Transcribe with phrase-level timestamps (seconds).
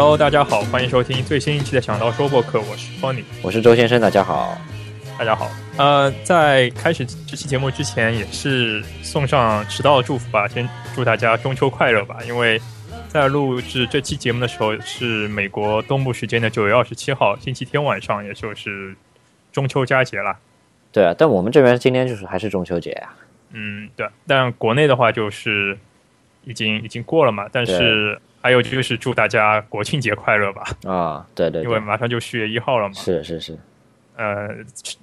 [0.00, 4.56] Hello，大家好，欢迎收听最新一期的《想到说播客》，我是 Tony，我是周先生，大家好，
[5.18, 5.50] 大家好。
[5.76, 12.18] 呃，在开始这期节目之前，也是送上迟到的祝福吧，先祝大家中秋快乐吧。
[12.24, 12.60] 因为
[13.08, 18.94] 在录制这期节目的时候是美国东部时间的九月二十七号星期天晚上，也就是
[19.50, 20.38] 中秋佳节了。
[20.92, 23.08] 对啊，但我们这边今天就是还是中秋节呀。
[23.50, 24.06] 嗯，对。
[24.28, 25.76] 但国内的话就是
[26.44, 28.16] 已经已经过了嘛，但是。
[28.40, 30.62] 还有就是祝大家国庆节快乐吧！
[30.84, 32.94] 啊，对对，因为马上就十月一号了嘛。
[32.94, 33.58] 是是是，
[34.16, 34.48] 呃，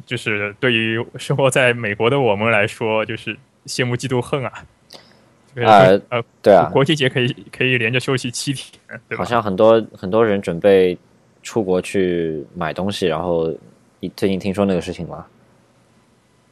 [0.06, 4.52] 就是对于生活在美国的我们来说，就是羡慕嫉妒恨啊！
[5.66, 10.98] 啊呃，对啊，国庆节可以可以连着休息七天，对好像很多很多人准备
[11.44, 13.54] 出国去买东西，然后
[14.00, 15.26] 你最近听说那个事情吗？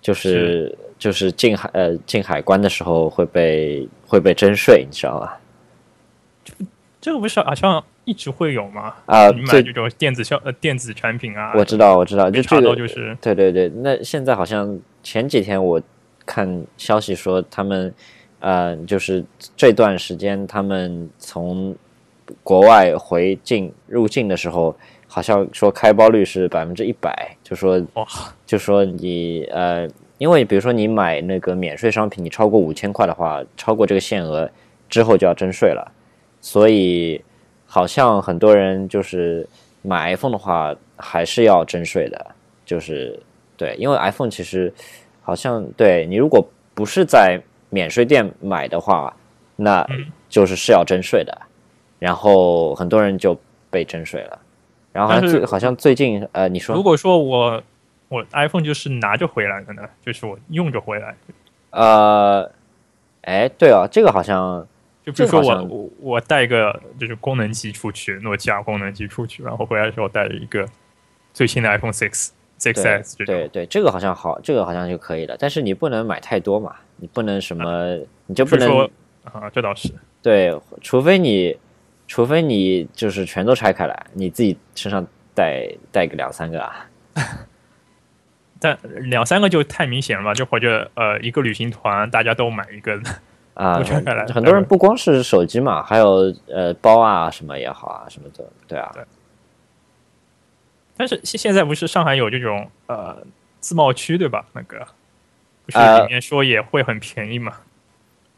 [0.02, 5.40] 就是就是进海呃进海关的时候会被会被征税，你知道吧？
[7.04, 8.94] 这个不是好像一直会有吗？
[9.08, 13.68] 啊，你买这种电子消呃电子产品啊，我知道我知道，就查到就是对对对。
[13.68, 15.82] 那现在好像前几天我
[16.26, 17.94] 看消息说，他们
[18.40, 19.22] 呃就是
[19.58, 21.76] 这段时间他们从
[22.42, 24.74] 国外回境入境的时候，
[25.06, 28.08] 好像说开包率是百分之一百，就说哇，
[28.46, 29.86] 就说你呃，
[30.20, 34.50] 因为比如说你买那个免税商品，你超过五千块的话，超过这个限额
[34.88, 35.92] 之后就要征税了。
[36.46, 37.24] 所以，
[37.66, 39.48] 好像很多人就是
[39.82, 42.36] 买 iPhone 的话，还是要征税的。
[42.66, 43.18] 就是
[43.56, 44.72] 对，因为 iPhone 其实
[45.22, 49.16] 好像对你如果不是在免税店买的话，
[49.56, 49.88] 那
[50.28, 51.34] 就是是要征税的。
[51.98, 53.40] 然后很多人就
[53.72, 54.38] 被征税了。
[54.92, 57.64] 然后最好像最近呃，你说如果说我
[58.10, 61.16] 我 iPhone 就是拿着回来的呢，就是我用着回来。
[61.70, 62.52] 呃，
[63.22, 64.68] 哎，对啊，这个好像。
[65.06, 70.66] 就比如说我我我带一个就是功能机出去，诺基亚功能机出去，然后回来的时候带着一个
[71.34, 73.18] 最新的 iPhone Six Six S。
[73.26, 75.36] 对对，这个好像好，这个好像就可以了。
[75.38, 78.90] 但是你不能买太多嘛，你不能什么，你就不能
[79.26, 81.58] 啊，这倒是对，除非你
[82.08, 85.06] 除非你就是全都拆开来，你自己身上
[85.36, 86.88] 带带个两三个啊。
[88.58, 88.80] 但
[89.10, 90.34] 两三个就太明显了吧？
[90.34, 92.98] 就或者呃，一个旅行团大家都买一个。
[93.54, 93.76] 啊，
[94.34, 98.92] 很多人不光是手机嘛，还有呃包啊什么也好啊什么的，对啊。
[98.94, 99.04] 对。
[100.98, 103.18] 但是现现在不是上海有这种呃
[103.60, 104.46] 自贸区对吧？
[104.54, 104.88] 那个
[105.66, 107.54] 不是里面说也会很便宜嘛？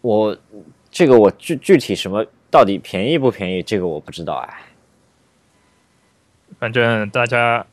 [0.01, 0.37] 我
[0.91, 4.53] 这个我具具体什么到底便宜不便宜，这个我不知道哎。
[6.59, 7.65] 反正大家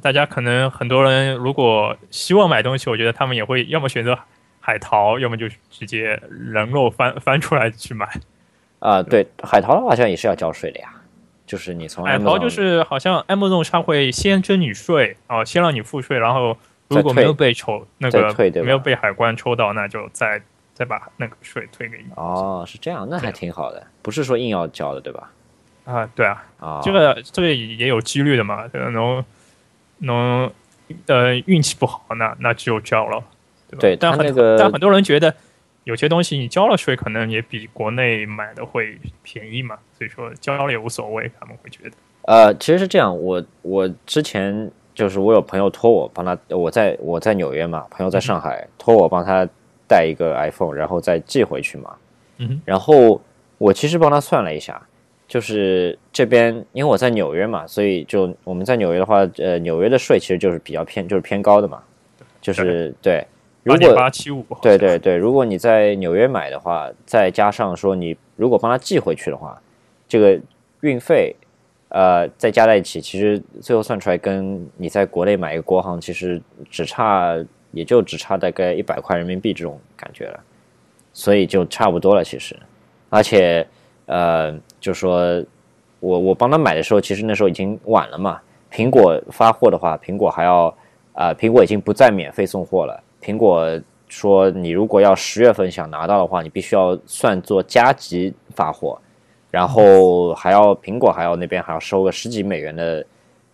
[0.00, 4.18] 大家可能很多人如果希望买东西，我觉得他们也会要么选择。
[4.66, 8.08] 海淘，要么就是直接人肉翻翻出来去买。
[8.78, 10.88] 啊，对，海淘的话，好像也是要交税的呀。
[11.46, 16.56] 就是你从海淘，就是好像 Amazon 它会先征你税，哦，先让你付税，然后
[16.88, 20.40] 如果没有被抽那个没有被海关抽到，那就再
[20.72, 22.06] 再把那个税退给你。
[22.16, 25.30] 哦，是这样，那还挺好的，不是说硬要交的，对吧？
[25.84, 29.22] 啊，对啊，啊，这个这个也有几率的嘛，能
[29.98, 30.50] 能
[31.06, 33.22] 呃运气不好，那那只有交了。
[33.78, 35.34] 对，但很但很多人觉得
[35.84, 41.90] 有些东西你交了税，可能也比国内买的会便宜嘛，所以说交了也无所谓，他们会觉得。
[42.22, 49.46] 呃，其实是这样，我我之前就是我有朋友托我帮他，我在我在纽约嘛，朋友在上海托我帮他
[49.86, 51.94] 带一个 iPhone，然后再寄回去嘛。
[52.38, 52.62] 嗯。
[52.64, 53.20] 然后
[53.58, 54.80] 我其实帮他算了一下，
[55.28, 61.82] 就是这边因为我在纽约嘛，所以就我们在纽约的话，呃，纽约的税其实就是比较偏，就是偏高的嘛，
[62.40, 63.22] 就是对。
[63.64, 69.60] 如果八七五，对对对，如果你在纽约买的话，再加上说你如果帮他寄回去的话，
[70.06, 70.38] 这个
[70.82, 71.34] 运费，
[71.88, 77.34] 呃，再加在一起，其实最后算出来跟你在国内买一个国行，其实只差
[77.72, 80.40] 也就只差大概一百块人民币这种感觉了，
[81.14, 82.22] 所以就差不多了。
[82.22, 82.54] 其实，
[83.08, 83.66] 而且
[84.06, 85.42] 呃，就说
[86.00, 88.40] 我我帮他买的时候，其实那时候已经晚了嘛。
[88.70, 90.76] 苹果发货的话，苹果还要
[91.12, 93.02] 啊，苹果已经不再免费送货了。
[93.24, 99.00] 苹果说，你如果要十月份想拿到的话，你必须要算作加急发货，
[99.50, 103.04] 然后还要苹果还要那边还要收个十几美元的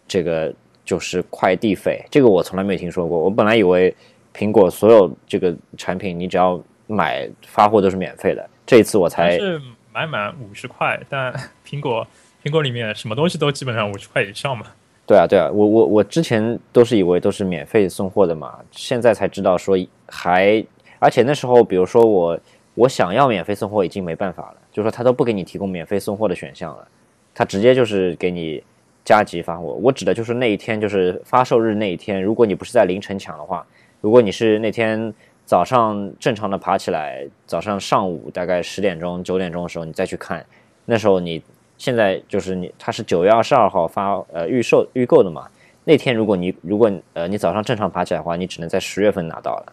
[0.08, 0.52] 这个
[0.84, 2.04] 就是快递费。
[2.10, 3.16] 这个我从来没有听说过。
[3.16, 3.94] 我本来以为
[4.34, 8.50] 苹果所有这个产品你只要买发货都是免费的。
[8.66, 9.60] 这一次我才是
[9.92, 11.32] 买满五十块，但
[11.64, 12.04] 苹果
[12.42, 14.66] 苹果里面什么东西都基本上五十块以上嘛。
[15.06, 19.76] 对啊，对啊，我我我之前都是以为都是免费送货的嘛，现在才知道说
[20.06, 20.64] 还，
[21.00, 22.38] 而且那时候，比如说我
[22.74, 26.86] 我想要免费送货已经没办法了，就说他都不给你提供免费送货的选项了，
[27.34, 28.62] 他直接就是给你
[29.04, 29.76] 加急发货。
[29.82, 33.66] 我指的就是那一天，就是发售日那一天，如果你不是在凌晨抢的话，
[34.00, 35.12] 如果你是那天
[35.44, 40.46] 早上正常的爬起来，早上上午大概十点钟、九点钟的时候你再去看，
[40.84, 41.42] 那时候你
[41.80, 45.48] 现在就是你，它是九月二十二号发呃预售预购的嘛。
[45.84, 49.72] 那天如果你如果呃你早上正常爬起来的话，你只能在十月份拿到了，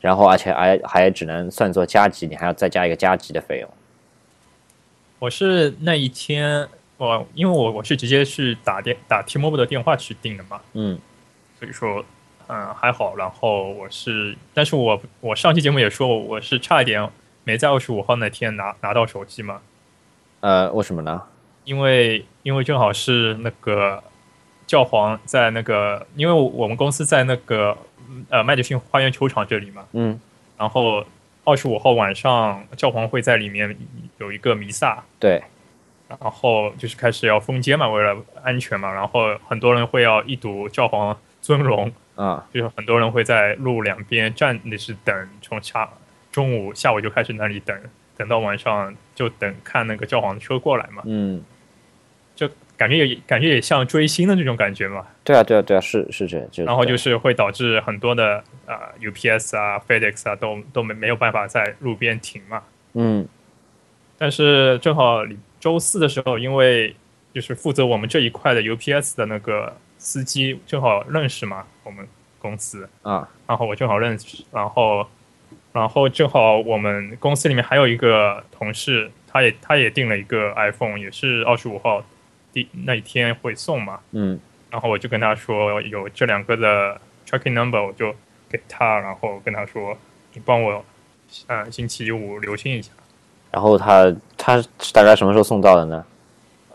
[0.00, 3.70] 然后而且还还只能算作加急，你还要再加一个加急的费用。
[5.20, 6.66] 我是那一天，
[6.96, 10.98] 我因为我我是直接是打电打 T-Mobile 的电话去订的嘛，嗯
[11.60, 12.04] 所以说
[12.48, 13.14] 嗯还好。
[13.14, 17.08] 然后我是，但是我我上期节目也说我我是差一点
[17.44, 19.60] 没在二十五号那天拿拿到手机嘛，
[20.40, 21.22] 呃，为什么呢？
[21.66, 24.02] 因为因为正好是那个
[24.66, 27.76] 教皇在那个，因为我们公司在那个
[28.30, 30.18] 呃麦迪逊花园球场这里嘛，嗯，
[30.56, 31.04] 然后
[31.44, 33.76] 二十五号晚上教皇会在里面
[34.18, 35.42] 有一个弥撒，对，
[36.08, 45.88] 然后就是开始要封街嘛，为了安全嘛，然后很多人会要一睹教皇尊容，啊，就是很多人会在路两边站，那是等从下
[46.30, 47.76] 中午下午就开始那里等，
[48.16, 51.44] 等到晚上就等看那个教皇的车过来嘛，嗯，
[52.36, 62.62] 就感觉也感觉也像追星的这种感觉嘛，对啊，对啊，对啊，是是这，样然后就是会导致很多的啊、UPS 啊 FedEx 啊都都没没有办法在路边停嘛，
[62.94, 63.26] 嗯。
[64.18, 65.22] 但是正好
[65.60, 66.94] 周四的时候，因为
[67.34, 72.06] 就是负责我们这一块的 UPS 的那个司机正好认识嘛，我们
[72.38, 75.06] 公司，啊，然后我正好认识，然后
[75.72, 82.02] 然后正好我们公司里面还有一个同事，他也他也订了一个 iPhone，也是二十五号
[82.56, 86.98] 第那一天会送嘛，嗯然后我就跟他说有这两个的
[87.28, 88.14] tracking number，我就
[88.48, 89.94] 给他，然后跟他说
[90.32, 90.82] 你帮我，
[91.48, 92.90] 呃，星期五留心一下。
[93.50, 96.02] 然后他他是大概什么时候送到的呢？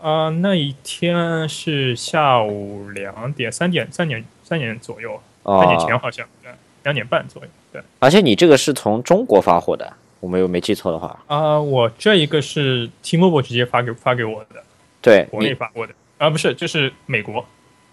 [0.00, 6.52] 啊、那一天是下午两点、三点、三点、三点左右，三点前哦，好像，对，
[6.84, 7.82] 两点半左右，对。
[7.98, 14.62] 而且你这个是从中国发货的，我没有没记错的话，啊、我这一个是 T-Mobile 直接发给发给我的，
[15.02, 17.44] 对国内你发过的，啊、不是，就是美国，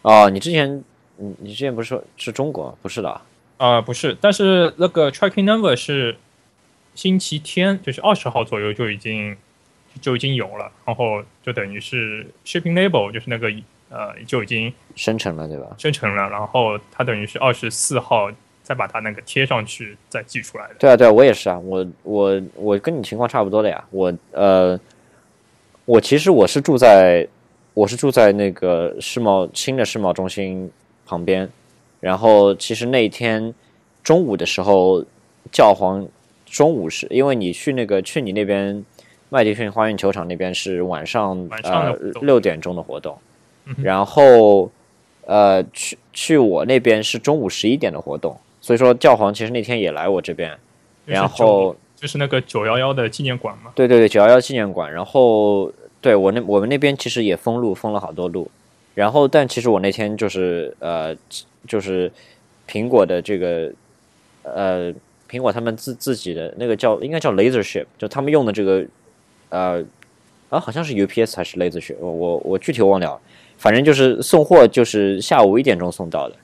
[0.03, 0.81] 哦，你之前
[1.17, 3.21] 你你之前不是说是中国，不是的啊，
[3.57, 6.15] 啊、不是，但是那个 tracking number 是
[6.95, 9.35] 星期天，就是二十号左右就已经
[9.99, 13.51] 就已经有了，然后就等于是 shipping label，就是那个
[13.89, 15.75] 呃就已经生成了对吧？
[15.77, 20.75] 生成了，然后它等于是二十四号再把它那个贴上去再寄出来的。
[20.75, 23.83] 对啊，对啊，我也是啊，我我我跟你情况差不多的呀。
[23.89, 24.79] 我呃，
[25.89, 27.27] 我其实我是住在
[27.73, 30.69] 我是住在那个世贸新的世贸中心
[31.03, 31.49] 旁边，
[31.99, 33.51] 然后其实那天
[34.03, 35.03] 中午的时候，
[35.51, 36.07] 教皇
[36.45, 38.85] 中午是因为你去那个去你那边
[39.29, 43.17] 麦迪逊花园球场那边是晚上晚上呃六点钟的活动，
[43.65, 44.69] 嗯然后
[45.25, 50.55] 呃去去我那边是中午十一点的活动，所以说教皇其实那天也来我这边。
[51.05, 54.93] 然后就是那个九幺幺的纪念馆嘛，对对对，九幺幺纪念馆。
[54.93, 58.49] 然后对我那我们那边其实也封路，封了好多路。
[58.95, 61.15] 然后但其实我那天就是呃
[61.67, 62.11] 就是
[62.67, 63.71] 苹果的这个
[64.43, 64.93] 呃
[65.29, 68.85] 苹果他们自自己的那个叫应该叫 LaserShip，就他们用的这个
[69.49, 69.83] 呃
[70.49, 73.21] 啊好像是 UPS 还是 LaserShip，我我我具体忘掉了。
[73.57, 76.35] 反正就是送货就是下午一点钟送到的，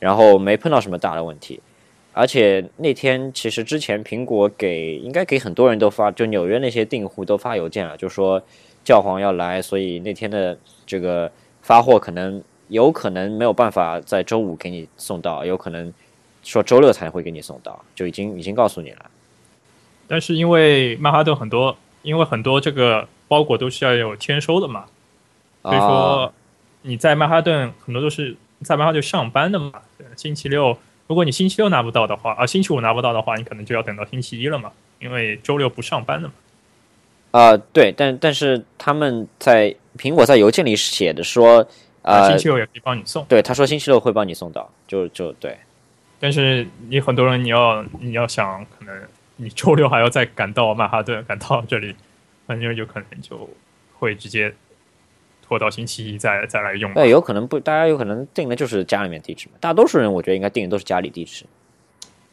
[0.00, 1.60] 然后没碰到什么大的问题。
[2.12, 8.42] 而且那天其实之前苹果给应该给很多人都发，就纽约那些订户都发邮件了，就说
[8.86, 11.28] 教皇要来，所以那天的这个
[11.60, 15.92] 发货可能有可能没有办法在周五给你送到，有可能
[16.44, 19.10] 说周六才会给你送到，就已经已经告诉你了。
[20.06, 24.84] 但是因为曼哈顿很多，因为很多这个包裹都是要有签收的嘛，
[25.62, 26.32] 所以啊说
[26.82, 29.72] 你在曼哈顿很多都是在曼哈顿上班的嘛。
[29.98, 30.78] 对星期六，
[31.08, 36.34] 如果你星期六拿不到的话，啊，星期五拿不到的话，你可能就要等到星期一了嘛，因为周六不上班的嘛。
[37.36, 41.68] 啊、对，但但是他们在苹果在邮件里写的说，
[42.00, 43.22] 呃星，期六也可以帮你送。
[43.26, 45.54] 对，他说星期六会帮你送到，就就对。
[46.18, 49.02] 但是你很多人你要你要想，可能
[49.36, 51.94] 你周六还要再赶到曼哈顿，赶到这里，
[52.46, 53.50] 反正有可能就
[53.98, 54.54] 会直接
[55.46, 57.02] 拖到星期一再再来用吧。
[57.02, 59.56] 对，有可能不，大家有可能定的就是家里面地址嘛。
[59.60, 61.44] 大多数人我觉得应该定的都是家里地址。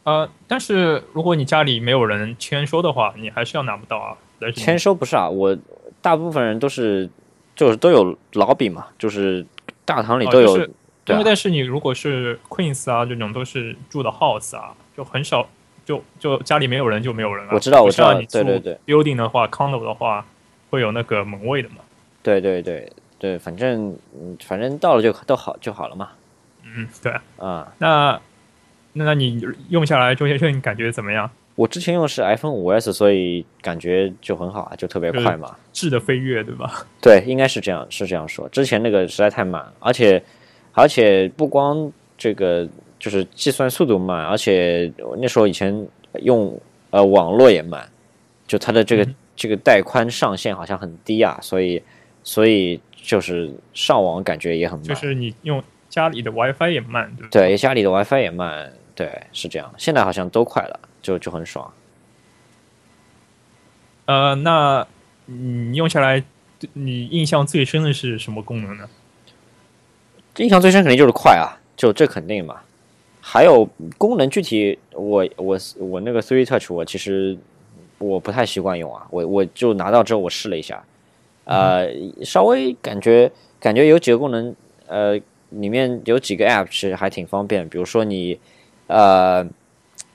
[0.03, 4.17] 呃，但是如果你家里没有人签收的话，你还是要拿不到啊。
[4.39, 5.57] 但是签收不是啊，我
[6.01, 7.09] 大部分人都是
[7.55, 9.45] 就是都有老笔嘛，就是
[9.85, 10.71] 大堂里都有，哦就是
[11.05, 15.47] 对啊但是你如果是 Queens 啊这种都是住的 house 啊，就很少，
[15.85, 17.53] 就就家里没有人就没有人了。
[17.53, 20.25] 我知道我知道你住对对对 building 的话，condo 的话
[20.69, 21.75] 会有那个门卫的嘛。
[22.21, 26.09] 对对对，对，反正嗯反正到了就都好就好了嘛。
[26.63, 27.13] 嗯，对。
[27.37, 28.19] 啊，那
[28.93, 31.29] 那你用下来，周先生你感觉怎么样？
[31.55, 35.55] 我之前用的是 iPhone 五 S，所以感觉就很好啊，就特别快嘛。
[35.71, 36.85] 质的飞跃，对吧？
[36.99, 38.49] 对，应该是这样，是这样说。
[38.49, 40.21] 之前那个实在太慢，而且
[40.71, 42.67] 而且不光这个
[42.97, 45.87] 就是计算速度慢，而且那时候以前
[46.23, 47.87] 用呃网络也慢，
[48.47, 51.79] 就它的这个、这个带宽上限好像很低啊，所以
[52.23, 54.87] 所以就是上网感觉也很慢。
[54.87, 59.71] 就是你用家里的 WiFi 也慢，对对，家里的 WiFi 也慢，对，是这样。
[59.77, 60.79] 现在好像都快了。
[61.03, 61.71] 就就很爽，
[64.05, 64.87] 呃，那
[65.25, 66.23] 你用下来，
[66.71, 68.89] 你印象最深的是什么功能呢？
[70.37, 72.61] 印象最深肯定就是快啊，就这肯定嘛。
[73.19, 73.67] 还有
[73.97, 77.37] 功能具体，我我我那个 Three Touch，我其实
[77.97, 80.81] 我不太习惯用啊，我我就拿到之后我试了一下，
[81.43, 81.89] 呃，
[82.23, 83.29] 稍微感觉
[83.59, 84.55] 感觉有几个功能，
[84.87, 85.19] 呃，
[85.49, 88.39] 里面有几个 App 其实还挺方便，比如说你
[88.87, 89.45] 呃。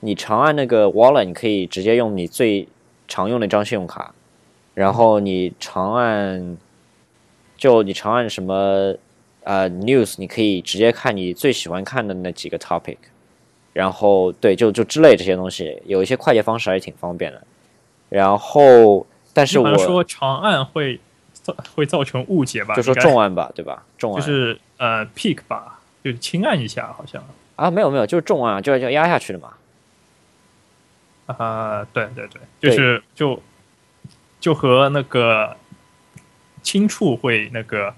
[0.01, 2.67] 你长按那个 Wallet，你可以直接用你最
[3.07, 4.13] 常用那张信用卡，
[4.73, 6.57] 然后你长按，
[7.57, 8.95] 就你长按什么
[9.43, 12.97] 呃 News，你可以直接看你最喜欢看的那几个 Topic，
[13.73, 17.41] 然后对，就就之类这些东西，有一些快捷方式还是挺方便的。
[18.07, 20.99] 然后，但是我说长按会
[21.33, 22.73] 造会造成误解吧？
[22.73, 23.85] 就说重按吧，对吧？
[23.97, 27.23] 重按就是呃 Pick 吧，就是轻按一下，好像
[27.55, 29.53] 啊，没有没有，就是重按，就要压下去的嘛。
[31.37, 33.41] 啊，对对对，就是就
[34.39, 35.55] 就和那个
[36.63, 37.93] 轻触会那个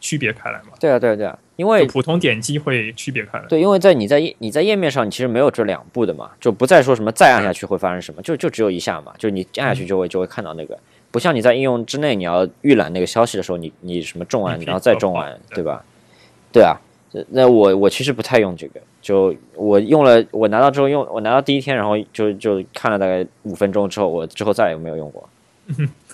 [0.00, 0.70] 区别开来嘛。
[0.80, 3.44] 对啊，对啊，对啊，因为普通点击会区别开来。
[3.46, 10.76] 对，因为在你在你在页面上，你其实没有这两步的嘛，就不再说什么再按下去会发生什么，就就只有一下嘛，就你按下去就会就会看到那个，
[11.10, 15.84] 不像你在应用之内，你要预览那个消息的时候，你你什么重按，然后再重按，对吧？
[16.52, 16.76] 对啊。
[17.30, 25.28] 那我我其实不太用这个，就我用了，我拿到之后用，我拿到第一天，然后就就看了大概五分钟之后，我之后再也没有用过。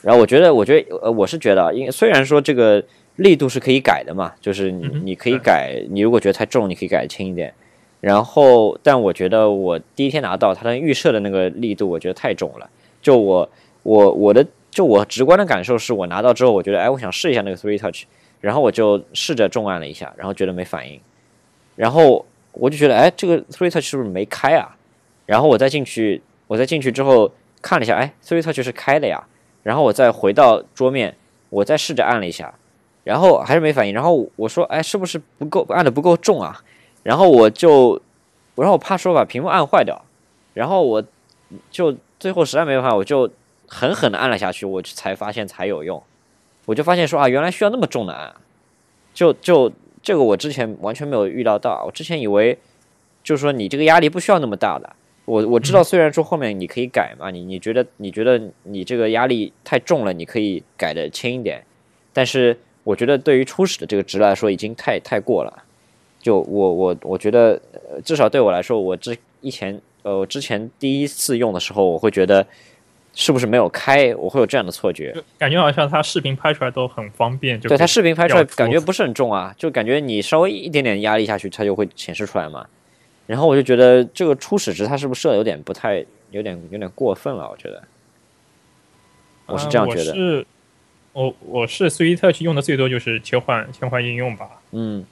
[0.02, 2.83] 然后我觉得，我觉得呃，我是觉得，因为虽然说这个
[3.16, 7.52] 力度是可以改的嘛，就是你你可以改，你如果觉得太重，你可以改轻一点。
[8.00, 12.69] 然后，但我觉得我第一天拿到它的预设的那个力度，我觉得太重了。
[13.02, 13.49] 就我
[13.83, 18.04] 我我的就我直观的感受是我拿到之后，我觉得哎，我想试一下那个 Three Touch。
[18.40, 21.00] 然后我就试着重按了一下，然后觉得没反应，
[21.76, 24.76] 然后我就觉得，哎，这个 Three Touch 是不是没开啊？
[25.26, 27.30] 然后我再进去，我再进去之后
[27.62, 29.25] 看了一下，哎，Three Touch 是开的呀。
[29.62, 31.14] 然后我再回到桌面，
[31.50, 32.54] 我再试着按了一下，
[33.04, 33.92] 然后还是没反应。
[33.92, 36.62] 然后我说，哎，是不是不够按的不够重啊？
[37.02, 38.00] 然后我就，
[38.54, 40.02] 然后我怕说把屏幕按坏掉，
[40.54, 41.04] 然后我
[41.70, 43.30] 就最后实在没办法，我就
[43.68, 46.02] 狠狠的按了下去，我才发现才有用。
[46.71, 48.33] 我就发现说啊，原来需要那么重的啊，
[49.12, 51.83] 就就这个我之前完全没有预料到。
[51.85, 52.57] 我之前以为
[53.25, 54.89] 就是说你这个压力不需要那么大的。
[55.25, 61.61] 我我知道，虽然说后面你可以改嘛，你你觉得你觉得你这个压力太重了，你可以改的轻一点。
[62.12, 65.65] 但是我觉得对于初始的这个值来说，已经太太过了。
[66.21, 67.61] 就我我我觉得，
[68.05, 72.47] 至少对我来说，我之以前呃，我之前第一次用的时候，我会觉得。
[73.12, 74.14] 是不是没有开？
[74.14, 77.61] 我会有这样的错觉，感觉好像他视频拍出来都很方便。
[77.61, 82.67] 就对他视频拍出来感觉不是很重啊，就感觉你稍微一点点压力下去，它就会显示出来嘛。
[83.26, 87.50] 然后我就觉得这个初始值它是不是设的有点不太，有点有点过分了？
[87.50, 87.83] 我觉得，
[89.47, 90.14] 我是这样觉得。
[90.14, 90.47] 是，
[91.12, 94.49] 我我是 Three Touch 用的最多就是切换切换应用吧。
[94.71, 95.05] 嗯，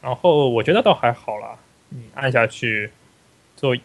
[0.00, 2.90] 然后我觉得倒还好了，你按下去
[3.56, 3.76] 做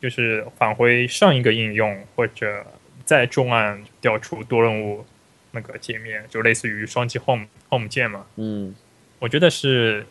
[0.00, 2.64] 就是返回上一个应用或者。
[3.10, 5.04] 再重按调出多任务
[5.50, 8.24] 那个界面，就类似于双击 Home Home 键嘛。
[8.36, 8.72] 嗯，
[9.18, 10.06] 我觉得是，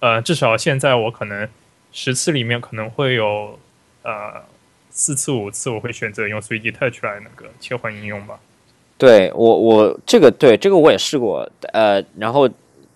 [0.00, 1.48] 呃，至少现在我可能
[1.92, 3.58] 十次里面可能会有
[4.02, 4.44] 呃
[4.90, 8.38] 四次五次我会选择用 3D Touch 来那个切换应用吧。
[8.98, 12.46] 对我我这个对这个我也试过，呃，然后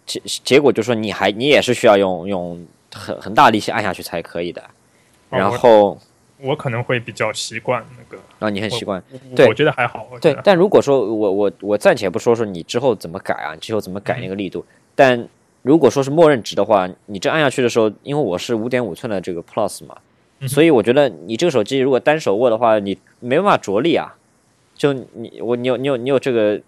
[0.04, 4.62] 结结果就说你还你也是需要用用很很大力气按下去才可以的，
[5.30, 5.98] 然后。
[6.42, 9.02] 我可能会比较习惯那个啊，你很习惯，
[9.36, 10.06] 对，我觉得还好。
[10.20, 15.28] 对，但如果说我我我暂且不说说你之后怎么改啊，你之后怎么改那个力度，但
[15.62, 19.96] 如果说是默认值的话，你这按下去的时候，因为我是五点五寸的这个 Plus 嘛，
[20.48, 24.14] 所以我觉得你这个手机如果单手握的话，你没办法着力啊。
[24.74, 26.58] 就你我你有你有你有这个，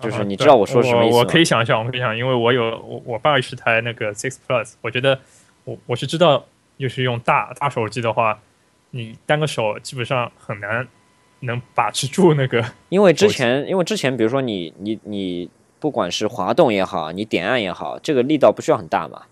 [0.00, 5.18] 就是你知道我说什么意思我可以想象，我可以想，因为我有我我爸是台那个 Six Plus，我觉得
[5.64, 6.44] 我我是知道，
[6.78, 8.38] 就是用大大手机的话。
[8.96, 10.86] 你单个手基本上很难
[11.40, 15.48] 能把持住那个， 因为之前，因为之前，比如说你你你
[15.78, 19.22] 不管是滑动也好，你点按也好，这个力道不需要很大嘛，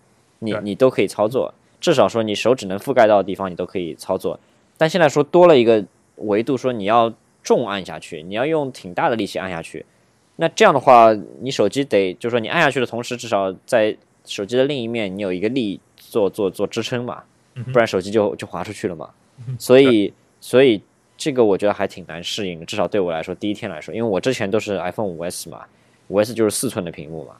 [0.40, 4.38] 你你都可以操作，至少说你手指能覆盖到的地方你都可以操作。
[4.76, 5.84] 但现在说多了一个
[6.16, 9.86] 维度，说你要重按下去，你要用挺大的力气按下去，
[10.36, 17.22] 那这样的话，你手机得就是说你按下去的同时，至少在手机的另一面你有一个力做做做支撑嘛，
[17.72, 19.08] 不然手机就就滑出去了嘛。
[19.10, 19.14] 嗯
[19.58, 20.80] 所以所以
[21.16, 25.64] 这个我觉得还挺难适应的，至少对我来说，第一天来说，因为我之前都是 iPhone 五 S 嘛，
[26.08, 27.34] 五 S 就是四寸的屏幕嘛，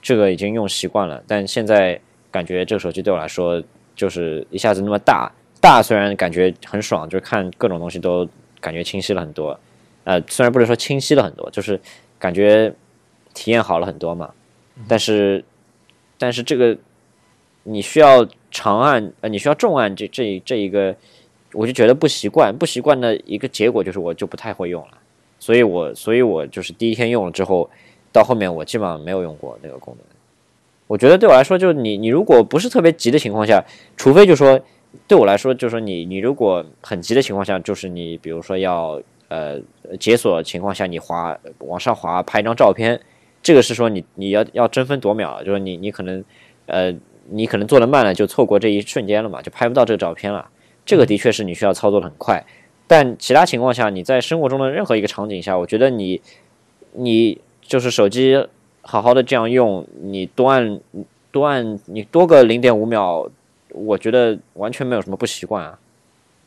[0.00, 2.00] 这个已经用习惯了，但现在
[2.30, 3.62] 感觉这个手机对我来说
[3.94, 8.28] 就是一下子那么大，大虽然感觉很爽，就是看各种东西都
[8.60, 9.58] 感觉清晰了很多，
[10.04, 11.80] 呃，虽然不是说清晰了很多，就是
[12.18, 12.72] 感觉
[13.34, 14.32] 体验好了很多嘛，
[14.88, 15.44] 但是
[16.18, 16.76] 但是这个
[17.64, 20.96] 你需要长按，呃，你需要重按这这这一个，
[21.52, 24.98] 我就觉得不习惯，不习惯的一个结果就是我就不太会用了，
[25.38, 27.68] 所以我所以我就是第一天用了之后，
[28.12, 30.04] 到后面我基本上没有用过那个功能。
[30.86, 33.62] 我觉得对我来说，就是你你如果不是特别急的情况下，
[33.96, 34.60] 除非就说
[35.06, 39.58] 对我来说，就是说你你如果很急的情况下，就是你比如说要呃
[40.00, 42.98] 解锁情况下，你滑往上滑拍一张照片，
[43.42, 46.24] 这个是说你你要要争分夺秒，就是你你可能
[46.66, 46.94] 呃
[47.30, 50.48] 你可能做的慢了，就错过这一瞬间了嘛，就拍不到这个照片了。
[50.88, 52.42] 这个的确是你需要操作的很快，
[52.86, 56.18] 但其他情况下，你在生活中的任何一个场景下，我觉得你
[56.92, 58.42] 你就是手机
[58.80, 60.80] 好好的这样用，你多按
[61.30, 63.30] 多按你多个零点五秒，
[63.68, 65.78] 我觉得完全没有什么不习惯啊。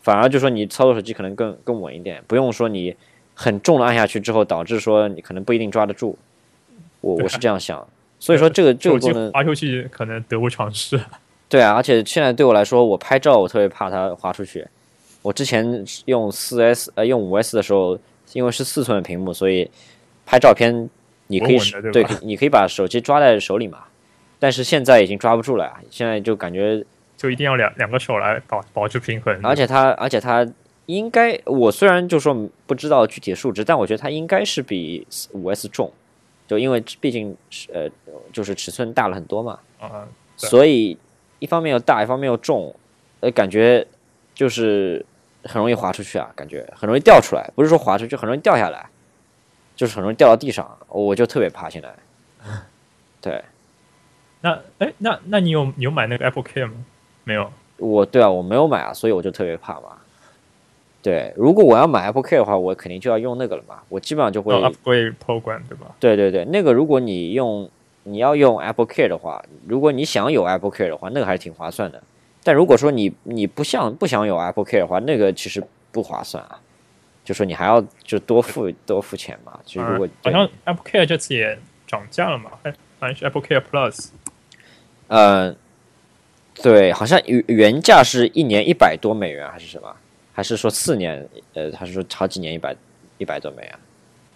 [0.02, 2.96] 反而就说你操作手机可能更更稳一点，不用说你
[3.36, 6.18] 很重的按下去之后，导致说你可能不一定抓得住。
[7.02, 11.00] 我我是这样想，所以说这个这个功能滑出去可能得不偿失。
[11.52, 14.66] 对啊，而且现在对我来说，我拍照我特别怕它滑出去。
[15.22, 18.00] 我之前用四 S 呃用五 S 的时候，
[18.32, 19.70] 因为是四寸的屏幕，所以
[20.26, 20.90] 拍照片
[21.28, 21.60] 你可以
[21.92, 23.80] 对对你可以把手机抓在手里嘛。
[24.40, 26.82] 但是现在已经抓不住了呀，现在就感觉，
[27.18, 29.38] 就一定要两两个手来保保持平衡。
[29.44, 30.48] 而且它而且它
[30.86, 35.92] 应该，我虽然就说不知道具体的数值，但我觉得它应该是比五 S 重，
[36.48, 37.90] 就因为毕竟是呃
[38.32, 39.60] 就是尺寸大了很多嘛。
[39.80, 40.08] 啊、
[40.40, 40.98] 对所以
[41.42, 42.74] 一方面又大，一方面又重，
[43.20, 43.86] 呃，感觉
[44.36, 45.04] 就是
[45.44, 48.88] 很容易滑出去啊，感觉很容易掉出来，不是说滑出去，很容易掉下来，
[49.76, 51.92] 就是很容易掉到地上，我就特别怕现在。
[53.20, 53.44] 对
[54.42, 56.74] 那哎，那那你有你有买那个 Apple Care 吗？
[57.24, 57.52] 没有。
[57.78, 59.98] 我，对啊，我没有买啊，所以我就特别怕嘛。
[61.02, 65.88] 对，如果我要买 Apple Care 的话，我肯定就要用那个了嘛，我基本上就会，哦 upgrade program 对吧？
[66.00, 67.68] 对对对，那个如果你用
[68.04, 72.02] 你要用 Apple Care 的话，如果你想有 Apple Care 的话，那个还是挺划算的。
[72.44, 76.60] 但如果说你你不想不想有 Apple Care 的话，那个其实不划算啊。
[77.24, 79.60] 就说你还要就多付多付钱嘛。
[79.64, 82.52] 其实如果、嗯好像 Apple Care 这次也涨价了嘛？
[82.64, 84.08] 哎，好像是 Apple Care Plus。
[85.08, 85.56] 呃，
[86.56, 89.96] 对，好像原原价是一年一百多美元还是什么？
[90.34, 91.28] 还是说四年？
[91.54, 92.76] 呃，还是说好几年一百
[93.20, 93.80] 一百多美元？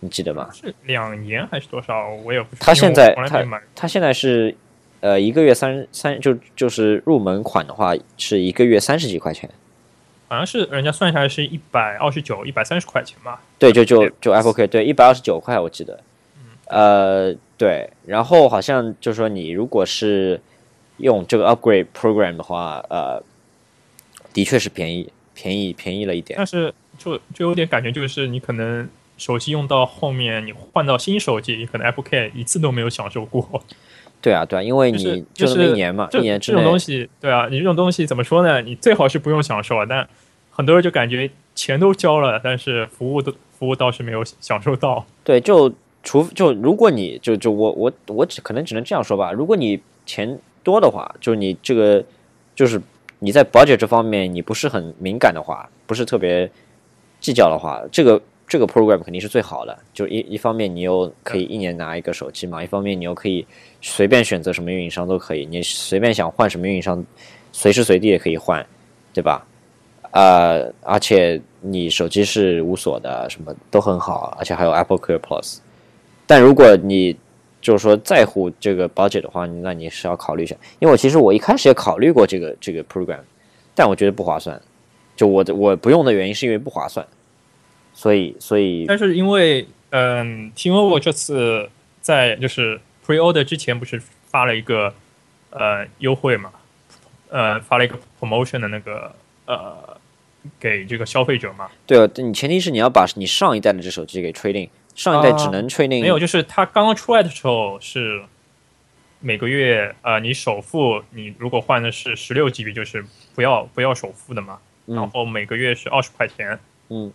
[0.05, 0.49] 你记得吗？
[0.53, 2.09] 是两年还是多少？
[2.23, 2.65] 我也不知道。
[2.65, 3.61] 它现在因为我从来没买。
[3.75, 4.55] 它现在是
[5.01, 9.49] 呃一个月三三就就是入门款的话是一个月三十几块钱。
[10.27, 13.41] 好像是人家算下来是一百二十九、一百三十块钱吧。
[13.59, 15.99] 对，就就就 Apple Care，对，一百二十九块我记得。
[16.67, 20.41] 呃，对，然后好像就是说你如果是
[20.97, 23.21] 用这个 Upgrade Program 的话，呃，
[24.33, 26.35] 的确是便宜，便宜便宜了一点。
[26.37, 33.63] 但是就就有点感觉，就是你可能手机用到后面，你换到新手机，你可能 Apple Care 一次都没有享受过。
[34.21, 38.61] 对啊，对啊，因为就你是就那么一是年嘛，这一年之这种东西，对啊，你这种东西怎么说呢？
[38.61, 40.07] 你最好是不用享受啊，但
[40.49, 45.05] 很多人就感觉钱都交了，但是服务的服务倒是没有享受到。
[45.23, 52.03] 对，就除就如果你就就我我我只可能只能这样说吧，如果你钱多的话，就是你这个
[52.55, 52.81] 就是
[53.19, 56.49] 你在 budget 这方面你不是很敏感的话，不是特别
[57.19, 59.77] 计较的话，这个这个 program 肯定是最好的。
[59.93, 63.45] 就一一方面你又可以一年拿一个手机嘛，一方面你又可以
[63.81, 67.03] 随便选择什么运营商都可以，你随便想换什么运营商，
[67.51, 68.65] 随时随地也可以换，
[69.13, 69.45] 对吧？
[70.11, 75.57] 呃，而且你手机是无锁的，什么都很好，而且还有 Apple Care Plus。
[76.25, 77.17] 但如果你
[77.61, 80.55] 就是说在乎这个 budget 的话，那你是要考虑一下。
[80.79, 83.19] 因为我其实我一开始也考虑过这个这个 program，
[83.73, 84.61] 但我觉得不划算。
[85.17, 87.05] 就我的我不用的原因是因为不划算，
[87.95, 91.69] 所以所以但是因为嗯，T-Mobile 这次
[92.01, 94.93] 在就是 pre-order 之前不是发了一个
[95.49, 96.51] 呃优惠嘛，
[97.29, 99.97] 呃发了一个 promotion 的那个呃
[100.59, 108.21] 给这个消费者嘛，对，你前提是你要把你上一代的这手机给 trading，上一代只能 trading，、没有，就是它刚刚出来的时候是
[109.21, 113.03] 每个月呃，你首付你如果换的是十六 GB，就是
[113.33, 117.11] 不要不要首付的嘛，然嗯后每个月是二十块钱，嗯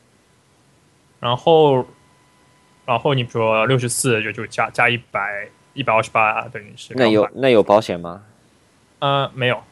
[1.20, 1.86] 然后
[2.86, 8.22] 然后你比如说六十四就就加加一百一百二十八，等于是那有那有保险吗？
[8.98, 9.62] 呃没有，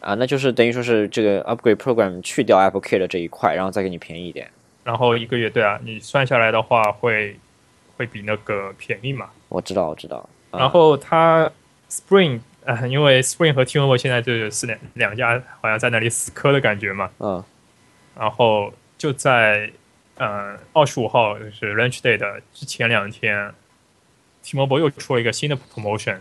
[0.00, 4.50] 啊，那就是等于说是这个 upgrade program 去掉 Apple Care 的这一块，然后再给你便宜一点。
[4.82, 7.38] 然后一个月对啊，你算下来的话会
[7.96, 9.30] 会比那个便宜嘛。
[9.48, 10.28] 我知道，我知道。
[10.50, 11.50] 啊然后它
[11.88, 17.42] Spring 呃，因为 Spring 和 T-Mobile 现在就是两两家好像在那里死磕的感觉嘛，嗯
[18.18, 19.70] 然后就在
[20.16, 23.52] 呃二十五号就是 Launch Day 的之前两天
[24.42, 26.20] ，T-Mobile 又出了一个新的 promotion，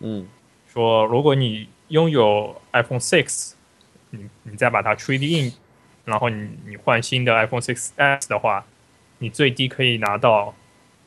[0.00, 0.28] 嗯。
[0.72, 3.52] 说如果你拥有 iPhone Six，
[4.10, 5.52] 你你再把它 trade in，
[6.04, 8.66] 然后你你换新的 iPhone Six S 的话，
[9.18, 10.54] 你最低可以拿到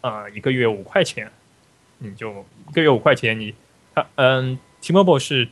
[0.02, 1.32] 呃一个月五块钱，
[2.00, 3.54] 你就一个月五块钱你，
[3.94, 5.50] 它嗯 T-Mobile 是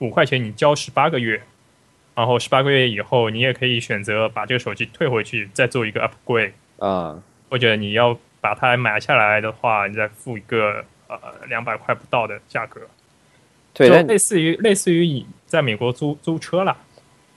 [0.00, 1.42] 五块钱你交十八个月，
[2.18, 7.22] 然后十八个月以后你也可以选择把这个手机退回去，再做一个 upgrade，啊。
[7.48, 11.16] 或者你要把它买下来的话，你再付一个呃
[11.48, 12.80] 两百块不到的价格。
[13.72, 16.76] 对，就类似于类似于你在美国租租车啦，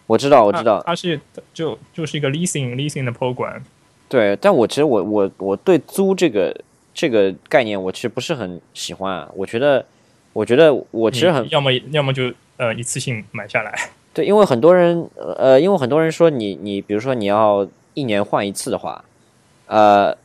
[0.08, 1.20] 我知道，我知道，它是
[1.54, 3.62] 就就是一个 leasing leasing 的 program，
[4.10, 6.54] 对，但我其实我我我对租这个
[6.94, 9.30] 这个概念，我其实不是很喜欢啊。
[9.36, 9.86] 我觉得，
[10.34, 13.74] 我觉得我其实很要么要么就呃一次性买下来，
[14.14, 19.04] 对，因为很多人呃，因为很多人说你你比如说你要一年换一次的话，
[19.68, 20.18] 呃，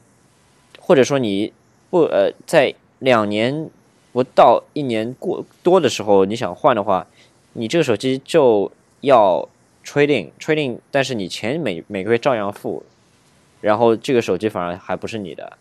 [0.81, 1.53] 或者说你
[1.91, 3.69] 不呃在两年
[4.13, 7.07] 不到一年过多的时候你想换的话，
[7.53, 8.73] 你这个手机就
[9.03, 9.49] 要
[9.85, 12.83] trading trading，但是你钱每每个月照样付，
[13.61, 15.53] 然后这个手机反而还不是你的，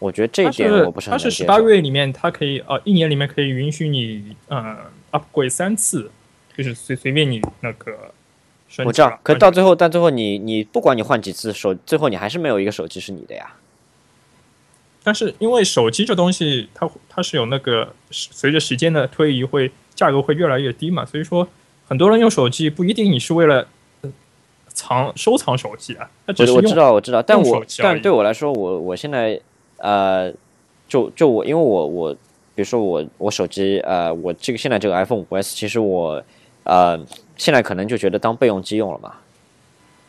[0.00, 1.44] 我觉得这一点我不是它是十。
[1.44, 4.76] 八个月里面它可以呃一年里面可以允许你呃
[5.12, 6.10] upgrade 三次，
[6.56, 8.12] 就是随随便你那个
[8.84, 13.54] 我知道可到最后，但最后你你不管你换几次手，最后你还是没有一个手机是你的呀。
[15.02, 21.46] 但是因为手机这东西，它它是有那个随着时间的推移会价格会越来越低嘛，所以说
[21.86, 23.66] 很多人用手机不一定你是为了
[24.00, 24.10] 呃
[24.68, 29.38] 藏收藏手机啊，它只是我我知道我知道，但我但对我来说，我我现在
[29.76, 30.32] 呃，
[30.88, 32.14] 就就我因为我我
[32.54, 36.24] 比如说我我手机呃，我这个现在这个 iPhone 五 S，其实我
[36.64, 37.00] 呃
[37.36, 39.14] 现在可能就觉得当备用机用了嘛，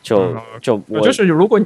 [0.02, 0.40] 就嗯。
[0.60, 1.60] 就我就是如果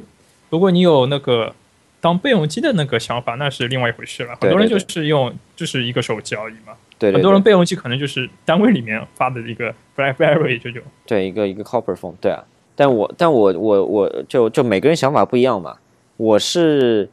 [0.50, 1.54] 如果你有那个
[2.00, 4.36] 当备用机的那个想法，那是另外一回事了。
[4.40, 4.84] 很多人就对。
[4.84, 10.82] 对是用就是一个手机而已嘛，对对很多人备用机可能就是单位里面发的一个 BlackBerry 这种。
[11.06, 12.42] 对一个一个 Copper Phone，对啊，
[12.74, 15.76] 但我但我我我就就每个人想法不一样嘛，
[16.16, 17.08] 我是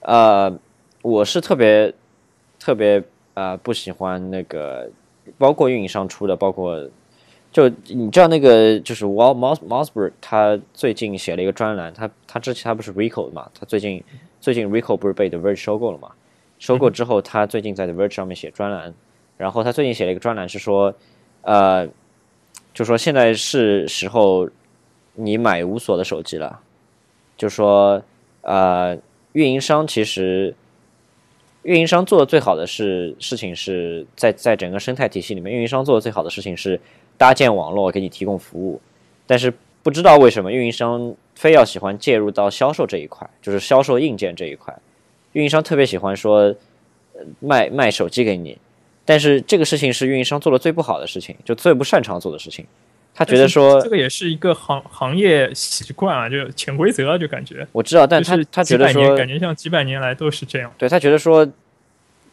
[0.00, 0.54] 呃
[1.02, 1.92] 我是特别
[2.58, 3.02] 特别
[3.34, 4.90] 呃不喜欢那个，
[5.38, 6.86] 包括运营商出的，包括
[7.56, 14.04] 就你知道那个就是 Wal Mos Mosberg 他最近写了一个专栏，他他之前他不是 Rico 嘛，他最近
[14.42, 16.10] 最近 Rico 不是被 The Verge 收购了嘛，
[16.58, 18.92] 收购之后他最近在 The Verge 上面写专栏，
[19.38, 20.94] 然后他最近写了一个专栏是说，
[21.40, 21.88] 呃，
[22.74, 24.46] 就说现在是时候
[25.14, 26.60] 你买无锁的手机了，
[27.38, 28.02] 就说
[28.42, 28.98] 呃，
[29.32, 30.54] 运营商其实
[31.62, 36.78] 运营商做的最好的是事情是在在整个生态体系里面，运营商做的最好的事情是
[37.18, 38.80] 搭建网络给你提供服务，
[39.26, 39.52] 但是
[39.82, 44.76] 不知道为什么运营商非要喜欢介入到销售这一块，就是销售硬件这一块，
[45.32, 46.54] 运营商特别喜欢说
[47.14, 48.58] 呃卖卖手机给你，
[49.04, 52.66] 但是这个事情是运营商做的最不好的事情，就最不擅长做的事情。
[53.18, 57.66] 他觉得说这个也是一个行行业习惯啊，就潜规则啊，就感觉。
[57.72, 60.70] 我知道，但是他觉得说感觉像几百年来都是这样。
[60.76, 61.48] 对他觉得说，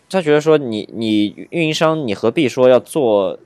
[0.09, 3.39] 他觉得说你你运营商你何必说要做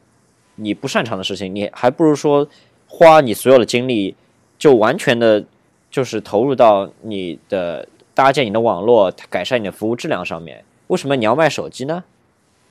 [0.58, 1.56] 你不擅长的事情？
[1.56, 2.48] 你还不如说
[2.88, 4.16] 花你所有的精力，
[4.60, 5.44] 就完全的，
[5.90, 10.64] 就是投入到你的搭建你的网络、改善你的服务质量上面。
[10.88, 12.04] 为什么你要卖手机呢？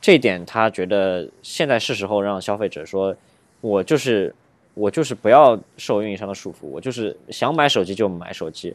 [0.00, 3.16] 这一点他觉得现在是时候让消费者说，
[3.60, 4.34] 我就是
[4.74, 8.74] 我就是不要受运营商的束缚，我就是想买手机就买手机，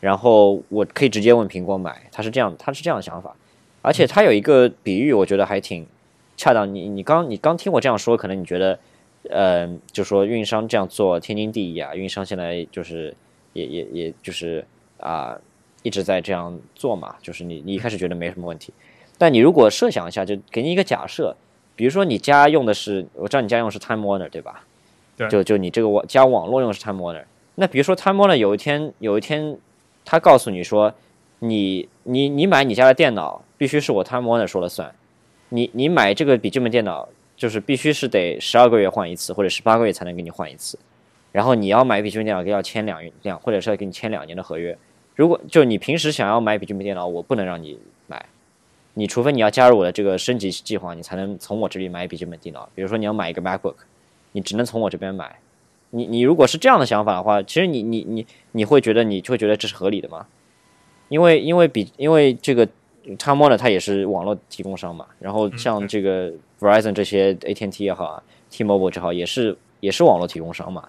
[0.00, 3.36] 然后我可以直接问苹果买，他是这样，他是这样的想法，
[3.80, 5.86] 而且他有一个比喻，我觉得还挺
[6.42, 6.74] 恰当。
[6.74, 8.78] 你你刚你刚听我这样说，可能你觉得，
[9.30, 13.14] 呃，就说运营商这样做天经地义啊，运营商现在就是
[13.52, 14.64] 也也也就是
[14.98, 15.38] 啊、
[15.84, 18.72] 一直在这样做嘛，就是你你一开始觉得没什么问题，
[19.18, 21.36] 但你如果设想一下，就给你一个假设，
[21.76, 24.64] 比如说你家用的是，我知道你家用的是 Time Warner 对吧？
[25.16, 27.24] 对就就你这个网家网络用的是 Time Warner，
[27.54, 29.56] 那比如说 Time Warner 有一天有一天
[30.04, 30.92] 他告诉你说，
[31.38, 34.92] 你你你买你家的电脑必须是我 Time Warner 说了算，
[35.52, 40.78] 你你买这个笔记本电脑就是必须是得十二个月换一次，或者十八个月才能给你换一次。
[41.30, 44.76] 然后你要买笔记本电脑，要签两两，或者是要给你签两年的合约。
[45.14, 48.24] 如果就你平时想要买笔记本电脑，我不能让你买，
[48.94, 52.66] 你除非你要加入我的这个升级计划，你才能从我这里买笔记本电脑。
[52.74, 53.74] 比如说你要买一个 MacBook，
[54.32, 55.38] 你只能从我这边买。
[55.90, 60.26] 你你如果是这样的想法的话，其实你你你你会觉得你会觉得这是合理的吗？
[61.10, 62.66] 因为因为比因为这个
[63.18, 70.88] Time Warner 它也是网络提供商嘛，然后像这个 Verizon 这些 AT&T 也好啊，T-Mobile 也好，也是也是网络提供商嘛。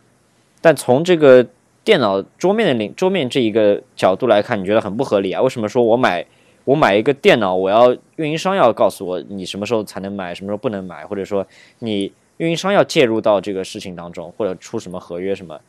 [0.62, 1.46] 但从这个
[1.84, 5.42] 电脑桌面的领桌面这一个角度来看，你觉得很不合理啊？
[5.42, 6.26] 为什么说我买
[6.66, 11.46] 我买一个电脑，我要运营商要告诉我你什么时候才能买，什么时候不能买，或者说
[11.80, 15.60] 你运营商要介入到这个事情当中，或者出什么合约什么？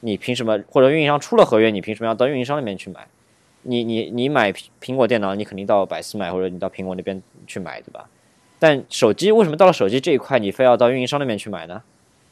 [0.00, 0.60] 你凭什么？
[0.70, 3.06] 或者运营商出了合约，你凭什么要到运营商那边去买？
[3.64, 8.08] 你你你买苹果电脑，你肯定到百思买或者你到苹果那边去买，对吧？
[8.58, 11.82] 但手机为什么到了手机这一块，你非要到运营商那边去买呢？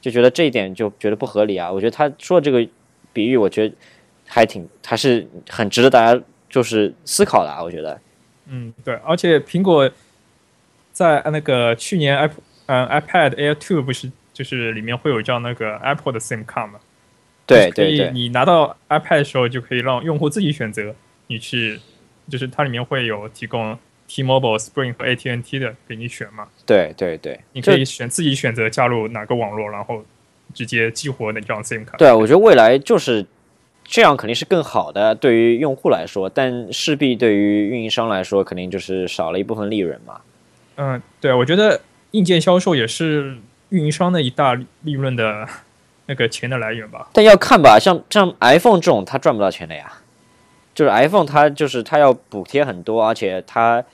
[0.00, 1.70] 就觉得这一点就觉得不合理啊！
[1.70, 2.66] 我觉得他说的这个
[3.12, 3.74] 比喻，我觉得
[4.26, 7.62] 还挺还是很值得大家就是思考的啊！
[7.62, 8.00] 我觉得，
[8.46, 9.88] 嗯，对，而且苹果
[10.92, 12.30] 在那个去年 i
[12.66, 16.80] 嗯 iPad Air Two 不是就是里面会有这样那个 Apple 的 SIM 卡吗？
[17.46, 20.94] 对对对，你拿到 iPad 的时候就可以让用户自己选择，
[21.26, 21.80] 你去
[22.28, 23.78] 就是它里面会有提供。
[24.08, 26.46] T-Mobile、Spring 和 AT&T 的给你选嘛？
[26.66, 30.04] 对对对，你可以选自己选择加入哪个网络，然后
[30.52, 31.96] 直接激活那张 SIM 卡。
[31.96, 33.24] 对，我觉得未来就是
[33.82, 40.20] 这样，肯定是更好的，对于用户来说，但势必对于运营商来说，肯定就是少了一部分利润嘛。
[40.74, 41.80] 嗯，对，我觉得
[42.10, 43.38] 硬件销售也是
[43.70, 45.48] 运营商的一大利润的
[46.04, 47.08] 那个钱的来源吧。
[47.14, 49.90] 但要看吧，像像 iPhone 这种，它赚不到钱的呀。
[50.74, 53.84] 就是 iPhone 它就是它要补贴很多，而且它。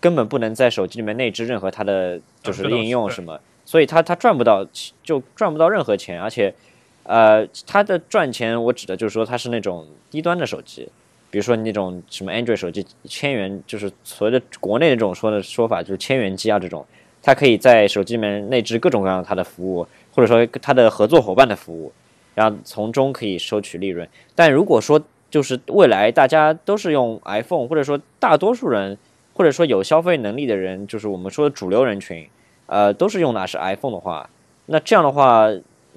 [0.00, 4.64] 根本不能在手机里面内置任何它的就是应用什么，所以它它赚不到
[5.02, 6.54] 就赚不到任何钱，而且，
[7.02, 10.88] 呃，它的赚钱我指的就是说它是那种低端的手机，
[11.32, 16.86] 比如说那种什么 Android 手机千元，就是所谓的国内那种说的说法就是千元机啊这种，
[17.20, 21.92] 它可以在手机里面内置各种各样它的服务，或者说它的合作伙伴的服务，
[22.36, 24.08] 然后从中可以收取利润。
[24.36, 28.96] 但如果说就是未来大家都是用 iPhone，或者说大多数人。
[29.34, 32.28] 或者说有消费能力的人，就是我们说的主流人群，
[32.66, 34.28] 呃，都是用的是 iPhone 的话，
[34.66, 35.48] 那这样的话，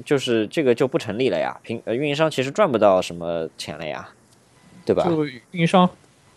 [0.05, 1.59] 就是这个就不成立了呀。
[1.63, 4.07] 平呃，运营商其实赚不到什么钱了呀，
[4.85, 5.05] 对吧？
[5.05, 5.89] 就运营商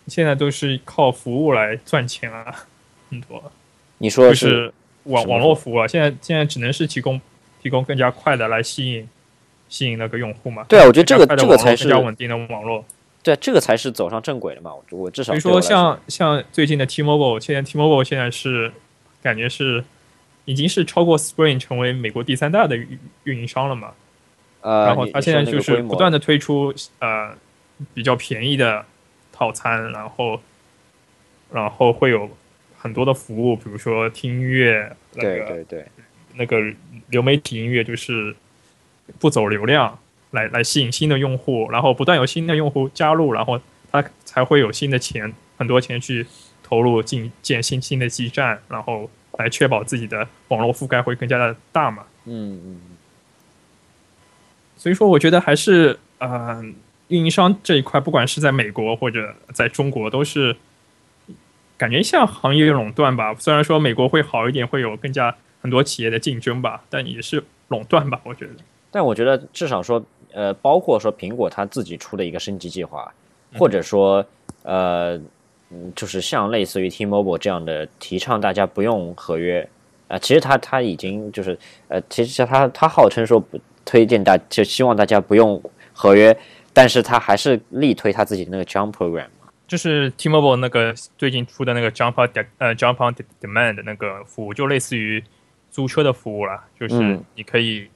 [0.07, 2.65] 现在都是靠服务来赚钱啊，
[3.11, 3.51] 很多。
[3.99, 5.87] 你说是网网络服务啊？
[5.87, 7.21] 现在现在只能是提供
[7.61, 9.07] 提供更加快的来吸引
[9.69, 10.65] 吸引那个用户嘛？
[10.69, 12.85] 对啊，我觉得这个这个才是比较稳定的网络。
[13.23, 14.71] 对，这个才是走上正轨的嘛。
[14.73, 15.33] 我我至少。
[15.33, 18.71] 比如说像像最近的 T-Mobile，现在 T-Mobile 现在是
[19.23, 19.83] 感觉是
[20.45, 23.93] 已经是超过 Spring 成为美国第三大的运运营商了嘛。
[24.61, 27.35] 呃，然后他现在就是不断的推出呃
[27.93, 28.85] 比较便宜的
[29.31, 30.39] 套餐，然后
[31.51, 32.29] 然后会有
[32.77, 35.85] 很多的服务，比如说听音乐，对对对，
[36.35, 36.57] 那个
[37.09, 38.35] 流媒体音乐就是
[39.19, 39.99] 不走流量。
[40.31, 43.57] 来来吸引新的用户，然后不断有新的用户加入，然后
[43.89, 46.27] 他才会有新的钱，很多钱去
[46.61, 52.03] 投入进建新新的基站，然后来确保自己的网络覆盖会更加的大嘛。
[52.25, 52.81] 嗯嗯。
[54.75, 56.61] 所以说，我觉得还是呃，
[57.07, 60.57] 运营商这一块，不管是在美国或者在中国，都是
[61.77, 63.33] 感觉像行业垄断吧。
[63.35, 68.19] 虽然说美国会好一点，会有更加很多企业的竞争吧，但也是垄断吧。
[68.25, 68.51] 我觉得。
[68.95, 70.01] 但我觉得至少说。
[70.37, 73.09] 呃，包括说苹果它自己出的一个升级计划，
[73.57, 74.25] 或者说，
[74.63, 75.15] 呃，
[75.69, 79.65] 嗯，就是像类似于 T-Mobile 这样的提倡大家不用合约
[80.09, 85.61] 啊，其实他他已经就是呃，其实他他号称说不推荐大，就希望大家不用
[85.93, 86.37] 合约，
[86.73, 89.27] 但是他还是力推他自己的那个 Jump Program
[89.65, 95.23] 就是 T-Mobile 那个最近出的那个 Jump on 呃 Jump on Demand 那个服务，就类似于
[95.71, 97.87] 租车的服务了，就是你可以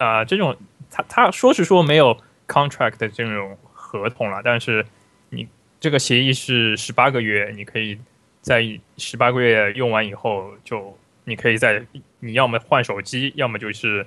[0.00, 0.56] 啊这种。
[0.92, 2.16] 他他说是说没有
[2.48, 4.84] contract 的这种合同了，但是
[5.28, 5.46] 你
[5.78, 7.96] 这个协议是十八个月，你可以
[8.40, 8.60] 在
[8.96, 11.80] 十八个月用完以后，就你可以在
[12.18, 14.04] 你要么换手机，要么就是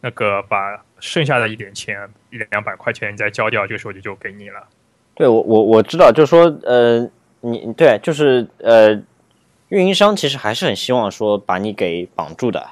[0.00, 1.96] 那个把剩下的一点钱
[2.32, 4.60] 一两百块钱再交掉，这个手机就给你了。
[5.14, 7.08] 对，我我我知道，就是说，呃，
[7.42, 8.92] 你对，就是呃，
[9.68, 12.70] 运营商其实还是很希望说把你给绑住的。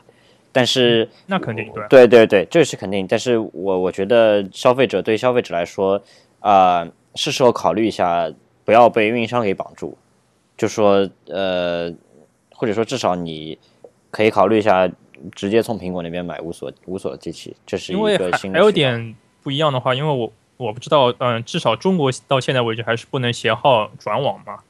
[0.57, 3.07] 但是那肯定对对对对，这是肯定。
[3.07, 6.03] 但是我我觉得消费者对消费者来说，
[6.40, 8.33] 啊，是时候考虑一下
[8.64, 9.99] 不要被运营商给绑住，
[10.57, 11.92] 就说呃，
[12.55, 13.59] 或者说至少你
[14.11, 14.90] 可以考虑一下，
[15.35, 24.61] 直接从苹果那边买无锁无锁的机器，这是一个还还有新的还有点不一样的话，因为我我不知道，嗯，至少中国到现在为止还是不能携号转网嘛。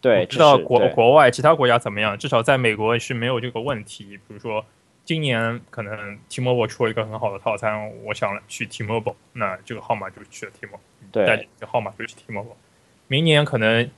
[0.00, 4.18] 对，知道国国外其他国家怎么样，至少在美国是没有这个问题。
[4.26, 4.64] 比如说，
[5.04, 10.78] 今年可能 T-Mobile 出了一个很好的套餐，我想去 T-Mobile，那这个号码就去了 T-Mobile，
[11.10, 12.54] 对带这个号码就去 T-Mobile。
[13.08, 13.90] 明年可能，比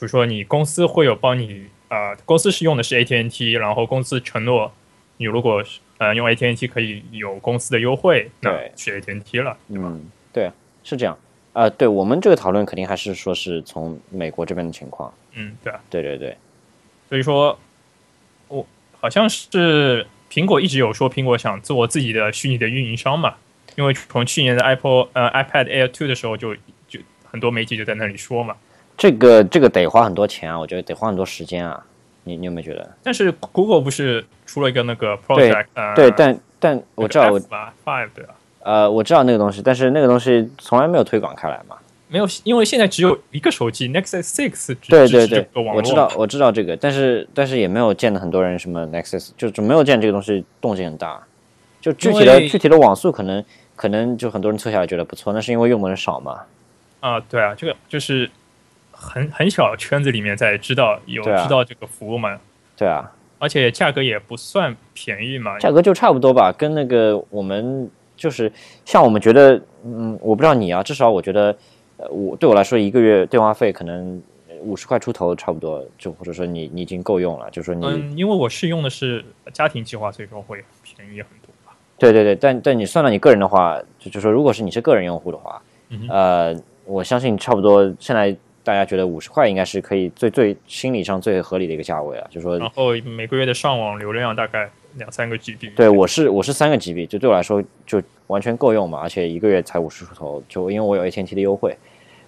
[0.00, 4.72] 如说你公司会有帮你，呃，公司是用的是 AT&T，然后公司承诺
[5.18, 9.56] 你如果是呃用 AT&T 可以有公司的优惠，那对去 AT&T 了。
[9.68, 10.50] 嗯，对，
[10.82, 11.16] 是这样。
[11.52, 15.12] 呃，对我们这个讨论肯定还是说是从美国这边的情况。
[15.32, 15.80] 嗯，对啊。
[15.88, 16.36] 对对对，
[17.08, 17.58] 所以说，
[18.48, 18.66] 我
[19.00, 23.34] 好像是苹果一直有说苹果想做自己的虚拟的运营商嘛，
[23.76, 26.54] 因为从去年的 Apple 呃 iPad Air Two 的时候就
[26.88, 28.54] 就很多媒体就在那里说嘛。
[28.96, 31.84] 这个这个得花很多钱啊，我觉得得花很多时间啊。
[32.24, 32.96] 你你有没有觉得？
[33.02, 38.34] 但是 Google 不是出了一个那个 project，呃，对，但但我知道我 Five 对吧？
[38.62, 41.76] 呃我知道那个东西，但是那个东西从来没有推广开来嘛。
[42.10, 45.76] 没有，因为现在只有一个手机 Nexus Six 只对对对，个网络。
[45.76, 51.22] 我知道我知道这个，但是但是也没有见到很多人什么 Nexus，就就没有见这个东西动静很大。
[51.80, 53.42] 就具体的具体的网速可能
[53.74, 56.40] 可能就很多人测下来觉得不错，那是因为用的人少嘛。
[57.00, 58.28] 啊，对啊，这个就是
[58.92, 61.42] 很很小圈子里面才知道有啊。
[61.42, 62.38] 知道这个服务嘛，
[62.76, 68.52] 对啊，而且价格也不算便宜嘛，价格就差不多吧，跟那个我们就是
[68.84, 71.56] 像我们觉得，嗯，我不知道你啊，至少我觉得，
[72.00, 74.20] 呃，我对我来说一个月电话费可能
[74.62, 81.76] 五十块出头差不多，就或者说你你已经够用了，就说你、嗯，因为我是用的是家庭计划，所以说会便宜很多吧。
[81.98, 95.74] 对对对，但但你算到你个人的话，就就说如果是你是个人用户的话，嗯呃，我相信差不多现在大家觉得五十块应该是可以最最心理上最合理的一个价位了，就说然后每个月的上网流量大概两三个 GB。
[95.74, 101.76] 对，我是我是三个 GB，就对我来说就完全够用嘛，而且一个月才五十出头，就因为我有 AT&T 的优惠，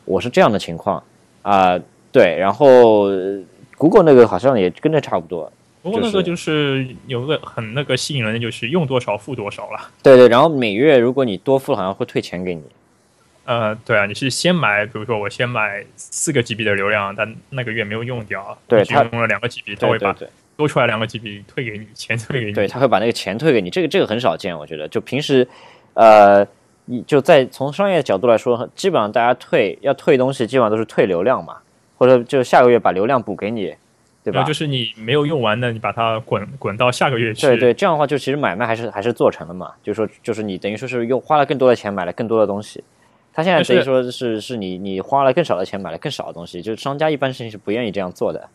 [0.05, 1.03] 我是这样的情况
[1.43, 1.79] 啊、
[2.13, 3.41] 对，然后呃
[3.77, 9.91] Google 那个好像也跟这差不多，不过那个就是有个很那个吸引人的，就是用多少付多少了。
[10.03, 12.63] 对对，然后每月如果你多付了，好像会退钱给你，
[13.45, 20.15] 呃，对啊，你是先买，比如说我先买四个 GB 的流量，但那个月没有用掉，对只用了两个 GB，他会把
[20.57, 22.53] 多出来两个 GB 退给你，钱退给你。
[22.53, 25.49] 对，他会把那个钱退给你，这个这个很少见，我觉得就平时，
[25.95, 26.47] 呃，
[26.93, 31.57] 你就在从商业角度来说，基本上大家退要退东西，基本上都是退流量嘛，
[31.97, 33.75] 或者就下个月把流量补给你，
[34.23, 34.43] 对吧？
[34.43, 37.47] 就是你没有用完的，你把它滚滚到下个月去。
[37.47, 42.85] 对对，这样的话就其实买卖还是还是做成了嘛，就是说就是你等于说是用花了更多的钱买了更多的东西，
[43.33, 48.51] 他现在等于说是是你你花了更少的钱买了更少的东西，就是商家一般事情是不愿意这样做的。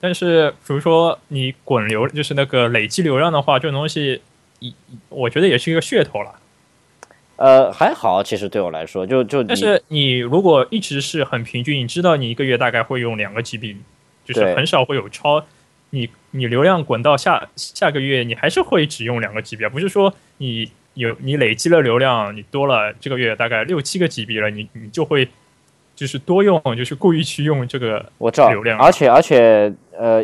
[0.00, 4.22] 但是比如说你滚流，就是那个累积流量的话，这种东西，
[4.58, 4.74] 一
[5.08, 6.39] 我觉得也是一个噱头了。
[7.40, 13.76] 呃，还好，其实对我来说，就就但是你如果一直是很平均，你知道你一个月大概会用两个 GB，
[14.26, 15.42] 就是很少会有超。
[15.88, 25.26] 你你流量滚到下下个月，你还是会只用两个 GB 啊，不是说你有你累积了流量，你多了这个月大概六七个 GB 了，你你就会
[25.96, 30.22] 就是多用，就是故意去用这个我知道流，量而且而且呃，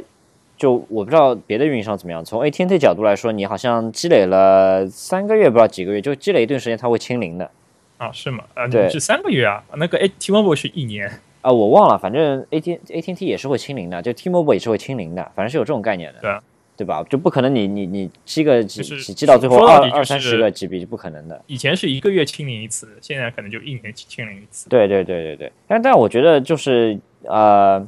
[0.56, 2.24] 就我不知道别的运营商怎么样。
[2.24, 7.50] 从 AT&T 角度来说，你好像积累了三个月，不知道几个月，就积累一段时间，它会清零的
[7.98, 8.44] 啊，是吗？
[8.54, 9.62] 啊，对是三个月啊？
[9.76, 11.10] 那个 A T-Mobile 是一年。
[11.42, 16.42] 啊、我忘了，反正 AT AT&T 也是会清零的，就 T-Mobile 也是会清零的，反正是有这种概念的，对啊
[16.76, 17.02] 对吧？
[17.08, 21.40] 就不可能你你你积个几就是几积到最后二二三十个 GB 就不可能的。
[21.46, 24.68] 以前是一个月清零一次，现在可能就一年清零一次。
[24.68, 27.86] 对对对对对，但但我觉得就是呃，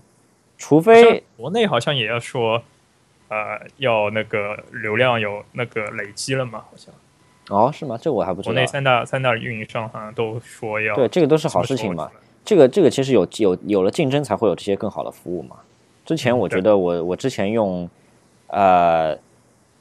[0.59, 2.61] 除非国内好像也要说，
[3.29, 6.59] 呃，要那个流量有那个累积了嘛？
[6.59, 6.93] 好像
[7.49, 7.97] 哦是吗？
[7.97, 8.67] 这我还不知道国内。
[8.67, 12.11] 三大三大运营商好像都说要对，这个都是好事情嘛。。
[12.45, 15.57] 这个这个其实有有有了竞争才会有这些更好的服务嘛。
[16.05, 17.89] 之前我觉得我我之前用，
[18.47, 19.17] 呃，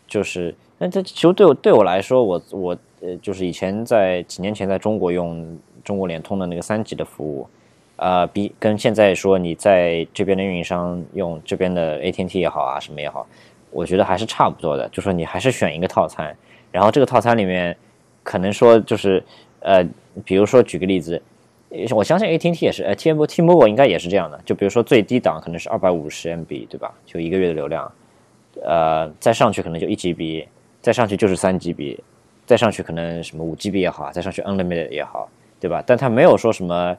[0.05, 7.47] 就是那这其实对我对我来说，我我呃就是以前在几年前在中国用中国联通的那个三级的服务，
[7.97, 13.27] 呃，比跟现在说你在这边的运营商用这边的 AT&T 也好啊什么也好，
[13.69, 14.87] 我觉得还是差不多的。
[14.89, 16.35] 就说你还是选一个套餐，
[16.71, 17.75] 然后这个套餐里面
[18.23, 19.23] 可能说就是
[19.59, 19.85] 呃，
[20.23, 21.21] 比如说举个例子。
[21.93, 24.39] 我相信 AT&T 也是，呃，T M T Mobile 应该也是这样的。
[24.45, 26.93] 就比如说最低档可能是二百五十 MB，对吧？
[27.05, 27.91] 就一个月的流量，
[28.63, 30.47] 呃，再上去可能就一 GB，
[30.81, 31.99] 再上去就是三 GB，
[32.45, 35.29] 再上去可能什么五 GB 也好，再上去 Unlimited 也好，
[35.59, 35.83] 对吧？
[35.85, 36.97] 但它没有说什么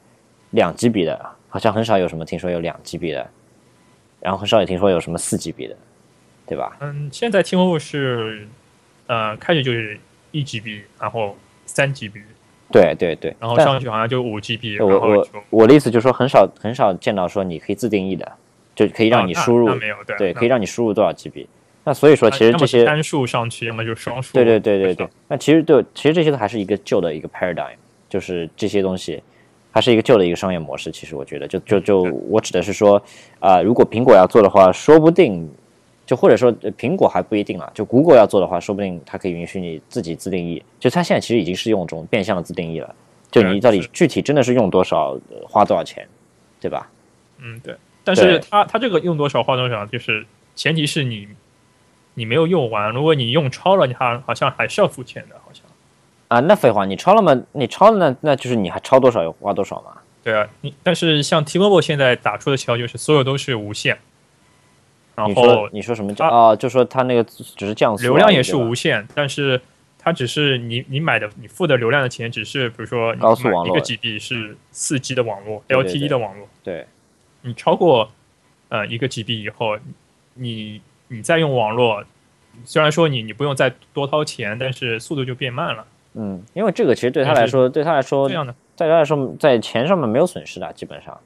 [0.51, 3.29] 两 GB 的，好像很少有什么听说有两 GB 的，
[4.21, 5.77] 然后很少也听说有什么四 GB 的，
[6.47, 6.77] 对吧？
[6.81, 8.49] 嗯，现在 T-Mobile 是
[9.07, 9.99] 呃开始就是
[10.33, 11.37] 一 GB，然后
[11.67, 12.23] 三 GB，
[12.73, 18.31] 对对对，然后上去好像就五 GB，我我我的意思就是说，很少很少见到说你可以自定义的，
[18.75, 21.47] 就可以让你输入，那没有对对，可以让你输入多少 GB。
[21.85, 24.35] 那所以说，其实这些单数上去，要么就是双数。
[24.35, 27.77] 对对对对对，那其实对，其实这些都还是一个旧的一个 paradigm，
[28.11, 29.23] 就是这些东西
[29.79, 30.91] 还是一个旧的一个商业模式。
[30.91, 33.01] 其实我觉得，就就就对我指的是说，
[33.39, 35.49] 啊、如果苹果要做的话，说不定
[36.05, 40.61] 就或者说呃苹果还不一定了，就 Google 要做的话，说不定它可以允许你自己自定义。
[40.81, 42.93] 就它现在其实已经是用这种变相的自定义了，
[43.31, 46.09] 就你到底具体真的是用多少，呃花多少钱，
[46.61, 46.91] 对吧？
[47.39, 47.77] 嗯，对。
[48.03, 50.27] 但是它它这个用多少花多少，就是
[50.57, 51.29] 前提是你
[52.15, 55.63] 你没有用完，如果你用超了，你还好像还是要付钱的，好像。
[56.29, 57.35] 啊，那废话，你超了吗？
[57.53, 59.93] 你超了那那就是你还超多少花多少嘛？
[60.23, 63.99] 对啊，你但是像 T-Mobile 现在打出的旗号就是所有都是无限，
[65.15, 66.57] 然你后说你说什么叫啊哦？
[66.57, 69.61] 就说它那个只是降速流量也是无限，但是
[69.99, 76.87] 它只是你你买的你付的流量的钱只是比如说你高速网络一个 GB 是四 G 的网络对对 LTE 的网络，对。
[77.43, 78.11] 你超过
[78.69, 79.79] 呃一个 GB 以后，
[80.35, 82.05] 你你再用网络，
[82.65, 85.87] 虽然说你你不用再多掏钱，但是速度就变慢了。
[86.15, 88.37] 嗯，因为这个其实对他来说，对他来说对
[88.89, 91.17] 他来说，在钱上面没有损失的，基本上。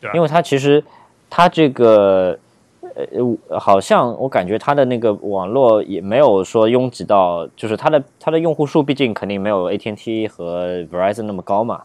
[0.00, 0.14] 对啊。
[0.14, 0.82] 因为他其实
[1.28, 2.38] 他这个
[2.80, 11.82] 呃，好像我感觉他的那个网络也没有说拥挤到，就是他的他的用户数毕竟肯定没有 AT&T 和 Verizon 那么高嘛，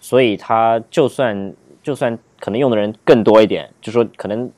[0.00, 1.52] 所以他就算
[1.82, 4.50] 就算可能用的人更多一点，就说可能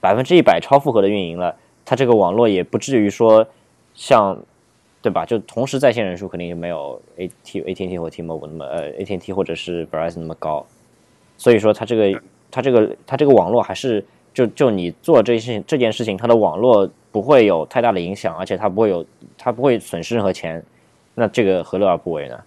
[0.00, 3.46] 百分之一百超负荷的运营了，他这个网络也不至于说
[3.94, 4.36] 像
[5.08, 5.24] 对吧？
[5.24, 10.66] 就同时在线人数肯定没有 A T A T T 或 T Mobile 那么呃 A T T 或者是 Verizon 那么高，
[11.38, 14.04] 所以说它这个它这个它这个网络还是
[14.34, 19.04] 就就你做这件这件事情，它的网络不会有太大的影响，而且它不会有
[19.38, 20.62] 它不会损失任何钱，
[21.14, 22.38] 那这个何乐而不为呢？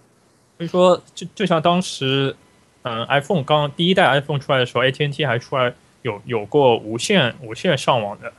[0.58, 2.36] 所以说就就像当时
[2.82, 8.32] 嗯 iPhone 刚第一代 iPhone 出来的时候，AT&T 还出来有有过无线无线上网的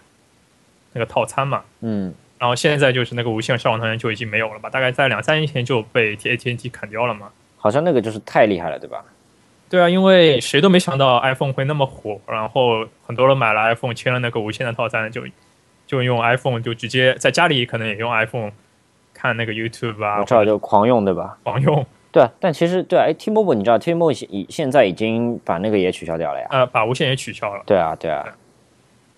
[0.93, 1.63] 那个套餐嘛。
[1.81, 2.13] 嗯，
[2.43, 4.69] 然后现在就是那个无线上网套餐就已经没有了吧？
[4.69, 7.29] 大概在两三年前就被 AT&T 砍掉了嘛。
[7.55, 9.01] 好像那个就是太厉害了，对吧？
[9.69, 15.21] 对啊，因为谁都没想到 iPhone 会那么火，然后很多人买了 iPhone，签了那个无线的套餐，就
[15.87, 18.51] 就用 iPhone 就直接在家里可能也用 iPhone
[19.13, 21.37] 看那个 YouTube 啊，我知道就狂用，对吧？
[21.43, 26.47] 狂用，对啊，但其实对啊，哎，T Mobile 你知道 T Mobile 现已现在已经把那个也取消掉了呀。
[26.51, 27.63] 呃，把无线也取消了。
[27.65, 28.27] 对啊，对啊，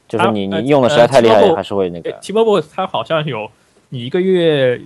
[0.08, 2.12] 就是你你用的实在太厉害，还是会那个。
[2.22, 3.50] T-Mobile 它好像有
[3.90, 4.80] 你一个月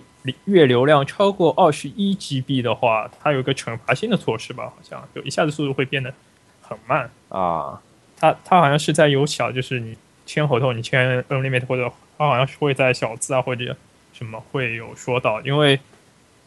[0.45, 4.65] 月流量超过二十一 GB 的话，它有一个惩罚性的措施吧？
[4.65, 6.13] 好像就一下子速度会变得
[6.61, 7.09] 很慢。
[7.29, 7.81] 啊，
[8.17, 9.95] 它它好像是在有小，就是你
[10.25, 13.75] 签合同，你签 unlimited 或者它好像是会在小字啊或者
[14.13, 15.79] 什么会有说到，因为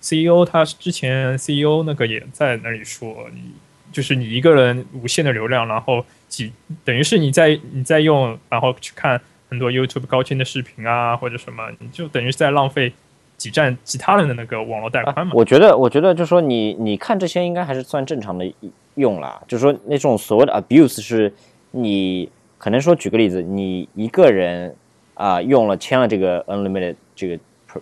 [0.00, 3.52] CEO 他之前 CEO 那个也在那里说，你
[3.92, 6.50] 就是你一个人无限的流量，然后几
[6.84, 12.92] 等于是你在你在用，然后去看很多 YouTube 高清的视频啊或者什么，你就等于是在浪费
[13.36, 15.32] 几站其他人的那个网络带宽嘛。
[15.34, 18.50] 我觉得，我觉得就是说你你看这些应该还是算正常的
[18.94, 19.40] 用啦。
[19.46, 21.32] 就是说那种所谓的 abuse 是
[21.70, 22.28] 你
[22.58, 24.74] 可能说举个例子，你一个人
[25.14, 27.38] 啊、用了签了这个 unlimited 这个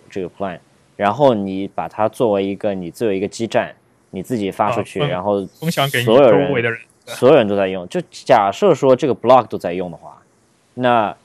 [0.09, 0.59] 这个 plan，
[0.95, 3.73] 然后你把它作为一个你作为一个基站，
[4.11, 7.87] 你自己发出去，啊然后分享给所有人周围的人，所有人都在用。
[7.89, 10.21] 就假设说这个 blog 都在用的话，
[10.75, 11.15] 那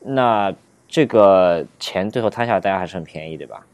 [0.00, 0.54] 那
[0.88, 3.66] 这个钱最后摊下来，大家还是很便宜，对吧？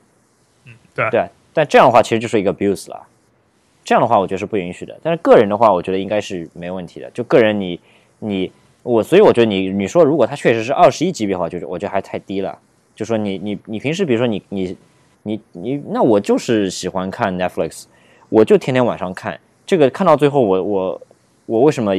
[0.64, 3.06] 嗯，对啊对啊，但这样的话其实就是一个 abuse 了。
[3.84, 4.96] 这样的话，我觉得是不允许的。
[5.02, 7.10] 但是个人的话，我觉得应该是没问题的。
[7.10, 7.80] 就个人你
[8.20, 8.50] 你
[8.84, 12.56] 我，所以我觉得你你说如果他确实是二十一级别的话，就是我觉得还太低了。
[12.94, 14.76] 就说你你你平时比如说你你
[15.24, 17.86] 你你，那我就是喜欢看 Netflix，
[18.32, 21.02] 我就天天晚上看这个，看到最后我我
[21.44, 21.92] 我为什么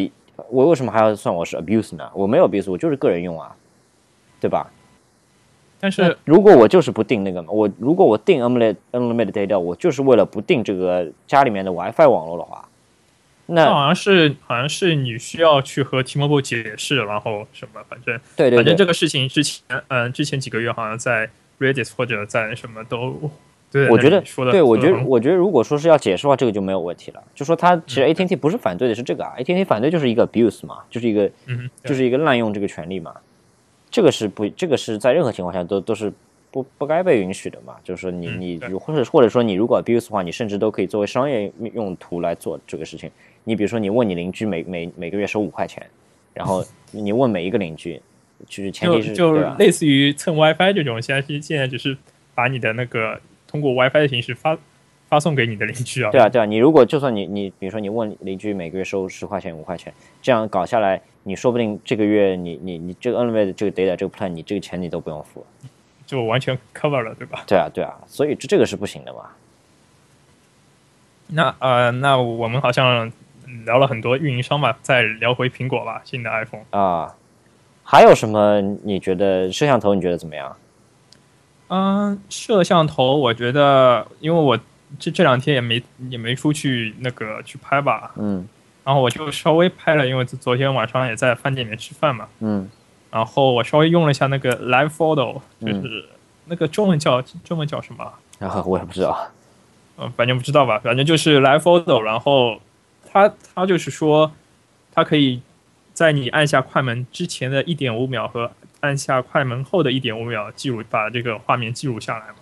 [0.50, 2.10] 我为什么还要算我是 abuse 呢？
[2.16, 3.56] 我没有 abuse，我就是个人用啊，
[4.42, 4.68] 对吧？
[5.80, 12.68] 但是如果我就是不定那个嘛，我如果我定 unlimited unlimited data，我就是为了不定这个家里面的 WiFi 网络的话，
[13.46, 21.30] 那好像是好像是你需要去和 T-Mobile 解释，然后什么，反正对对对反正这个事情之前，嗯、之前几个月好像在
[21.60, 23.30] Reddit 或者在什么都，
[23.74, 27.24] 对，我觉得说的，对我觉得我觉得如果说是要解释的话，这个就没有问题了。
[27.34, 33.16] 就说他其实 AT&T 不是反对的是这个啊，AT&T 反对就是一个 abuse 嘛，就是一个嗯，就是一个滥用这个权利嘛，
[33.90, 36.14] 这个是不这个是在任何情况下都都是
[36.52, 37.76] 不不该被允许的嘛。
[37.84, 43.10] 就是说你你如或者或者说你如果 abuse 的话，你甚至都可以作为商业用途来做这个事情。
[43.44, 45.84] 你比如说你问你邻居每每每个月收五块钱，
[46.34, 48.00] 然后 你问每一个邻居，
[48.48, 49.56] 就是前提是就对吧？
[49.58, 51.98] 类似于蹭 WiFi 这种，现在是现在只是
[52.36, 53.20] 把你的那个
[53.54, 54.58] 通过 WiFi 的形式发
[55.08, 56.10] 发送给你的邻居啊。
[56.10, 59.94] 对啊，对啊，你如果就算你你比如说你问邻居每个月收十块钱五块钱，
[60.24, 65.46] 这样搞下来，你说不定这个月你你你这个 Unlimited 这个 data 这个 plan 你这个钱你都不用付。
[66.08, 67.44] 就完全 cover 了，对吧？
[67.46, 69.30] 对啊，对啊，所以这这个是不行的嘛。
[71.28, 73.12] 那呃，那我们好像
[73.66, 76.64] 聊了很多运营商吧，再聊回苹果吧，新的 iPhone。
[76.72, 77.16] 啊，
[77.84, 80.56] 还有什么你觉得摄像头你觉得怎么样？
[81.76, 84.56] 嗯，摄像头我觉得，因为我
[85.00, 88.48] 这这两天也没也没出去那个去拍吧，嗯
[88.84, 92.70] 然后我就稍微拍了，因为昨天晚上也在饭店里面吃饭嘛，嗯
[93.10, 96.06] 然后我稍微用了一下那个 Live Photo，就嗯是
[96.46, 98.14] 那个中文叫中文叫什么？
[98.38, 99.28] 然后我也不知道。
[99.98, 102.60] 嗯，反正不知道吧，反正就是 Live Photo，然后
[103.12, 104.32] 它它就是说，
[104.92, 105.42] 它可以
[105.94, 108.52] 在你按下快门之前的一点五秒和
[108.84, 112.36] 按下快门后的一点五秒记录，把这个画面记录下来嘛。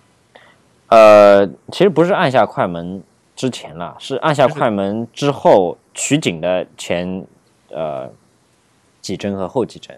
[0.88, 3.00] 呃，其实不是按下快门
[3.36, 7.24] 之前了，是按下快门之后取景的前
[7.70, 8.12] 呃
[9.00, 9.96] 几帧和后几帧。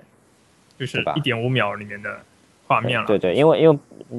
[0.79, 2.21] 就是一点五秒里面的
[2.67, 3.07] 画面了。
[3.07, 3.79] 对对，因为因为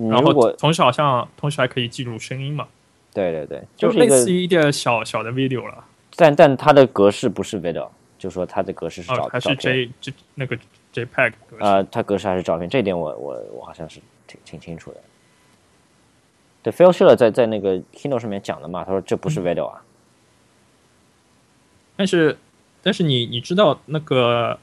[0.10, 2.68] 然后如果同时好像同时还可以记录声音嘛，
[3.14, 5.84] 对对对，就是类似于一点小小的 video 了。
[6.16, 9.56] 但但它的格式不是 video，就说它的格式是照、哦，还是。
[9.58, 10.58] J J 那个
[10.96, 11.64] JPEG 格式。
[11.64, 14.98] 呃，它格式还是照片，这一点我我我好像是挺挺清楚的。
[16.64, 19.82] 对，Phil Schiller 在在那个 Keynote 上面讲的嘛，他说这不是 video 啊，
[21.96, 22.38] 但是
[22.82, 24.58] 但是你你知道那个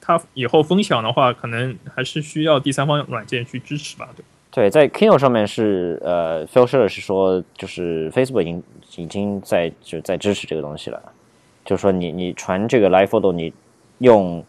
[0.00, 4.08] 它以后分享的话，可能还是需要第三方软件去支持吧？
[4.16, 4.24] 对。
[4.54, 8.62] 对，在 Keynote 上面是呃，Phil Schiller 是说，就是 Facebook 已经
[8.96, 11.02] 已经在就在支持这个东西了，
[11.64, 13.50] 就是说你你传这个 Live Photo，你
[14.00, 14.44] 用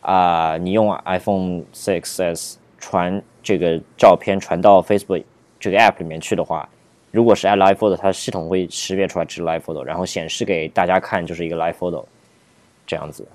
[0.00, 5.24] 啊、你用 iPhone 6s 传这个照片传到 Facebook
[5.60, 6.68] 这个 App 里面去的话，
[7.10, 12.04] 如果是 Live Photo，它系统会识别出来是 Live Photo，然后显示给大家看就是一个 Live Photo
[12.86, 13.26] 这样子。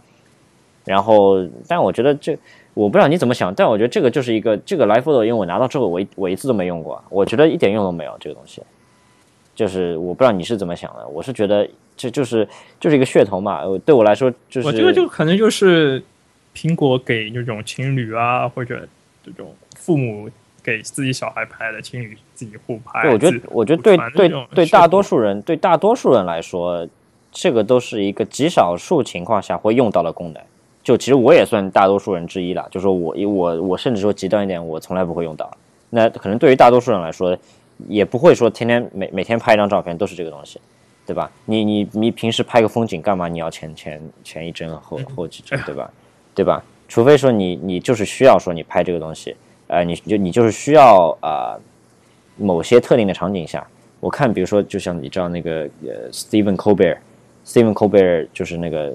[0.86, 2.38] 然后，但我觉得这
[2.74, 8.61] 我不知道你怎么想，但我觉得这个就是一个这个 Live Photo，因为我拿到之后我一我一次都没用过，我觉得一点用都没有这个东西。
[9.55, 12.47] 就是我不知道你是怎么想的，我是觉得这就是
[12.80, 16.03] 就是一个噱头嘛，对我来说就是我这个就可能就是
[16.56, 18.88] 苹果给那种情侣啊，或者
[19.24, 20.30] 这种父母
[20.62, 23.01] 给自己小孩拍的情侣自己互拍。
[23.01, 26.88] 对，我觉得我觉得对对对大多数人对大多数人来说，
[27.32, 30.41] 这个都是一个极少数情况下会用到的功能。
[30.84, 35.49] 就其实我也算大多数人之一了，就说我我我甚至说极端一点，我从来不会用到。
[35.89, 37.38] 那可能对于大多数人来说，
[37.88, 40.60] 也不会说天天每每天拍一张照片都是这个东西，
[41.06, 41.32] 对吧？
[41.45, 43.30] 你你你平时拍个风景干嘛？
[43.30, 45.89] 你要前前前一帧后后几帧，对吧？
[46.36, 46.63] 对吧？
[46.88, 49.36] 除非说你你就是需要说你拍这个东西，
[49.67, 51.61] 呃，你就你就是需要啊、呃
[52.36, 53.63] 某些特定的场景下，
[53.99, 58.91] 我看比如说就像你知道那个呃 Stephen Colbert，Stephen Colbert 就是那个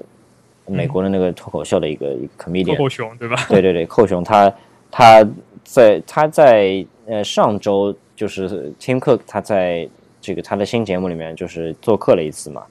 [0.65, 3.37] 美国的那个脱口秀的一个、一个 comedian，口熊对吧？
[3.47, 4.53] 对对对，寇熊他
[4.91, 5.25] 他
[5.63, 9.87] 在他在呃上周就是 Tim Cook 他在
[10.19, 12.65] 这个他的新节目里面就是做客了一次嘛，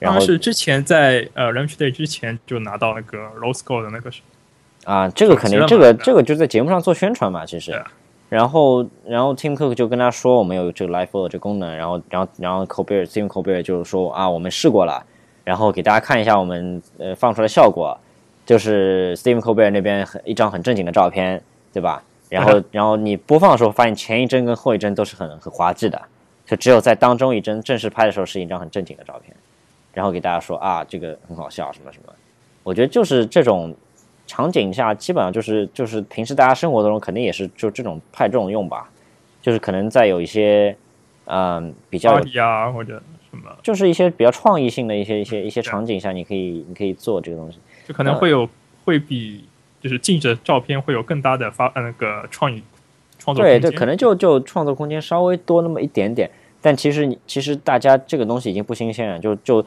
[0.00, 4.10] 然后是之前在呃 Launch Day 之前就拿到那个 Rose Gold 的那个
[4.84, 7.80] 啊，这个肯定这个这个就在节目上做宣传嘛，其实。
[8.30, 15.04] 然后，然后 Tim Cook 就跟他说我们有这个 Live Photo 这功能，然后，然后，然后 Colbert Stephen Colbert 就是说啊，我们试过了，
[15.42, 17.98] 然后给大家看一下我们呃放出来的效果，
[18.46, 21.42] 就是 Stephen Colbert 那边很一张很正经的照片，
[21.72, 22.00] 对吧？
[22.28, 26.00] 然后，然后你播放的时候发现前一帧跟后一帧都是很很滑稽的，
[26.46, 29.36] 就只有在当中一帧正式拍的时候是一张很正经的照片，
[29.92, 32.12] 然后给大家说啊，这个很好笑什么什么，
[32.62, 33.74] 我觉得就是这种
[34.26, 38.88] 场景下，基本上就是就是平时大家生活当中肯定也是就这种派这种用吧，
[39.42, 40.76] 就是可能在有一些
[41.26, 47.58] 嗯比较啊或者什么，就是一些比较创意性的一些一些一些场景下，你可以你可以做这个东西。
[47.86, 48.48] 就可能会有
[48.84, 49.44] 会比
[49.80, 52.62] 就是近着照片会有更大的发呃那个创意
[53.18, 56.30] 创作对对，空间可能就就创作空间稍微多那么一点点，
[56.62, 59.64] 但其实你其实大家这个东西已经不新鲜了，就就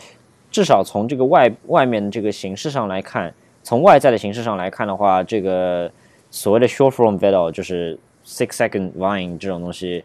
[0.52, 3.34] 至少从这个外外面的这个形式上来看，
[3.64, 5.92] 从外在的形式上来看的话，这个
[6.30, 10.04] 所谓的 short form video 就是 six second Vine 这种东西，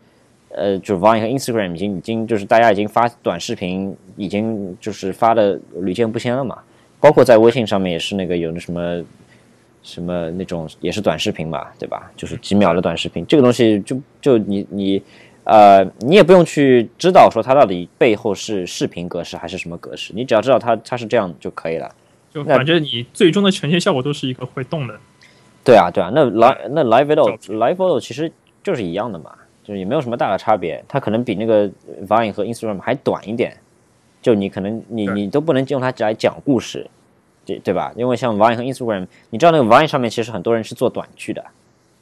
[0.50, 6.58] 呃，就 Vine 和 Instagram 已经已经就是大家已经发短视频，已经就是发的屡见不鲜了嘛。
[7.00, 9.04] 包括在微信上面也是那个有那什么
[9.82, 12.10] 什么那种也是短视频嘛，对吧？
[12.16, 15.02] 就是几秒的短视频，这个东西就就你你
[15.48, 21.90] 呃，你也不用去知道说它到底背后是视频格式还是什么格式，你只要知道它它是这样就可以了。
[22.30, 24.94] 就反正你最终的呈现效果都是一个会动的。
[25.64, 28.30] 对啊，对啊，那 live 那 live photo live photo 其实
[28.62, 29.32] 就是一样的嘛，
[29.64, 31.66] 就是也没有什么大的差别，它可能比那个
[32.06, 33.56] Vine 和 Instagram 还短一点。
[34.20, 36.86] 就你可能你你都不能用它来讲故事，
[37.46, 37.92] 对对吧？
[37.96, 41.42] 因为像 Vine 和 Instagram，你知道那个 Vine 上面其实很多人是做短剧的，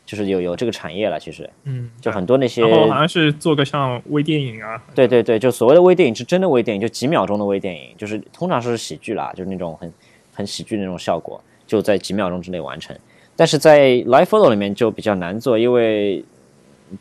[0.07, 1.21] 就是有有这个产业了。
[1.21, 4.83] 其实，嗯，就很多那些，然后好像是做个像微电影啊。
[4.95, 9.93] 对对对，就所谓的微电影是真的微电影，就几秒钟的微电影，就是通常是喜剧啦，就是那种很
[10.33, 12.97] 很喜剧的那种效果，就在几秒钟之内完成。
[13.35, 16.25] 但是在 Live Photo 里面就比较难做，因为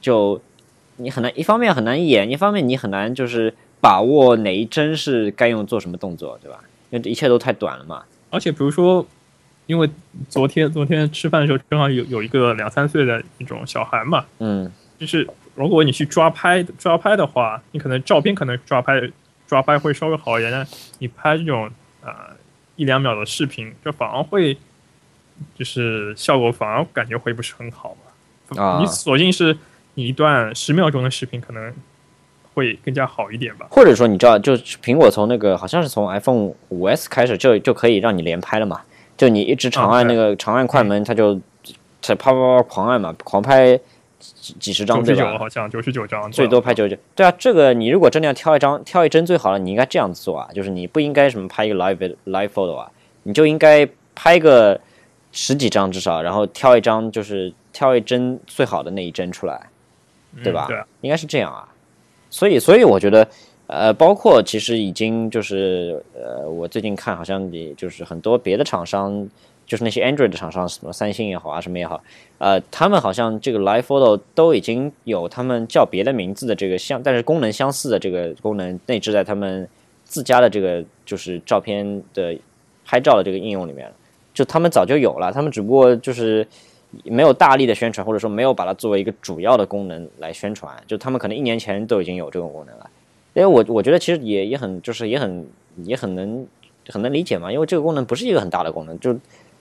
[0.01, 0.41] 就
[0.97, 3.53] 你很难，一方面很难演，一方面你很难就是。
[3.82, 6.60] 把握哪一帧是该用做什么动作，对吧？
[6.89, 8.03] 因为一切都太短了嘛。
[8.32, 9.06] 而且比如说，
[9.68, 9.89] 因为
[10.30, 19.01] 昨天昨天吃饭的时候，正好有有一个两三岁的那种小孩嘛，嗯，就是如果你去抓拍抓拍的话，你可能照片可能抓拍
[19.47, 20.68] 抓拍会稍微好一点，但
[20.99, 21.70] 你拍这种
[22.03, 22.11] 呃
[22.76, 24.57] 一两秒的视频，就反而会
[25.55, 28.61] 就是效果反而感觉会不是很好嘛。
[28.61, 29.57] 啊，你索性是
[29.95, 31.74] 你一段十秒钟的视频可能。
[32.53, 38.82] 会更加好一点吧，或者说你知道，就苹果从那个好像是从 iPhone 五 S 开始就就可以让你连拍了嘛，
[39.18, 41.39] 就你一直长按那个长按快门，它就
[42.01, 43.80] 它啪啪啪狂按嘛，狂拍
[44.20, 45.38] 几几十张对吧？
[45.38, 46.97] 好像九十九张，最多拍九十九。
[47.16, 52.91] 对啊，这个你如果真的要挑一张挑一帧最好了，你应该这样子做啊，就是你不应该什么拍一个 live live photo 啊，
[53.24, 54.80] 你就应该拍个
[55.32, 59.70] 十几张至少，然后挑一张就是挑一帧最好的那一帧出来，
[60.43, 60.66] 对吧？
[60.68, 61.68] 对，应该是这样啊。
[62.30, 63.26] 所以，所以我觉得，
[63.68, 69.28] 呃，包括其实已经就是，呃，我最近看好像也就是很多别的厂商，
[69.66, 72.03] 就是那些 Android 的厂商，什么三星也好啊，什么也好，
[72.38, 79.68] 呃，他们好像这个 Live Photo 都已经有他们叫别的名字的这个相，但是功能相似的这个功能内置在他们
[80.03, 82.38] 自家的这个就是照片的
[82.86, 83.91] 拍照的这个应用里面，
[84.34, 86.47] 就他们早就有了，他们只不过就是。
[87.03, 92.89] 没有大力的宣传，或者说没有把它作为一个主要的功能来宣传，就他们可能一年前都已经有这种功能了。
[93.36, 95.47] 因为我我觉得其实也也很就是也很
[95.83, 96.47] 也很能
[96.88, 98.99] 很能理解嘛，因为这个功能不是一个很大的功能。
[98.99, 99.15] 就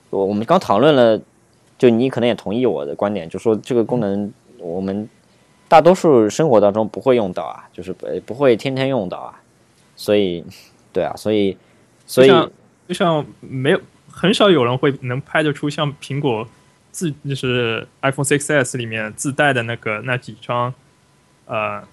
[0.09, 1.21] 我我们刚讨论了，
[1.77, 5.07] 就你可能也同意我的观点，就说这个功能我们
[5.67, 7.93] 大多数生活当中不会用到啊，就是
[8.25, 9.39] 不会天天用到啊。
[9.95, 10.43] 所以
[10.91, 11.55] 对啊，所以
[12.07, 12.29] 所以
[12.87, 16.47] 就像没有很少有人会能拍得出像苹果。
[16.95, 20.73] 自就是 iPhone 6s 里面自带的那个那几张，
[21.45, 21.83] 呃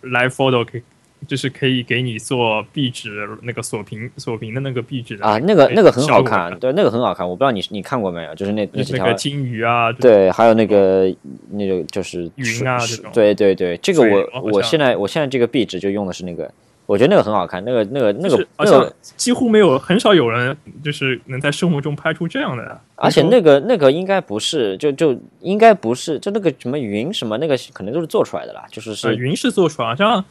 [0.00, 0.82] ，Live Photo 可以
[1.26, 11.14] 就是可以给你做壁纸那个锁屏锁屏的那个壁纸啊，那个那个很好看，对，那个很好看，我不知道你你看过没有，就是那那几条金鱼啊，对，还有那个
[11.50, 16.50] 那个就是云啊这种，对对对，这个我我现在我现在这个壁纸就用的是那个。
[16.84, 22.78] 我觉得那个很好看，那个、那个、那个，而且几乎没有，很少有人就是能在生活中拍出这样的。
[22.96, 28.64] 而且那个、那个应该不是，就就应该不是，就那个什么云什么那个，可能都是做出来的啦。
[28.68, 30.22] 就是是云是做出来，像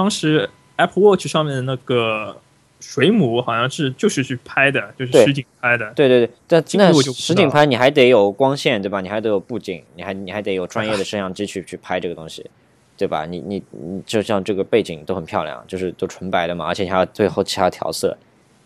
[0.00, 2.34] 当时 Apple Watch 上面的那个
[2.80, 5.92] 水母，好像是就是去拍的，就是实景拍的。
[5.94, 9.02] 对对对，但那实景拍你还得有光线，对吧？
[9.02, 12.48] 你还得有布景，你还你还得有专业的摄像机去去拍这个东西。
[12.96, 13.24] 对吧？
[13.24, 18.16] 你你你就像这个背景都很漂亮，就是都纯白的嘛，而且还要最后其他调色，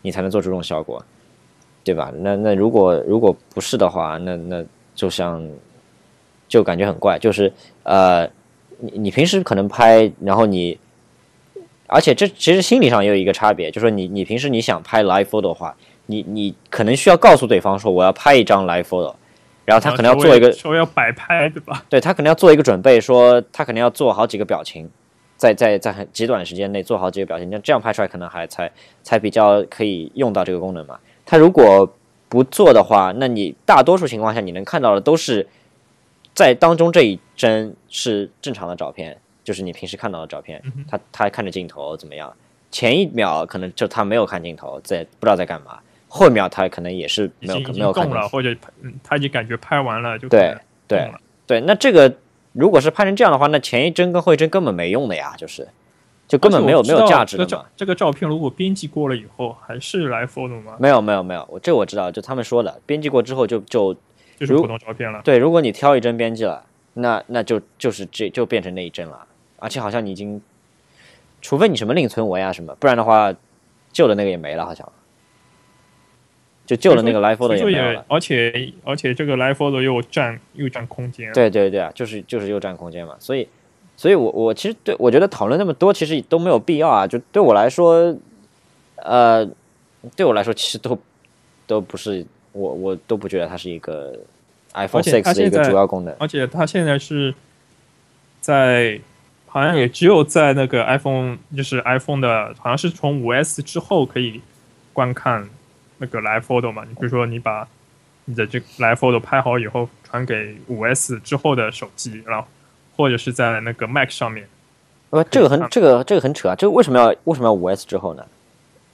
[0.01, 1.01] 你才能做出这种效果，
[1.85, 2.11] 对吧？
[2.17, 4.61] 那那如果如果不是的话，那那
[4.93, 5.41] 就像
[6.49, 7.49] 就感觉很怪，就是
[7.83, 8.29] 呃，
[8.79, 10.77] 你你平时可能拍，然后你，
[11.87, 15.75] 而且这其实心理上也有一个差别，就是说你你平时你想拍 live photo 的话，
[16.07, 19.13] 你你可能需要告诉对方说我要拍一张 live photo。
[19.65, 21.83] 然后他可能要做一个，说要摆拍，对吧？
[21.89, 24.87] 对他可能要做一个准备，说他可能要做好几个表情，
[25.37, 28.71] 在在在很极短时间内做好几个表情，那这样拍出来可能还才
[29.01, 30.99] 才比较可以用到这个功能嘛。
[31.25, 31.91] 他如果
[32.29, 35.47] 不做的话，那你大多数情况下你能看到的都是
[36.35, 40.61] 在当中这一帧是正常的照片，就是你平时看到的照片。
[40.89, 42.35] 他他看着镜头怎么样？
[42.69, 45.79] 前一秒可能就他没有看镜头，在不知道在干嘛。
[46.09, 48.53] 后一秒他可能也是没有没有看了，或者
[49.03, 50.53] 他已经感觉拍完了就对
[50.87, 51.09] 对
[51.47, 51.61] 对。
[51.61, 52.13] 那这个
[52.51, 55.67] 如果是拍成这样的话，那前一帧跟后一帧根本没用的呀，就是
[56.27, 57.65] 就根本没有没有价值的嘛。
[57.75, 60.75] 这个照片如果编辑过了以后，还是来 photo 吗？
[60.79, 63.93] 没有没有没有，我这我知道，就他们说的，编辑过之后就就
[64.39, 65.21] 就是普通照片了。
[65.23, 69.27] 对，如果你挑一帧编辑了，那那就就是这就变成那一帧了，
[69.57, 70.41] 而且好像你已经，
[71.41, 73.33] 除非你什么另存为啊什么，不然的话，
[73.91, 74.91] 旧的那个也没了，好像。
[76.65, 81.31] 就旧的那个 Live Photo 也没了，而且而且这个 Live Photo 又占又占空间。
[81.31, 83.47] 对对对啊，就是就是又占空间嘛，所以
[83.95, 87.05] 所以我我其实对我觉得讨论那么多其实都没有必要啊。
[87.05, 88.17] 就对我来说，
[88.95, 89.47] 呃，
[90.15, 90.97] 对我来说其实都
[91.67, 94.17] 都不是我我都不觉得它是一个
[94.73, 96.15] iPhone Six 的一个主要功能。
[96.17, 97.31] 而且它现在是
[98.41, 98.99] 在
[99.55, 104.41] 好像也只有在那个 iPhone，就是 iPhone 的，好像是从五 S 之后可以
[104.91, 105.47] 观看
[105.97, 106.83] 那个 Live Photo 嘛。
[106.85, 107.65] 你比如说你把
[108.25, 112.45] 你的这个 Live Photo 拍好以后传给五 S 之后的手机，然后
[112.97, 114.45] 或者是在那个 Mac 上面。
[115.11, 116.55] 呃，这个很这个这个很扯啊！
[116.55, 118.25] 这个为什么要为什么要五 S 之后呢？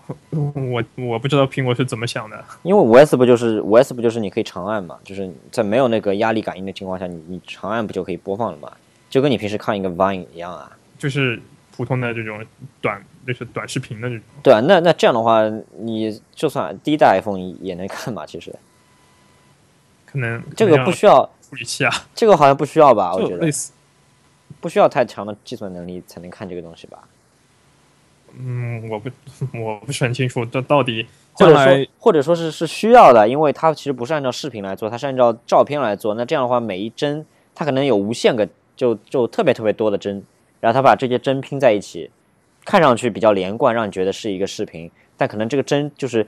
[0.30, 2.46] 我我不知道苹果是怎么想的。
[2.62, 5.00] 因为五 S 不就是五 S 不就是你可以长按嘛？
[5.04, 8.72] 就是在没有那个压力感应的情况下，你你长按不就可以播放了嘛？
[9.12, 10.72] 就跟你平时看一个 Vine 一样啊。
[10.98, 11.40] 就是
[11.76, 12.44] 普通的这种
[12.82, 14.24] 短，就是短视频的这种。
[14.42, 15.44] 对啊，那那这样的话，
[15.78, 18.26] 你就算第一代 iPhone 也能看吧？
[18.26, 18.52] 其实
[20.06, 23.14] 可能这个不需要，处理器啊，这个好像不需要吧？
[23.14, 23.72] 我觉得类似。
[24.60, 27.00] 不需要太强的计算能力才能看这个东西吧？
[28.38, 29.10] 嗯，我不
[29.58, 36.14] 我不是很清楚，这到底或者将来说，或者说是是需要的，因为它其实不是按照视频来做，它是按照照片来做。
[36.14, 40.24] 那这样的话，每一帧它可能有无限个，就就特别特别多的帧，
[40.60, 42.10] 然后他把这些帧拼在一起，
[42.66, 44.90] 看上去比较连贯，让你觉得是一个视频。
[45.18, 46.26] 但可能这个帧就是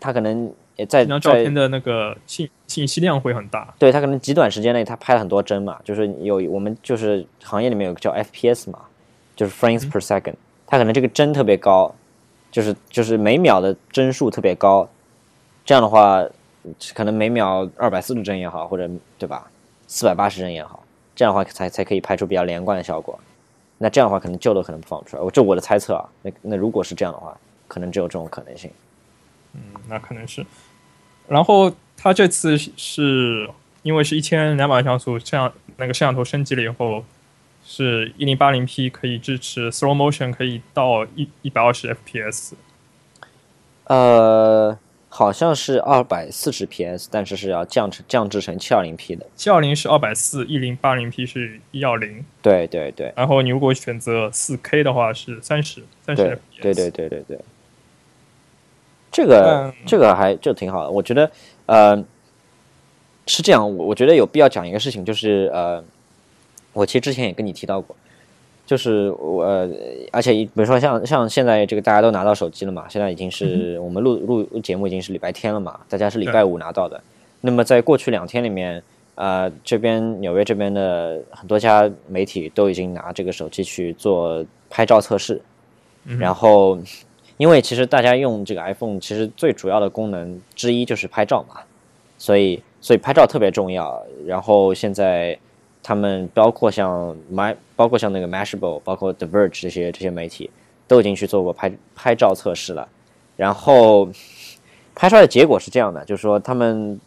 [0.00, 3.74] 它可能也在这张照片的那个信信息量会很大。
[3.78, 8.78] 对它可能极短时间内它拍了很多帧嘛，就是有我们就是行业里面有个叫 FPS 嘛，
[9.36, 10.34] 就是 frames per second，
[10.66, 11.94] 它可能这个帧特别高，
[12.50, 14.88] 就是就是每秒的帧数特别高，
[15.66, 16.24] 这样的话，
[16.94, 19.50] 可能每秒二百四十帧也好，或者对吧，
[19.86, 20.81] 四百八十帧也好，
[21.22, 23.16] 这样的话才才可以拍出比较连贯的效果。
[23.78, 26.08] 那这样的话，可能旧的可能放不出来，我这我的猜测啊。
[26.22, 28.68] 那那如果是这样的话，可能只有这种可能性。
[29.54, 30.44] 嗯那可能是。
[31.28, 33.48] 然后它这次是
[33.82, 37.04] 因为是一千两百像素摄像那个摄像头升级了以后，
[37.64, 42.54] 是一零八零 P 可以支持 slow motion，可以到一一百二十 FPS。
[43.84, 44.76] 呃，
[45.14, 49.26] 好像是二百四十 PS，但是是要降成降制成七二零 P 的。
[49.36, 52.24] 七二零是二百四，一零八零 P 是一二零。
[52.40, 56.22] 对对对然后你如果选择四 K 的话是三十三十
[56.62, 56.72] 对。
[56.72, 57.38] 对对对对对，
[59.10, 59.44] 这个
[59.76, 61.30] 但这个还就挺好的，我觉得
[61.66, 62.02] 呃
[63.26, 65.84] 是这样，我我觉得有必要讲一个事情，就是呃，
[66.72, 67.94] 我其实之前也跟你提到过，
[68.64, 69.68] 就是我、呃、
[70.12, 77.00] 而且比如说像像现在这个大家都拿到手机了嘛，现在已经是、我们录录录节目已经是礼拜天了嘛，大家是礼拜五拿到的。
[77.40, 78.82] 那么在过去两天里面，
[79.16, 85.42] 呃，这边纽约这边的很多家媒体都已经拿这个手机去做拍照测试，
[86.18, 86.78] 然后
[87.36, 91.56] 因为其实大家用这个 iPhone，其实最主要的功能之一就是拍照嘛，
[92.16, 94.00] 所以所以拍照特别重要。
[94.24, 95.36] 然后现在
[95.82, 100.50] 他们包括像 My，包括像那个 Mashable，包括 The Verge 这些这些媒体
[100.86, 102.88] 都已经去做过拍拍照测试了。
[103.36, 104.08] 然后
[104.94, 107.00] 拍出来的结果是这样的，就是说他们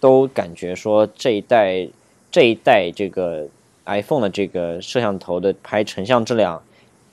[0.00, 1.88] 都感觉说这一代
[2.30, 3.46] 这一代这个
[3.86, 6.62] iPhone 的这个摄像头的拍成像质量。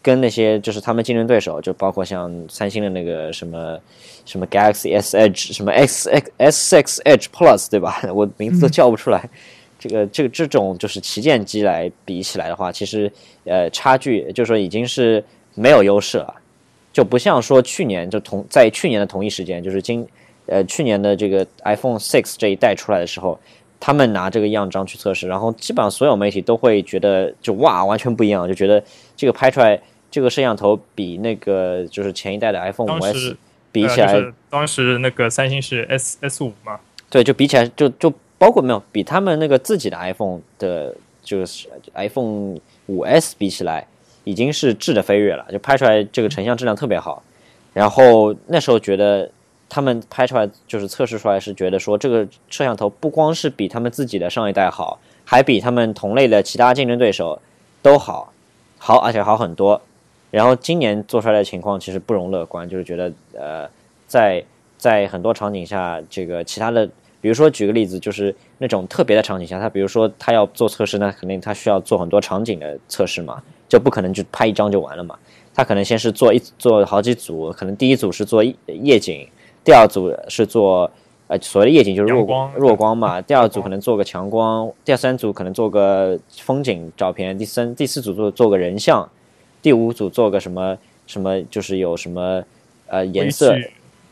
[0.02, 3.80] 跟那些就是他们竞争对手，就包括像三星的那个什么
[4.24, 8.00] 什么 Galaxy S Edge，什么 X X S X Edge Plus，对吧？
[8.14, 9.28] 我名字都叫不出来。
[9.80, 13.12] 这个这个这种就是旗舰机来比起来的话，其实
[13.44, 15.24] 呃差距就是说已经是
[15.54, 16.34] 没有优势了，
[16.92, 20.08] 就不像说去年就同在去年的同一时间，就是今
[20.48, 23.40] 呃去年的这个 iPhone Six 这一代出来的时候，
[23.80, 28.84] 他们拿这个样张去测试，然后基本上所有媒体都会觉得就哇完全不一样，就觉得
[29.16, 29.80] 这个拍出来。
[30.12, 33.36] 这个摄像头比那个就是前一代的 iPhone 五 S
[33.74, 42.58] 比起来，呃就是当时那个三星是 S S 五嘛，对，就比起来就就包括没有比他们那个自己的 iPhone 的，就是 iPhone
[42.88, 43.88] 五 S 比起来，
[44.24, 47.24] 已经是质的飞跃了，就拍出来这个成像质量特别好。
[47.74, 49.30] 然后那时候觉得
[49.68, 57.42] 他们拍出来就是测试出来是觉得说这个摄像头不光是比他们自己的上一代好，还比他们同类的其他竞争对手
[57.82, 58.32] 都好，
[58.78, 59.82] 好而且好很多。
[60.32, 63.70] 然后今年做出来的情况其实不容乐观，就是觉得呃，
[64.06, 64.44] 在
[64.78, 66.90] 在很多场景下，这个其他的，
[67.26, 75.18] 比如说举个例子，就是那种特别的场景下，他比如说他要做测试，那肯定他需要做很多场景的测试嘛，就不可能就拍一张就完了嘛。
[75.52, 79.28] 他可能先是做一做好几组，可能第一组是做夜景，
[79.64, 80.92] 第二组是做
[81.26, 89.10] 呃所谓的夜景就是弱光弱光嘛，第二组可能做个强光，第三组可能做个风景照片，第三第四组做做个人像。
[89.64, 92.44] 第五组做个什么什么，就是有什么
[92.86, 93.58] 呃颜色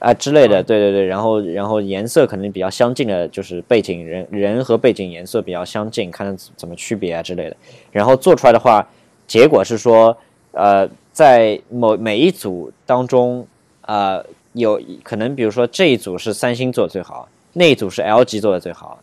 [0.03, 7.55] 啊之类的，对对对，然后然后颜色可能比较相近的，就是背景人人和背景颜色比较相近，看怎么区别啊之类的。
[7.89, 8.85] 然后做出来的话，
[9.25, 10.17] 结果是说，
[10.51, 13.47] 呃，在某每一组当中，
[13.83, 18.99] 呃，有可能比如说这一组是三星做的最好，那一组是 LG 做的最好，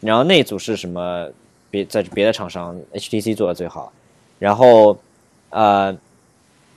[0.00, 1.30] 然后那一组是什么
[1.70, 3.90] 别在别的厂商 HTC 做的最好，
[4.38, 4.98] 然后
[5.48, 5.96] 呃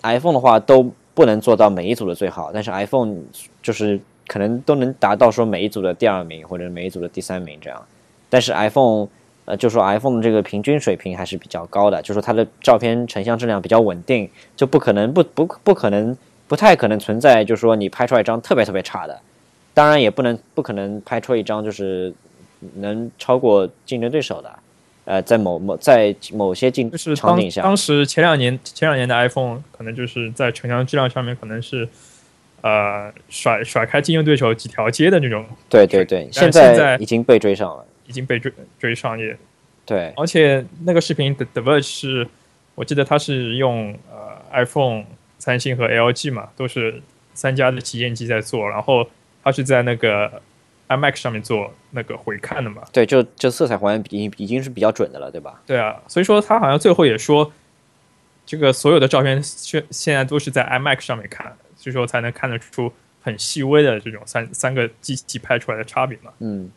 [0.01, 3.15] ，iPhone 的话都不能做到每一组的最好，但是 iPhone
[3.63, 7.81] 就是可能都能达到说每一组的第二名或者每一组的第三名这样，
[8.29, 9.07] 但是 iPhone
[9.45, 16.15] 呃就说 iPhone 这个平均水平还是比较高的，就说它的照片成像质量比较稳定，就不可能不不不可能
[16.47, 19.19] 不太可能存在就是说你拍出来一张特别特别差的，
[19.73, 22.13] 当然也不能不可能拍出一张就是
[22.75, 24.51] 能超过竞争对手的。
[25.05, 31.87] 呃，在某某在某些境就是场景下，当时前两年前两年的 iPhone 可能就是在成像质量上面可能是
[32.61, 37.85] 呃甩甩开竞争对手几条街的那种，对对对，现在已经被追上了。
[38.07, 39.35] 已经被追追上也，
[39.83, 40.13] 对。
[40.15, 42.27] 而且那个视频的 The Verge 是，
[42.75, 45.03] 我记得它是用呃 iPhone、
[45.39, 47.01] 三星和 LG 嘛，都是
[47.33, 49.07] 三家的旗舰机在做，然后
[49.43, 50.39] 它是在那个
[50.87, 55.61] iMac 上面做那个回看的嘛，对，就就色彩还原已经已经是比较准的了，对吧？
[55.65, 57.51] 对啊，所以说他好像最后也说，
[58.45, 66.31] 这个所有的照片现现在都是在 iMac 上面看，所以说才能看得出很细微的这种三三个机器拍出来的差别嘛。
[66.39, 66.69] 嗯，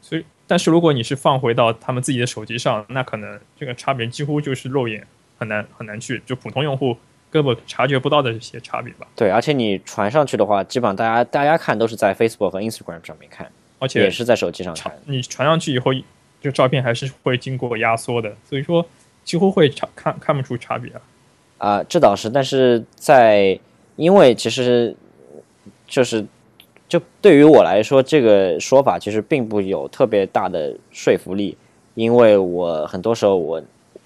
[0.00, 5.04] 所以，但是如果你是放回到他们自己的手机上，那可能这个差别几乎就是肉眼
[5.38, 6.96] 很难很难去，就普通用户
[7.30, 9.06] 根本察觉不到的一些差别吧。
[9.14, 14.92] 对，而且你传上去的话，基本上大家大家看都是在 Facebook 和 Instagram 上面看，而且也是在手机上看。
[15.06, 15.92] 你传上去以后，
[16.40, 18.84] 这个照片还是会经过压缩的，所以说
[19.24, 21.00] 几乎会差看看不出差别啊。
[21.58, 23.58] 啊、这倒是，但是在
[23.96, 24.94] 因为其实
[25.88, 26.24] 就是
[26.88, 31.56] 就对于我来说，这个说法其实并不有特别大的说服力，
[31.94, 33.60] 因为我很多时候我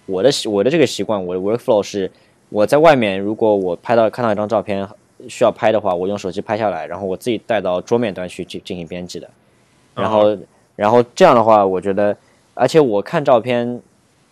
[0.07, 2.11] 我的习我的这个习惯，我的 workflow 是
[2.53, 4.87] 我在外面，如果我拍到看到一张照片
[5.27, 9.31] 需要拍的话，我用手机拍下来，然后我自己带到桌面端去进进行编辑的，
[9.95, 10.37] 然后、
[10.77, 12.15] 然后这样的话，我觉得，
[12.53, 13.81] 而且我看照片，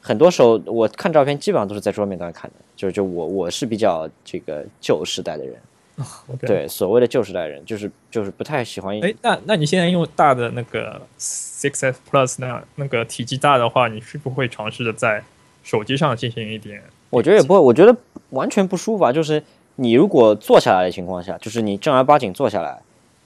[0.03, 5.55] 很多时候我看照片基本上都是在桌面端看的，就是就我我是比较这个旧时代的人，
[6.39, 6.49] 对。
[6.49, 15.23] 对所谓的旧时代人，就是就是不太喜欢，哎，那那你现在用大的那个 Six S Plus 那那个体积大的话，你是不会尝试着在
[15.63, 16.83] 手机上进行一点？
[17.11, 17.95] 我觉得也不会，我觉得
[18.31, 19.13] 完全不舒服啊。
[19.13, 19.43] 就是
[19.77, 22.81] 你如果坐下来的情况下，就是你正儿八经坐下来，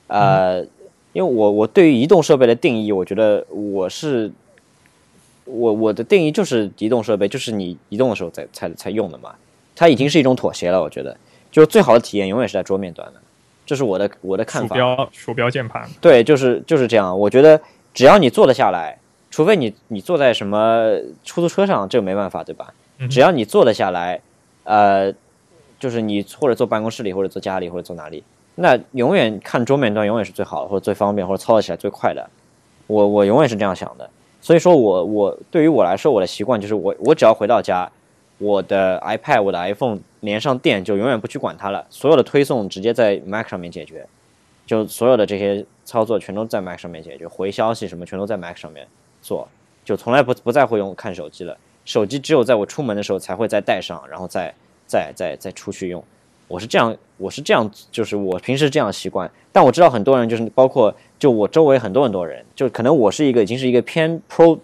[0.09, 0.61] 呃，
[1.13, 4.31] 因为我我对于移动设备的定义，我觉得我是
[5.45, 9.35] 我我的定义就是移动设备，就是你移动的时候才才才用的嘛。
[9.77, 11.17] 它已经是一种妥协了，我觉得，
[11.51, 13.21] 就是最好的体验永远是在桌面端的，
[13.67, 14.75] 这是我的我的看法鼠。
[14.75, 17.19] 标鼠标键盘，对，就是就是这样。
[17.19, 17.61] 我觉得
[17.93, 18.97] 只要你坐得下来，
[19.33, 22.73] 除非你你坐在什么出租车上，这个没办法，对吧？
[23.11, 24.21] 只要你坐得下来，
[24.65, 25.13] 呃，
[25.79, 28.25] 就是你或者坐办公室里，或者坐家里，或者坐哪里，
[28.57, 32.29] 那永远看桌面端永远是最好的，或者最方便，或者操作起来最快的。
[32.87, 34.11] 我我永远是这样想的。
[34.41, 37.91] 所以说我我对于我来说，我的习惯就是我我只要回到家，
[38.39, 44.07] 我的 iPad、我的 iPhone 连上电，就永远不去管它了，所有的推送直接在 Mac 上面解决。
[44.67, 48.87] 就所有的这些操作全都在 Mac 上面解决，回消息什么全都在 Mac 上面
[49.21, 49.47] 做，
[49.85, 51.57] 就从来不不再会用看手机了。
[51.85, 54.53] 手机只有在我出门的时候才会再带上，然后再
[54.87, 56.03] 再再再出去用。
[56.49, 59.31] 我是这样，我是这样，就是我平时这样习惯。
[59.53, 64.59] 但我知道很多人就是包括就我周围很多很多人，就可能我是一个已经是一个偏 pro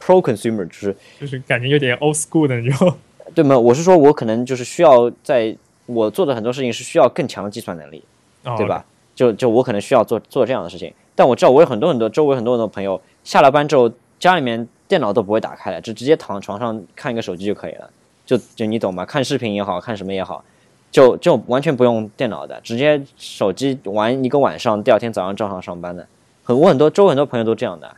[0.00, 2.94] pro consumer，就是就是感觉有点 old school 的那种。
[3.34, 3.58] 对吗？
[3.58, 5.56] 我是说我可能就是需要在
[5.86, 8.02] 我做的很多事情是需要更强的计算能力。
[8.44, 8.66] 哦对？
[8.66, 8.84] 吧？
[9.14, 13.90] 就就我可能需要做做这样的事情，但我知道我有很多很多周围很多很多朋友下了班之后，
[14.22, 17.90] 家里面电脑都不会打开的，就直接躺床上看一个手机就可以了，
[18.24, 19.04] 就就你懂吗？
[19.04, 20.44] 看视频也好看什么也好，
[20.92, 26.06] 就就完全不用电脑的，直接手机玩一个晚上，第二天早上照常上班的。
[26.44, 27.96] 很我很多周围很多朋友都这样的，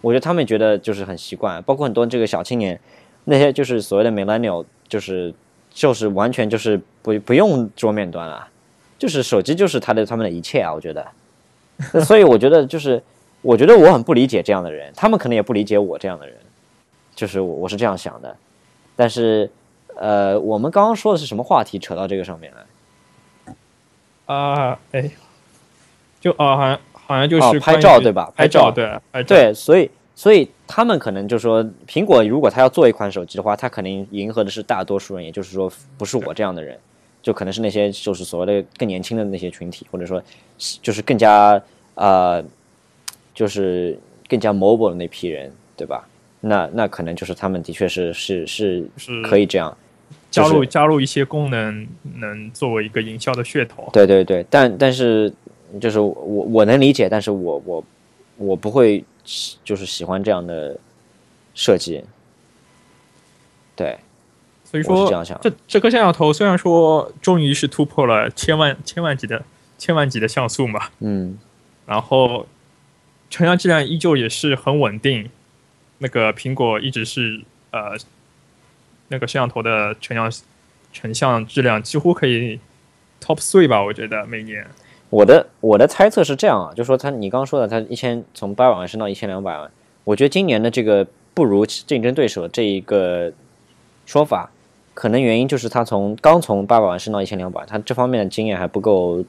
[0.00, 2.80] 我觉得他们觉得就是很习惯，包括很多这个小青年，
[3.24, 5.34] 那些就是所谓的 millennial，就是
[5.70, 8.48] 就是完全就是不不用桌面端了。
[8.98, 11.06] 就是手机就是他的他们的一切啊，我觉得。
[12.02, 13.00] 所以我觉得就是，
[13.48, 16.36] 我觉得我很不理解这样的人，他们可能也不理解我这样的人，
[17.14, 18.36] 就是我我是这样想的。
[18.94, 19.50] 但是，
[19.96, 21.78] 呃，我们刚刚说的是什么话题？
[21.78, 22.52] 扯到这个上面
[23.46, 23.54] 来？
[24.26, 25.10] 啊，哎，
[26.20, 36.78] 就啊，好像好像就哦拍是关于照对吧拍拍照对，拍照对，所以所以他们可能就说，苹果如果他要做一款手机的话，他肯定迎合的是大多数人，也就是说，不是我这样的人，
[37.22, 40.22] 就可能是那些就是所谓的更年轻的那些群体，或者说
[40.82, 41.58] 就是更加
[41.94, 42.44] 呃，
[43.38, 43.96] 就是
[44.28, 46.04] 更加 mobile 的那批人，对吧？
[46.40, 49.76] 那那可能就是他们的确是是是是可以这样，
[50.28, 51.86] 加入、就是加入一些功能，
[52.16, 53.88] 能作为一个营销的噱头。
[53.92, 55.32] 对对对，但但是
[55.80, 57.84] 就是我我能理解，但是我我
[58.38, 59.04] 我不会
[59.62, 60.76] 就是喜欢这样的
[61.54, 62.02] 设计。
[63.76, 63.96] 对，
[64.64, 69.40] 所以说是这样想这这颗摄像头虽然说终于是突破了千万千万级的
[69.78, 71.38] 千万级的像素嘛，嗯，
[71.86, 72.44] 然后
[73.30, 75.28] 成像质量依旧也是很稳定。
[75.98, 77.96] 那个苹果一直是呃，
[79.08, 80.30] 那个摄像头的成像
[80.92, 82.60] 成像质量几乎可以
[83.20, 84.66] top three 吧，我觉得每年。
[85.10, 89.70] 我的我的猜测是这样啊，就说他你刚刚说的，他一千从八百万升到一千两百万，
[90.04, 93.32] 我觉得今年的这个不如竞争对手这一个
[94.06, 94.50] 说法，
[94.94, 99.24] 可能原因就是他从刚从八百万升到一千两百，他这方面的经验还不够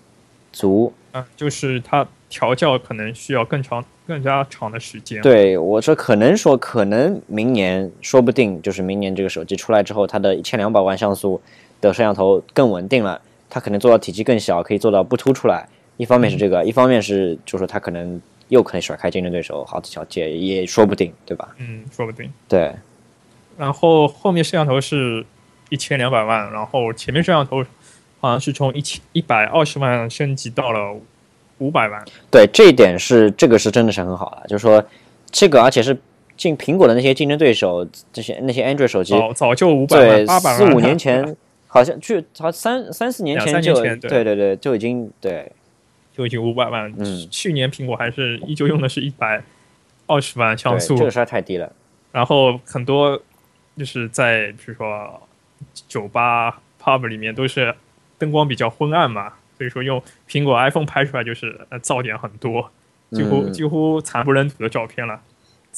[0.51, 0.93] 足。
[1.13, 5.21] 啊，就是它调教可能需要更长、更加长的时间。
[5.21, 11.41] 对我说，可能说可能明年说不定就是明年这个手机出来之后，它的一千两百万像素
[11.81, 13.19] 的摄像头更稳定了，
[13.49, 15.67] 它可能做到体积更小，可以做到不凸出来。
[15.97, 21.49] 一方面是这个，一方面是就是说它可能又可以甩开竞争对手好几条街，也说不定，对吧？
[21.57, 22.31] 嗯，说不定。
[22.47, 22.73] 对，
[23.57, 25.25] 然后后面摄像头是
[25.69, 27.65] 一千两百万，然后前面摄像头
[28.19, 30.99] 好像是从一千一百二十万升级到了
[31.59, 32.03] 五百万。
[32.29, 34.83] 对，这一点是这个是真的是很好了，就是说
[35.31, 35.97] 这个而且是
[36.35, 41.35] 进苹果的那些竞争对手，这些那些 Android 手机，早早就五百对万、八百万，四五年 前
[41.67, 45.51] 好像去好三三四年前就对对对对就已经对
[46.15, 46.91] 就已经五百万。
[46.97, 49.43] 嗯去年苹果还是依旧用的是一百
[50.07, 51.71] 二十万像素，这个实在太低了。
[52.11, 53.21] 然后很多
[53.77, 55.21] 就是在比如说
[55.87, 57.75] 酒吧 pub 里面都是
[58.17, 62.71] 灯光比较昏暗嘛，所以说用苹果 iPhone 拍出来就是呃噪点很多，
[63.11, 65.19] 几乎、嗯几乎惨不忍睹的照片了。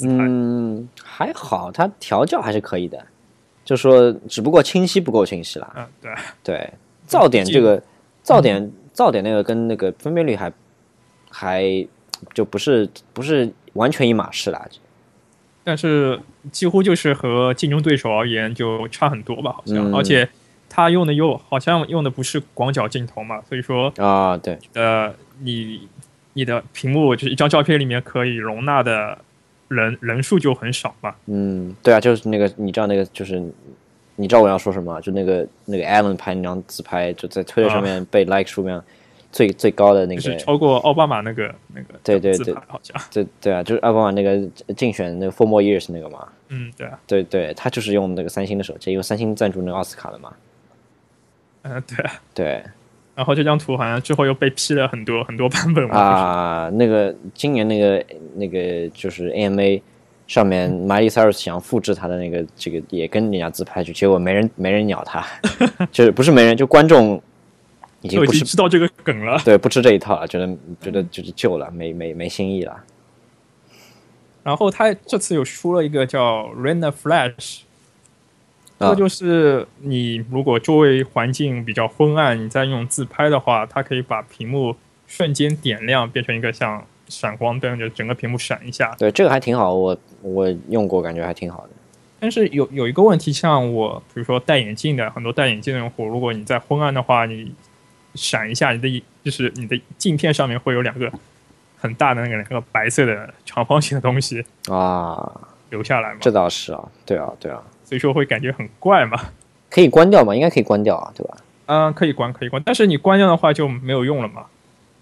[0.04, 3.04] 嗯，还好，它调教还是可以的，
[3.66, 5.74] 就说只不过清晰不够清晰啦。
[5.76, 6.14] 嗯，对，
[6.44, 6.74] 对，
[7.08, 7.82] 噪点这个
[8.24, 10.54] 噪点噪点那个跟那个分辨率还
[11.30, 11.88] 还
[12.34, 14.64] 就不是不是完全一码事啦。
[15.64, 16.20] 但是
[16.52, 20.28] 几乎就是和竞争对手而言就差很多吧，好像，嗯而且
[20.74, 25.86] 它用的又好像用的不是广角镜头嘛，所以说啊，对，呃，你
[26.32, 29.18] 你的屏幕就是一张照片里面可以容纳的
[29.68, 31.14] 人人数就很少嘛。
[31.26, 33.38] 嗯，对啊，就是那个你知道那个就是
[34.16, 35.02] 你知道我要说什么？
[35.02, 38.82] 就那个那个 Allen 拍那张自拍，就在推特上面被 like 数量
[39.30, 44.40] 最最高的那个就是超过奥巴马那个那个对对对好像，对对啊，就是奥巴马那个
[44.78, 46.26] 竞选那个 Four More Years 那个嘛。
[46.48, 50.32] 嗯，对啊，对对，他就是用那个三星的手机，因为三星赞助那个奥斯卡的嘛。
[51.64, 52.12] 嗯、对啊。
[52.34, 52.64] 对
[53.14, 58.04] 然后这张图好像之后又被批了很多很多版本嘛，啊，那个今年那个
[58.36, 59.82] 那个就是 AMA
[60.28, 65.24] 上面 Miley Cyrus 想复制他的那个这个也跟人家自拍去，结果没人没人鸟他，
[65.92, 67.22] 就是不是没人，就观众
[68.02, 69.38] 已经已不知道这个梗了。
[69.44, 70.48] 对不吃这一套了，觉得
[70.80, 72.82] 觉得就是旧了，没没没新意了。
[74.42, 77.60] 然后他这次又出了一个叫 Retina Flash，
[78.82, 84.76] 这啊个就是你如果周围环境比较昏暗，你在用自拍的话，它可以把屏幕
[85.08, 88.96] 瞬间点亮，变成一个像闪光灯，就整个屏幕闪一下。
[88.98, 91.70] 对，这个还挺好，我我用过，感觉还挺好的。
[92.20, 97.54] 但是有有一个问题，像我比如说戴眼镜的很多戴眼镜的用户，如果你在昏暗的话，你
[98.16, 101.12] 闪一下，你的就是你的镜片上面会有两个
[101.78, 107.62] 很大的那个两个白色的长方形的东西啊，留下来嘛，这倒是啊，对啊，对啊，
[107.92, 109.20] 所以说会感觉很怪嘛。
[109.70, 110.34] 可以关掉吗？
[110.34, 111.38] 应该可以关掉啊，对吧？
[111.66, 114.46] 嗯，可以关，可以关，但是你关掉的话就没有用了嘛，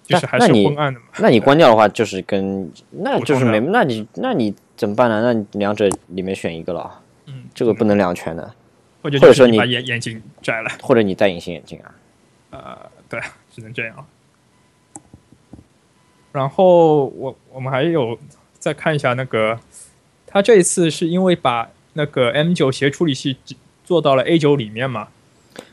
[0.04, 1.06] 就是还是昏暗的嘛。
[1.20, 5.22] 那你关掉的话，就是跟那就是没，那你那你怎么办呢？
[5.22, 8.52] 那你两者里面选一个了，嗯，这个不能两全的，
[9.04, 11.94] 或者说你把眼眼镜摘了，或者你戴隐形眼镜啊。
[12.50, 12.78] 呃，
[13.08, 13.22] 对，
[13.54, 14.06] 只能这样。
[16.32, 18.18] 然后我我们还有
[18.58, 19.60] 再看一下那个，
[20.26, 21.70] 他这一次是因为把
[22.00, 23.36] 那个 M 九协处理器
[23.84, 25.10] 做到了 A 九里面嘛，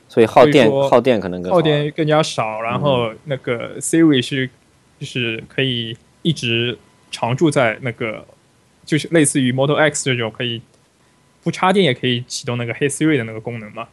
[0.09, 4.51] 所以耗电以耗电可能更耗电更加少，然后那个 Siri 是
[4.99, 6.77] 就是可以一直
[7.13, 8.27] 常驻在那个，
[8.85, 10.61] 就是类似于 Model X 这种可以
[11.45, 13.87] 不插电也可以启动那个 Hey Siri 的那个功能嘛。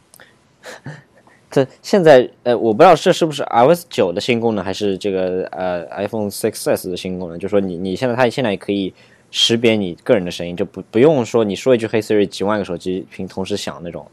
[1.52, 7.38] 这现在呃，我不知道这是不是 iOS 九的新功能，还是这个呃 iPhone 6s 的新功能。
[7.38, 8.92] 就说你你现在它现在也可以
[9.36, 14.06] 识别你个人的声音，就不不用说你说一句 Hey Siri，几万个手机屏同时响那种，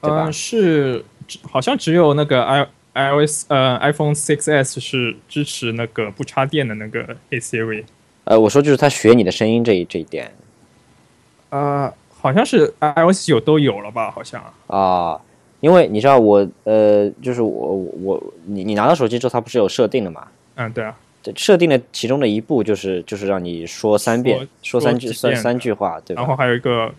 [0.00, 0.24] 对吧？
[0.24, 1.04] 嗯，是
[1.42, 7.84] 好像只有那个 i iOS 呃 iPhone 6s 是支持那个不插电的那个 Hey Siri。
[8.24, 10.32] 呃，我说就是它学你的声音这一这一点
[11.50, 14.10] 呃，好像是 iOS 九都有了吧？
[14.10, 14.42] 好像。
[14.66, 15.20] 啊。
[15.60, 20.26] 因为你知道我呃，就是我我你你拿到手机之后，它不是有设定的嘛？
[20.56, 20.92] 嗯，对啊，对，
[21.36, 26.22] 设定的其中的一步就是就是让你说三遍，说三句三说三句话，对吧？
[26.22, 26.92] 然后还有一个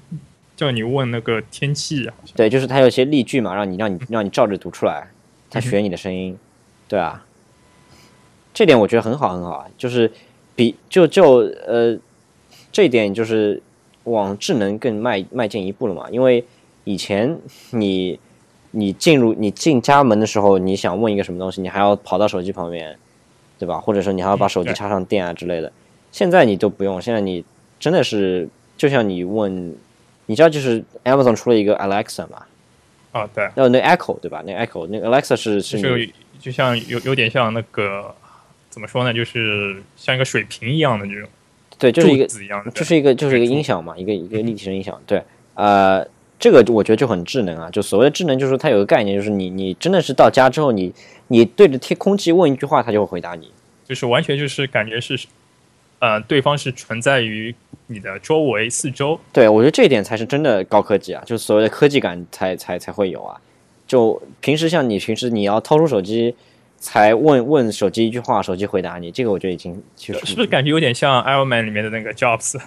[0.55, 5.07] 叫你问那个天气啊，对，就是它有一些例句嘛，让你让你让你照着读出来，
[5.49, 6.37] 它学你的声音，
[6.87, 7.25] 对啊，
[8.53, 10.11] 这点我觉得很好很好啊，就是
[10.55, 11.97] 比就就呃
[12.71, 13.61] 这一点就是
[14.05, 16.45] 往智能更迈迈进一步了嘛，因为
[16.83, 17.37] 以前
[17.71, 18.19] 你
[18.71, 22.97] 你进入你进家门的时候，你想问一个什么东西，你还要跑到手机旁边，
[23.63, 23.79] 对吧？
[23.79, 25.71] 或者说你还要把手机插上电啊之类的，
[26.11, 27.43] 现在你都不用，现在你
[27.79, 28.47] 真的是
[28.77, 29.75] 就像你问。
[30.25, 32.43] 你知道，就是 Amazon 出了一个 Alexa 吗？
[33.11, 34.41] 啊，对，哦，那 Echo 对吧？
[34.45, 35.89] 那 Echo 那 Alexa 是是就
[36.39, 38.15] 就像有有点像那个
[38.69, 41.27] 怎么说呢，就是像一个水瓶一样的这种
[41.77, 44.97] 对，就是一个子一样的，就是一个就是一个音响嘛，一个一个立体声音响。
[45.05, 45.21] 对，
[45.55, 46.07] 呃，
[46.39, 47.69] 这个我觉得就很智能啊。
[47.71, 50.93] 就所谓的智能，就是说它有个概念，就是你你真的是到家之后，你
[51.27, 53.51] 你对着天空气问一句话，它就会回答你。
[53.85, 55.19] 就是完全就是感觉是，
[55.99, 57.53] 呃，对方是存在于
[57.87, 63.39] 你的周围四周，对我觉得这一点才是真的高科技啊，就是所谓的科技感才才才会有啊。
[63.85, 66.33] 就平时像你平时你要掏出手机
[66.77, 72.59] 才问问手机一句话，手机回答你，这个我觉得已经就是是不是感觉有点像 Iron Man 里面的那个 Jobs？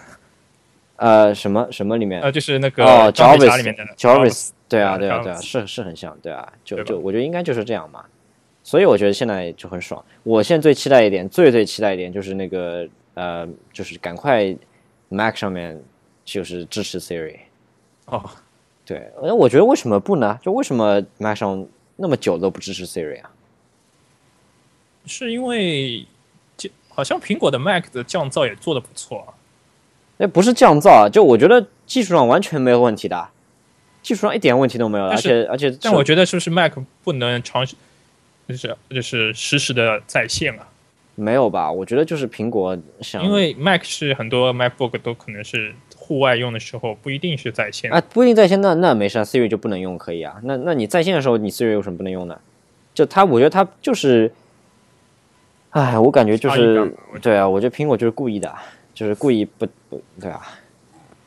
[0.97, 8.05] 呃什么什么里面呃，就是那个哦，Jarvis 里面的 Jarvis，对啊，啊对啊，对啊是是很像，对啊，就就我觉得应该就是这样嘛。
[8.63, 10.05] 所以我觉得现在就很爽。
[10.25, 12.85] 我现在最期待一点，最最期待一点就是那个
[13.15, 14.53] 呃，就是赶快
[15.09, 15.81] Mac 上面
[16.25, 17.37] 就是支持 Siri。
[18.07, 18.29] 哦，
[18.85, 20.37] 对，呃，我觉得为什么不呢？
[20.43, 23.31] 就为什么 Mac 上那么久都不支持 Siri 啊？
[25.07, 26.05] 是因为
[26.57, 29.31] 这好像苹果的 Mac 的降噪也做的不错啊。
[30.19, 33.29] 那不是降噪啊，就我觉得技术上完全没有问题的，
[34.03, 36.73] 技术上一点问题都没有，而且而且但我觉得是不是 Mac
[37.05, 37.77] 不能长时，
[38.49, 40.69] 就是就是实时的在线啊？
[41.15, 41.73] 没有吧？
[41.73, 47.91] 我觉得就是苹果想因为 Mac 是很多 MacBook 都可能是户外用的时候不一定是在线。
[47.91, 50.37] 啊，不一定在线，那那没事啊，Siri 就不能用，可以啊。
[50.43, 52.39] 那那你在线的时候，你 Siri 有什么不能用的？
[52.93, 54.31] 就它，我觉得它就是，
[55.71, 58.55] 哎，我感觉就是对啊，我觉得苹果就是故意的，
[58.97, 60.41] 就是故意不不对啊。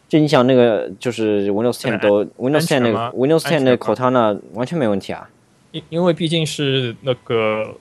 [0.08, 5.30] 就你想那个，就是 Windows 10对都 Windows 10全那个 Windows 10安全那个吗 Cortana 完全没问题啊。
[5.72, 7.76] 因因为毕竟是那个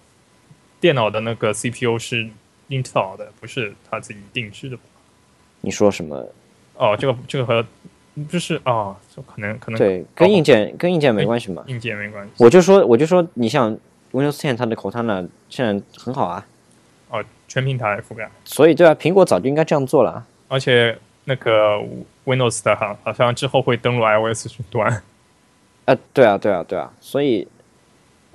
[0.78, 2.28] 电脑的那个 CPU 是
[2.68, 4.82] Intel 的，不是他自己定制的吧。
[5.62, 6.28] 你说什么？
[6.76, 7.64] 哦，这个这个和
[8.28, 11.64] 就是哦，就可能可能对，跟哦硬件跟硬件没关系嘛。
[11.66, 12.44] 硬件没关系。
[12.44, 13.74] 我就说我就说，你像
[14.12, 16.57] Windows 10它的 Cortana 现在很好啊，哦，
[17.48, 20.26] 全平台覆盖，所以对啊，苹果早就应该这样做了啊。
[20.48, 21.78] 而且那个
[22.26, 25.02] Windows 的好好像之后会登录 iOS 云端。
[25.86, 27.48] 呃，对啊，对啊，对啊，所以，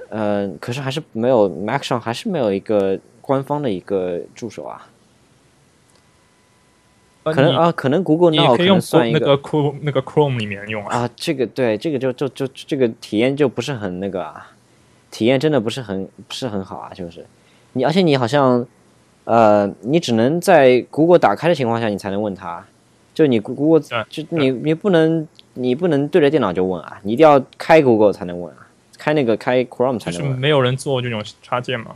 [0.10, 4.88] 嗯、可是还是没有 Mac 上还是没有一个官方的一个助手啊，
[7.24, 10.98] 可能啊，可能 Google 你可可以用能算一那个 Chrome 那个 Chrome 里面用啊。
[10.98, 14.52] 啊，这个对，这个就就就这个体验就不是很那个啊，
[15.12, 17.26] 体验真的不是很不是很好啊，就是
[17.74, 18.66] 你，而且你好像，
[19.26, 22.66] 呃，你只能在 Google 打开的情况下，你才能问他，
[23.14, 28.68] 就你 Google 对就你你不能你不能对着电脑就问啊，你一定要开 Google 才能问啊，
[28.98, 30.30] 开那个开 Chrome 才能问。
[30.30, 31.96] 就是没有人做这种插件嘛。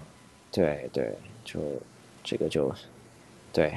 [0.52, 1.14] 对对，
[1.44, 1.60] 就
[2.24, 2.74] 这个就
[3.52, 3.74] 对，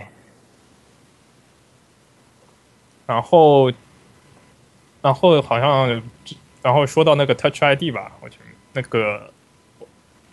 [3.06, 3.72] 然后，
[5.02, 6.02] 然后好像，
[6.62, 8.44] 然后说到那个 Touch ID 吧，我觉得
[8.74, 9.32] 那个，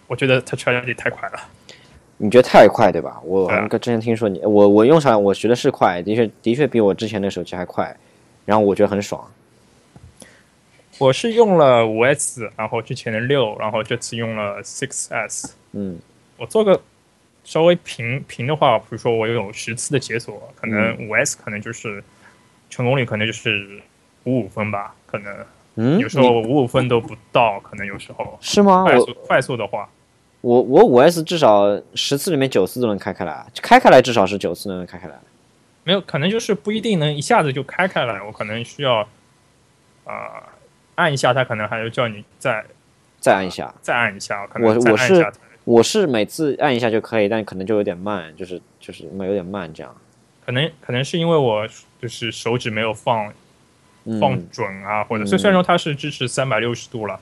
[0.06, 1.40] 我觉得 Touch ID 太快了。
[2.18, 3.20] 你觉得太快对吧？
[3.24, 7.96] 我之前听说你，我我用上我觉得是快，的确的确比我之前的手机还快，
[8.46, 9.24] 然后我觉得很爽。
[10.98, 15.54] 我是用了五 S，然后之前的六，然后这次用了 Six S。
[15.74, 16.00] 嗯
[16.38, 16.80] 我做个
[17.44, 22.04] 稍微平平的话，比如说我有十次的解锁，可能五 S 可能就是
[22.70, 23.80] 成功率可能就是
[24.24, 25.36] 五五分吧，可能
[25.76, 28.84] 嗯，有时候五五分都不到，可能有时候是吗？
[28.84, 29.88] 快速快速的话，
[30.42, 35.16] 我我五 S 至少十次里面九次都能开开来，开开来至少是九次能开开来。
[35.84, 39.00] 没有可能就是不一定能一下子就开开来，我可能需要
[40.04, 40.44] 啊、呃
[40.96, 42.66] 按一下，它可能还要叫你再
[43.20, 45.32] 再按一下，再按一下，可我我是
[45.64, 49.96] 我是每次按一下就可以，但可能就有点慢，就是就是有点慢这样。
[50.46, 51.68] 可能可能是因为我
[52.02, 53.32] 就是手指没有放
[54.20, 57.20] 放嗯，准啊，或者嗯虽虽然说它是支持三百六十度了，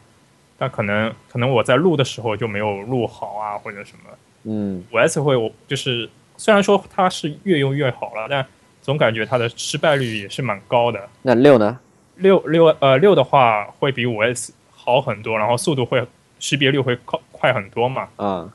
[0.58, 4.10] 但可能可能我在录的时候就没有录好啊，或者什么。
[4.44, 8.46] 嗯，五 S 会我就是虽然说它是越用越好了，但
[8.82, 11.10] 总感觉它的失败率也是蛮高的。
[11.22, 11.80] 那六呢？
[12.18, 16.06] 六六呃六的话会比五 S 好很多，然后速度会
[16.40, 18.08] 识别率会快快很多嘛。
[18.16, 18.54] 啊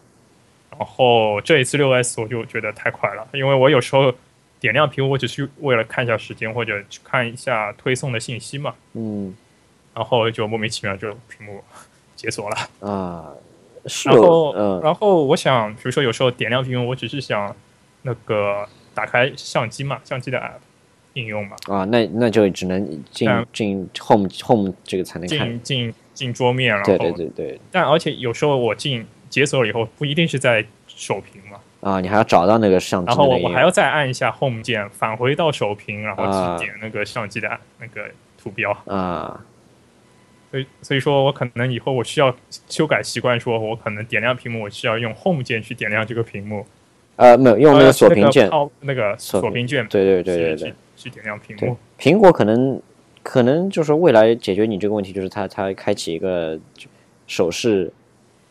[0.79, 4.11] 然后这一次六 S 我就觉得太快了，因为我有时候
[4.59, 9.37] 点亮屏幕，我只是为了看一下时间或者去看一下推送的信息嘛，嗯
[9.93, 11.63] 然后就莫名其妙就屏幕
[12.21, 12.57] 解锁了。
[12.81, 13.33] 啊，
[13.87, 14.81] 是然后，嗯。
[14.83, 17.57] 然后我想，比如说有时候点亮屏幕，我只是想
[18.03, 20.61] 那个打开相机嘛，相机的 app
[21.15, 25.27] 应用嘛，啊，那那就只能进嗯进 home home 这个才能。
[25.27, 27.61] 进进进桌面，然后对对对对。
[27.73, 36.59] 但而且有时候我进解锁了以后，不一定是在首屏嘛，啊，你还要找到那个相机然后我还要再按一下 Home 键，返回到首屏，然后啊。
[36.59, 38.71] 去点那个相机的按那个图标。
[38.87, 39.41] 啊
[40.51, 42.35] 所以所以说我可能以后我需要
[42.69, 46.67] 修改习惯，说我可能点亮屏幕，我需要用 Home 键去点亮这个屏幕，
[47.17, 52.83] 呃没有用那个呃锁屏键，抛那个锁屏键，对对对对对去去点亮屏幕。，苹果可能
[53.23, 56.59] 可能就是未来解决你这个问题，就是它它开启一个
[57.29, 57.93] 手势，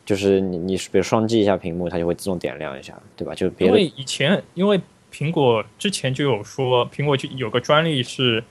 [0.05, 3.35] 就是你你比如双击一下屏幕，它就会自动点亮一下，对吧？
[3.35, 4.79] 就别的因为以前因为
[5.11, 8.41] 苹果之前就有说，苹果就有个专利是，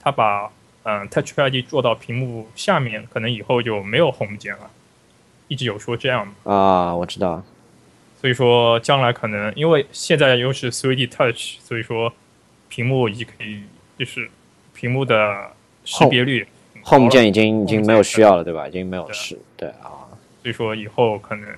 [0.00, 0.50] 它把
[0.88, 4.70] 嗯 Touch ID 做到屏幕下面，可能以后就没有 Home 键了，
[5.48, 6.34] 一直有说这样嘛。
[6.44, 7.42] 啊，我知道，
[8.20, 12.12] 所以说将来可能因为现在又是 3D Touch，所以说
[12.68, 13.62] 屏幕已经可以
[13.98, 14.30] 就是
[14.74, 15.50] 屏幕的
[15.84, 16.46] 识别率
[16.84, 18.68] Home 键已经已经没有需要了，对吧？
[18.68, 20.06] 已经没有对是，对啊，
[20.40, 21.48] 所以说以后可能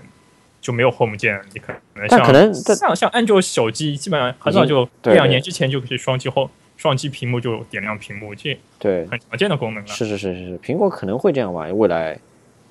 [0.62, 9.88] 就没有 Home 键，你可能但像可能像像安卓手机基本上很早就一两年之前就可以双击后双击屏幕就点亮屏幕，这对，很常见的功能了。
[9.88, 12.18] 是是是是是，苹果可能会这样吧，未来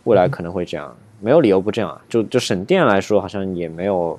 [0.05, 2.01] 未来可能会这样，没有理由不这样啊。
[2.07, 4.17] 就就省电来说，好像也没有，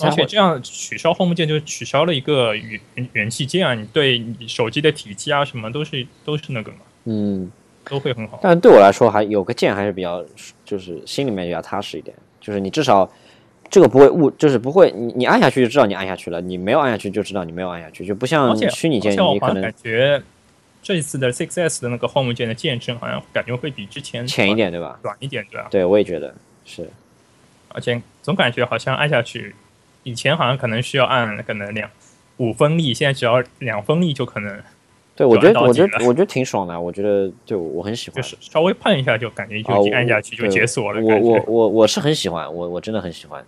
[0.00, 2.80] 而且这样取消 Home 键就取消了一个元
[3.12, 7.48] 元器件啊，你对你手机的体积啊什么都是都是那个嘛，嗯，
[7.84, 8.40] 都会很好。
[8.42, 10.24] 但对我来说还有个键还是比较，
[10.64, 13.08] 就是心里面比较踏实一点，就是你至少
[13.70, 20.22] 这个不会误，就是不会你你按下去就知道你按下去了，你没有按下去就知道你没有按下去，就不像虚拟键你可能感觉
[20.82, 24.98] 这一次的 6S 的那个 Home 键的键身好像感觉会比之前浅一点，对吧？
[25.02, 25.66] 短一点，对吧？
[25.70, 26.32] 对，我也觉得
[26.64, 26.88] 是，
[27.68, 29.54] 而且总感觉好像按下去，
[30.04, 31.90] 以前好像可能需要按可能两
[32.36, 34.62] 五分力，现在只要两分力就可能
[35.16, 38.28] 对我觉得我觉得我觉得挺爽的，我觉得就我很喜欢就。
[38.28, 41.00] 是稍微碰一下就感觉就按下去就解锁了。
[41.00, 43.44] 我我我我是很喜欢，我我真的很喜欢。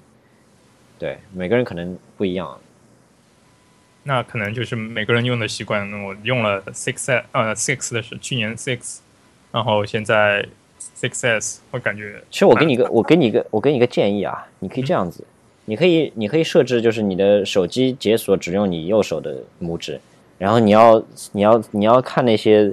[0.99, 2.59] 对，每个人可能不一样。
[4.05, 5.89] 那可能就是每个人用的习惯。
[5.91, 8.99] 那我用了 Six 呃 Six 的是去年 Six，
[9.53, 10.47] 然后现在
[10.97, 15.25] Six S，我感觉其实我给你一个，我给你一个，我给你一个建议啊，你可以这样子，
[15.67, 20.01] 你可以你可以设置，就是你的手机解锁只用你右手的拇指，
[20.39, 21.03] 然后你要
[21.33, 22.73] 你要你要看那些，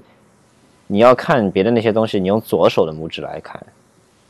[0.88, 3.62] 你要看别的那些东西，你用左手的拇指来看。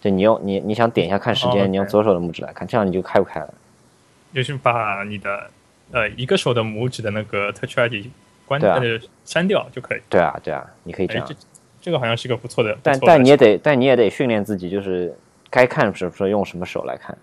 [0.01, 3.53] 对你用你你想点一下看时哦间你用左手的拇指来看，这样你就开不开了。
[4.36, 5.49] 就是把你的
[5.91, 8.07] 呃一个手的拇指的那个 Touch ID
[8.45, 10.02] 关掉啊呃删掉就可以。
[10.07, 11.34] 对啊，对啊，你可以这这。
[11.82, 15.16] 这个好像是个不错的，但的但你也得但你也得训练自己，就是
[15.52, 17.16] 该看什么时候用什么手来看，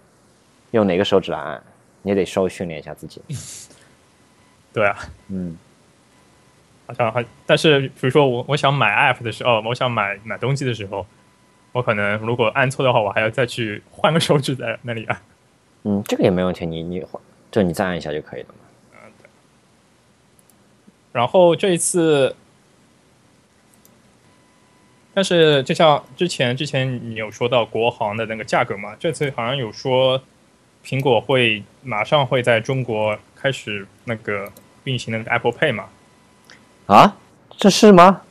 [0.71, 1.61] 用哪个手指来按，
[2.03, 3.21] 你也得稍微训练一下自己。
[4.73, 4.97] 对啊，
[5.31, 5.59] 嗯，
[6.87, 11.05] 好像还，但是比如说我我想买 app 的时候，我想买买东西的时候，
[11.73, 15.21] 我可能如果按错的话，我还要再去换个手指在那里按。
[15.85, 17.05] 嗯，这个也没问题，你你
[17.51, 18.55] 就你再按一下就可以了嘛。
[21.13, 22.35] 然后这一次，
[25.13, 30.23] 但是就像之前之前你有说到国行的那个价格嘛，这次好像有说
[30.83, 34.51] 苹果会马上会在中国开始那个
[34.85, 35.89] 运行那个 Apple Pay 嘛，
[36.87, 37.17] 啊，
[37.59, 38.23] 这是吗？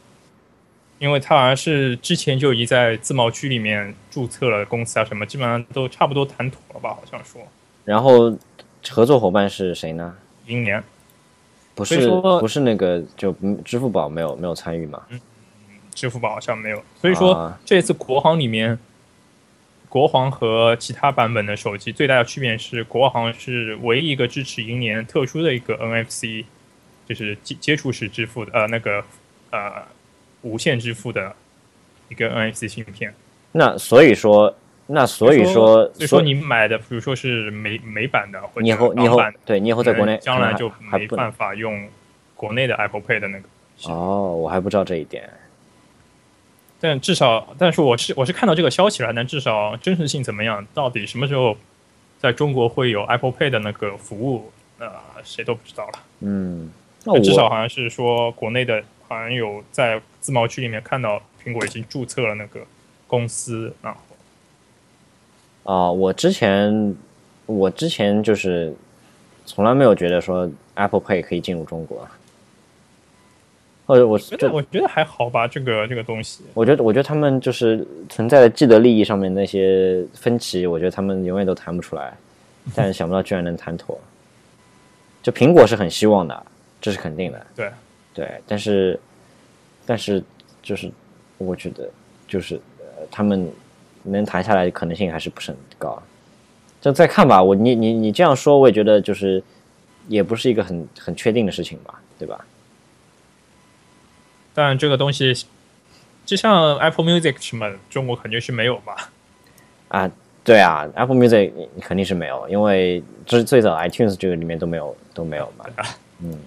[1.01, 6.91] 因为他好像是之前就已经在自贸区里面注册了公司啊什么，基本上都差不多谈妥了吧？
[6.91, 7.41] 好像说
[7.83, 8.37] 然后
[8.87, 10.15] 合作伙伴是谁呢？
[10.45, 10.83] 银联
[11.73, 15.01] 不是说不是那个就嗯支付宝没有没有参与嘛？
[15.95, 18.77] 支付宝好像没有，所以说啊这次国行里面，
[19.89, 26.45] 国行和其他版本的手机最大的区别是，国行是唯一一个支持银联特殊的一个 NFC，
[27.09, 29.03] 就是接接触式支付的呃那个
[29.49, 29.83] 呃
[30.41, 31.35] 无线支付的
[32.09, 33.13] 一个 NFC 芯片。
[33.53, 34.55] 那所以说
[34.87, 41.87] 那所以说所以说你买的，比如说是美美版的或者你以后你以后对你以后在国内将来就没办法用
[42.35, 43.45] 国内的 Apple Pay 的那个。
[43.85, 45.29] 哦，我还不知道这一点。
[46.79, 51.55] 但至少，但是我是我是看到这个消息了，但至少真实性怎么样，到底什么时候
[52.19, 54.91] 在中国会有 Apple Pay 的那个服务，呃，
[55.23, 55.99] 谁都不知道了。
[56.21, 56.71] 嗯，
[57.05, 62.61] 那我至少好像是说国内的，好像有在自贸区里面看到苹果已经注册了那个
[63.07, 63.99] 公司，然后
[65.63, 66.95] 啊、我之前
[67.45, 68.73] 我之前就是
[69.45, 72.07] 从来没有觉得说 Apple Pay 可以进入中国，
[73.85, 76.43] 或者我觉得我觉得还好吧，这个这个东西。
[76.53, 82.13] 我觉得，我觉得他们就是存在的既得利益上面那些分歧，我觉得他们永远都谈不出来，
[82.73, 83.99] 但是想不到居然能谈妥。
[85.21, 86.45] 就苹果是很希望的，
[86.79, 87.71] 这是肯定的，对，
[88.13, 88.41] 对。
[88.47, 88.99] 但是，
[89.91, 90.23] 但是
[90.63, 90.89] 就是
[91.37, 91.89] 我觉得，
[92.25, 93.51] 就是呃，他们
[94.03, 96.01] 能谈下来的可能性还是不是很高。
[96.79, 99.43] 就再看吧，我你你你这样说，我也觉得就是
[100.07, 102.45] 也不是一个很很确定的事情吧，对吧？
[104.53, 105.45] 但这个东西，
[106.25, 109.09] 就像 Apple Music 什么，中国肯定是没有吧？
[109.89, 110.09] 啊，
[110.41, 111.51] 对啊，Apple Music
[111.81, 115.65] 肯定是没有，因为这是最早 iTunes 这个里面都没有都没有嘛。
[116.23, 116.39] 嗯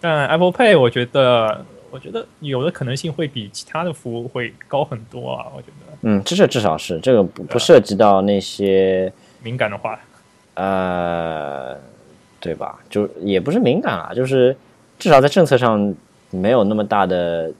[0.00, 5.46] 但 Apple Pay 我觉得，我觉得有的可能性会比其他的服务会高很多啊。
[5.54, 9.12] 我觉得嗯，这是至少是这个不不涉及到那些
[9.42, 9.98] 敏感的话，
[10.54, 11.78] 呃，
[12.40, 12.78] 对吧？
[12.88, 14.56] 就也不是敏感啊，就是
[14.98, 15.94] 至少在政策上
[16.30, 17.52] 没有那么大的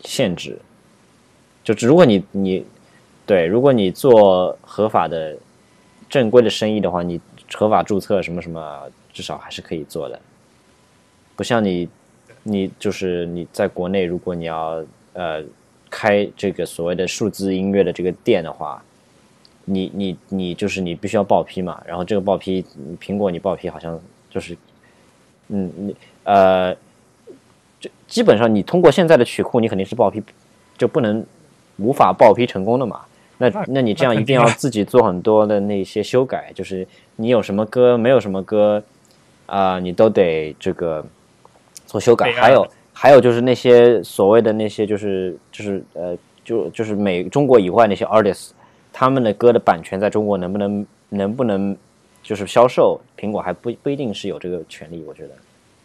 [0.00, 0.58] 限制。
[1.62, 2.64] 就只如果你你
[3.26, 5.36] 对，如果你做合法的
[6.10, 7.20] 正规的生意的话，你
[7.54, 8.82] 合法注册什么什么，
[9.12, 10.20] 至少还是可以做的。
[11.36, 11.88] 不像你，
[12.44, 14.84] 你就是你在国内，如果你要
[15.14, 15.42] 呃
[15.90, 18.82] 开这个所谓的数字音乐的这个店的话，
[19.64, 23.98] 你你你就是你必须要报批嘛，然后这个报批，嗯苹果你报批好像
[24.30, 24.56] 就是，
[25.48, 26.74] 嗯你呃，
[27.80, 30.22] 就基本上你通过现在的曲库，你肯定是报批
[30.76, 31.24] 就不能
[31.78, 33.00] 无法报批成功的嘛。
[33.38, 38.82] 那那那你这样一定要自己做很多的那些修改，就是你有什么歌，没有什么歌，
[39.46, 41.04] 啊、你都得这个
[41.94, 42.32] 做修改。
[42.32, 48.50] 还有还有就是那些所谓的那些就是就是呃就就是美中国以外那些 artists，
[48.92, 51.76] 他们的歌的版权在中国能不能能不能
[52.20, 55.04] 就是销售，苹果还不不一定是有这个权利。
[55.06, 55.30] 我觉得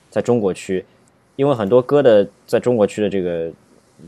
[0.10, 0.84] 在中国区，
[1.36, 3.52] 因为很多歌的在中国区的这个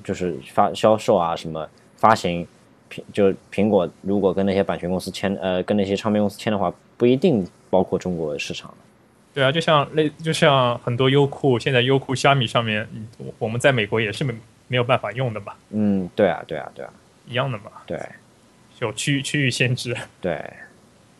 [0.03, 2.47] 就是发销售啊什么发行。
[2.89, 8.73] 苹就苹果如果跟那些版权公司签，呃，跟那些唱片公司签的话，不一定包括中国市场。
[9.33, 14.33] 对啊，就像类就像很多优酷，现在优酷、虾米上面，嗯我我们在美国也是没
[14.67, 16.91] 没有办法用的嘛，嗯，对啊，对啊，对啊，
[17.27, 17.99] 一样的嘛，对
[18.79, 19.95] 有区域区域限制。
[20.19, 20.43] 对，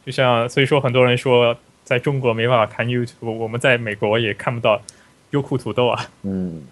[0.06, 4.82] 就像所以说很多人说在中国没办法看 YouTube，我们在美国也看不到
[5.30, 6.64] 优酷土豆啊，嗯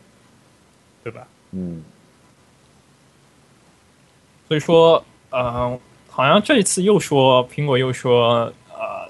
[1.04, 1.28] 对吧？
[1.52, 1.84] 嗯
[4.48, 5.80] 所以说，呃，
[6.10, 9.08] 好像这一次又说苹果又说，呃，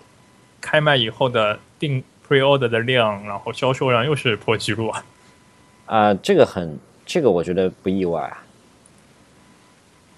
[0.59, 5.05] 开卖以后的订 pre order 的量，然后销售量又是破纪录啊。
[5.87, 8.43] 啊、这个很，这个我觉得不意外啊。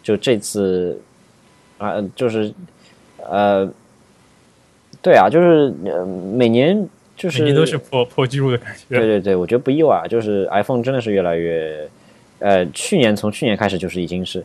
[0.04, 1.00] 就这次
[1.78, 2.54] 啊、就是
[3.18, 3.72] 呃，
[5.02, 8.84] 对啊，就是呃，每年就是每年都是破破纪录的感觉。
[8.90, 11.88] 对对对，我觉得不意外啊，就是 iPhone 真的是越来越，
[12.40, 14.44] 呃，去年从去年开始就是已经是，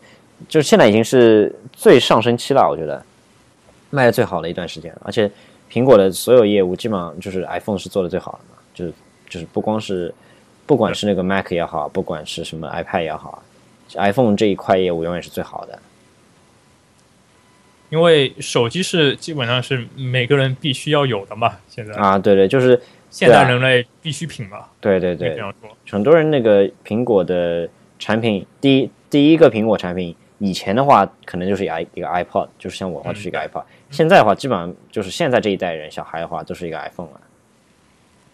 [0.48, 3.02] 就是现在已经是最上升期了，我觉得
[3.90, 5.30] 卖的最好的一段时间，而且
[5.70, 8.92] 苹果的所有业务基本上就是 iPhone 是做的最好的嘛，就是
[9.28, 10.14] 就是不光是
[10.66, 13.42] 不管是那个 Mac 也好，不管是什么 iPad 也好
[13.94, 15.78] ，iPhone 这一块业务永远是最好的。
[17.88, 22.80] 因为手机是基本上是每个人必须要有的嘛，现在、啊，对对，就是
[23.12, 25.70] 现代人类必需品嘛，对对对可以这，样说。
[25.88, 27.68] 很多人那个苹果的
[28.00, 37.20] 产品，第一第一个苹果产品，以前的话可能就是一个 i 一个 iPod，就是像我的话就是一个 iPod，、现在的话基本上就是现在这一代人小孩的话都是一个 iPhone 了。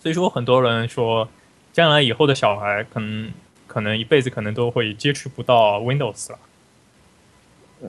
[0.00, 1.28] 所以说，很多人说，
[1.72, 3.30] 将来以后的小孩可能
[3.68, 6.38] 可能一辈子可能都会接触不到 Windows 了。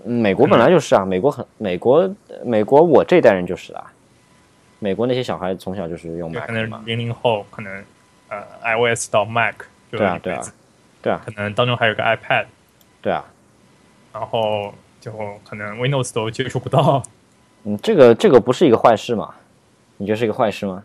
[0.06, 3.92] 嗯美国本来就是啊，美国很美国美国我这一代人就是啊，
[4.80, 7.84] 美国那些小孩从小就是用就 Mac 嘛能，零零后可能
[8.30, 9.56] 呃 iOS 到 Mac
[9.92, 10.42] 就对啊对啊。
[11.02, 11.22] 对啊。
[11.26, 12.46] 可能当中还有个 iPad，
[13.02, 13.24] 对啊，
[14.14, 15.12] 然后就
[15.44, 17.04] 可能 Windows 都接触不到。
[17.64, 19.34] 嗯，这个这个不是一个坏事嘛？
[19.98, 20.84] 你觉得是一个坏事吗？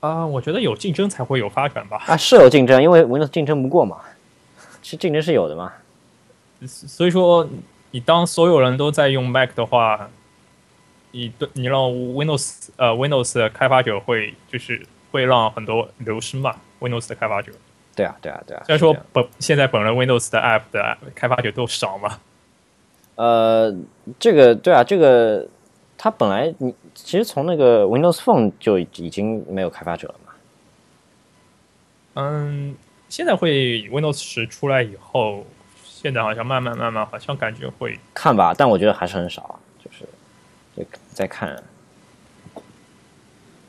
[0.00, 2.02] 啊、我觉得有竞争才会有发展吧。
[2.06, 4.00] 啊，是有竞争，因为 Windows 竞争不过嘛，
[4.82, 5.72] 其实竞争是有的嘛。
[6.66, 7.48] 所以说，
[7.90, 10.10] 你当所有人都在用 Mac 的话，
[11.12, 17.52] 你对你让 Windows 呃 Windows 的开发者会就是会让很多流失嘛，Windows 的开发者。
[17.94, 18.62] 对啊，对啊，对啊。
[18.66, 22.18] 虽然说本现在本人 Windows 的 App 的开发者都少嘛，
[23.16, 23.74] 呃，
[24.18, 25.46] 这个对啊，这个
[25.96, 30.32] 它本来你其实从那个 Windows Phone 就已已经没有开发者了嘛。
[32.14, 32.74] 嗯，
[33.08, 35.46] 现在会 Windows 十出来以后，
[35.84, 40.04] 现在好像慢慢慢慢，好像感觉会看吧，但我觉得还是很少，就是
[40.76, 41.62] 就在看。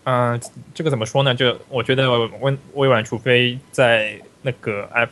[0.06, 0.40] 嗯，
[0.74, 1.36] 这个怎么说呢？
[1.36, 2.10] 就我觉得
[2.40, 4.14] 微微软，除非在
[4.44, 5.10] 那个 App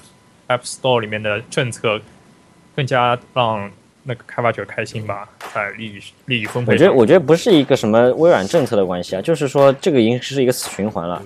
[0.47, 1.99] App Store 里面的政策
[2.75, 3.69] 更加让
[4.03, 6.73] 那个开发者开心吧，在利益利益分配。
[6.73, 11.21] 我觉得，我觉得不是一个什么微软政策的关系啊，就是说这个已经是一个死循环了。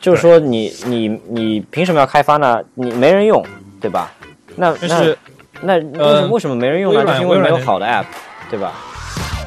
[0.00, 2.62] 就是说你你你凭什么要开发呢？
[2.74, 3.44] 你没人用，
[3.80, 4.12] 对吧？
[4.56, 5.18] 那那就是
[5.62, 7.20] 那为什么为什么没人用呢？
[7.20, 8.06] 因为没有好的 App，
[8.48, 8.72] 对吧？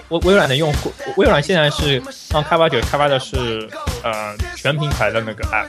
[0.10, 2.02] 微微软的用户，微软现在是
[2.32, 3.70] 让开发者开发的是
[4.04, 5.68] 呃全平台的那个 app，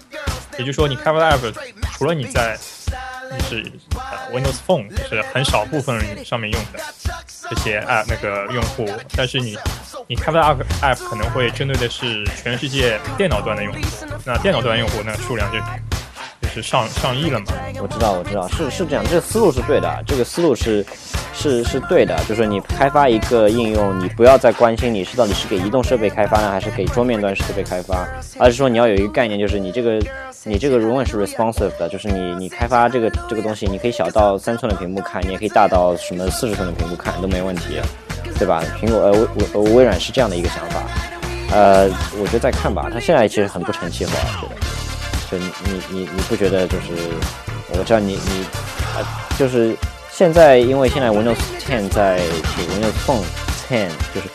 [0.58, 1.52] 也就是说你开发的 app
[1.92, 2.56] 除了你在
[3.30, 6.80] 就是呃 Windows Phone 就是很少部分上面用的
[7.50, 9.58] 这些 app 那个用户，但是你
[10.06, 13.80] 你开发的 app app 可能会针对的是全世界电脑端的用户，
[14.24, 15.58] 那电脑端用户那数量就
[16.48, 17.46] 是上上亿了嘛。
[17.80, 20.84] 我知道，我知道，是是这样，这个思路是对的，这个思路是
[21.32, 28.08] 是是对的，就是你开发一个应用，你不要再关心你是到底是给移动设备开发呢，还是给桌面端设备开发，
[28.38, 30.02] 而是说你要有一个概念，就是你这个
[30.44, 37.80] 你这个永远是 responsive 的，就是你你开发这个这个东西，你可以小到三寸的屏幕看，你也可以大到什么四十寸的屏幕看都没问题，
[38.38, 38.62] 对吧？
[38.80, 40.82] 苹果呃微微微软是这样的一个想法，
[41.52, 41.88] 呃，
[42.20, 44.12] 我觉得再看吧，它现在其实很不成气候，
[44.42, 44.67] 我觉得。
[45.30, 46.86] 就你你你你不觉得就是，
[47.68, 48.44] 我知道你你
[48.96, 49.04] 啊，
[49.38, 49.76] 就是
[50.10, 51.36] 现在因为现在 Windows
[51.66, 53.24] 10在就 Windows Phone
[53.68, 54.28] 10就是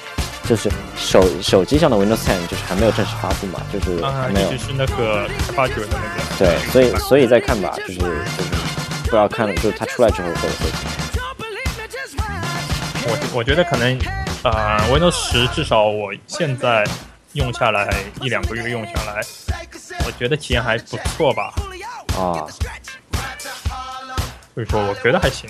[0.47, 3.95] 就是手手机上的 Windows 10就是还没有正式发布嘛，就是
[4.31, 6.23] 没有一直是那个开发者的那个。
[6.37, 8.09] 对，所以所以再看吧，就是就是
[9.03, 10.69] 不知道看了，就是它出来之后会会
[13.05, 13.97] 我我觉得可能，
[14.43, 16.85] 呃，Windows 十至少我现在
[17.33, 17.89] 用下来
[18.21, 19.21] 一两个月用下来，
[20.05, 21.53] 我觉得体验还不错吧。
[22.15, 22.45] 啊，
[24.53, 25.49] 所以说我觉得还行。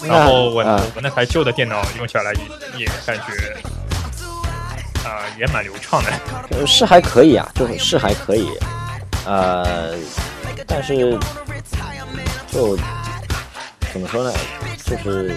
[0.00, 3.56] 那然后我、啊我那台旧的电脑用下来也也感觉，
[5.08, 6.10] 啊、也蛮流畅的。
[6.50, 8.48] 呃是还可以啊，就是还可以，
[9.26, 9.94] 呃，
[10.66, 11.18] 但是
[12.52, 12.76] 就
[13.92, 14.32] 怎么说呢？
[14.84, 15.34] 就是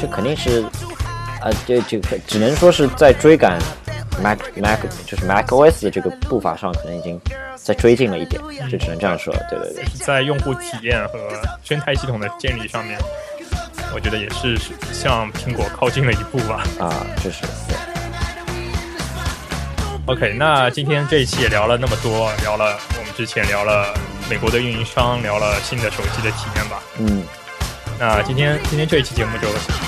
[0.00, 0.64] 这肯定是
[1.40, 3.58] 啊，这这个只能说是在追赶
[4.22, 7.18] Mac Mac 就是 Mac OS 的这个步伐上，可能已经
[7.56, 9.34] 在追进了一点，就只能这样说。
[9.48, 11.30] 对对对，在用户体验和
[11.64, 12.98] 生态系统的建立上面，
[13.94, 14.58] 我觉得也是
[14.92, 16.62] 向苹果靠近了一步吧。
[16.78, 16.92] 啊，
[17.24, 17.76] 就是对。
[20.06, 23.94] OK，那今天这一期也聊了那么多，聊了我们之前聊了
[24.28, 26.82] 美国的运营商，聊了新的手机的体验吧。
[26.98, 27.22] 嗯，
[27.98, 29.46] 那今天今天这一期节目就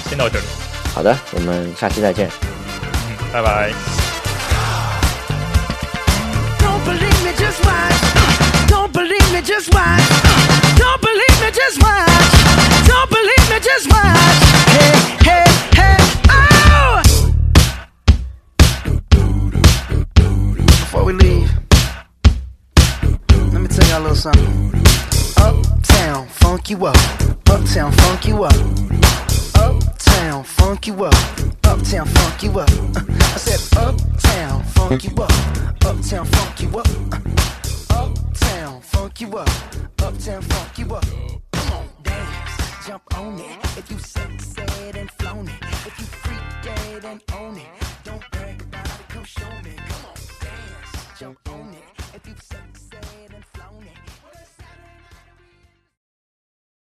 [0.09, 0.45] 先到这里，
[0.94, 2.30] 好的，我们下期再见。
[2.41, 3.72] 嗯，拜拜。
[6.60, 7.95] Don't believe me, just watch.
[8.68, 10.02] Don't believe me, just watch.
[10.78, 12.10] Don't believe me, just watch.
[12.88, 14.40] Don't believe me, just watch.
[14.74, 15.45] Hey, hey,
[15.76, 15.98] hey,
[16.30, 17.02] oh!
[20.66, 21.52] Before we leave,
[23.54, 24.74] let me tell y'all a little something.
[25.38, 26.98] Uptown, funk you up.
[27.49, 28.56] Uptown, funk you up.
[29.56, 29.80] Uptown,
[30.63, 31.15] funk you up.
[31.65, 32.71] Uptown, funk you up.
[32.71, 35.31] I said, Uptown, funk you up.
[35.85, 36.89] Uptown, funk you up.
[37.91, 39.49] Uptown, funk you up.
[40.03, 41.05] Uptown, funk you up.
[41.53, 43.79] Come on, dance, jump on it.
[43.79, 47.67] If you sexed and flown it, if you freaked and own it,
[48.05, 49.09] don't brag about it.
[49.09, 49.75] Come show me.
[49.77, 51.62] Come on, dance, jump on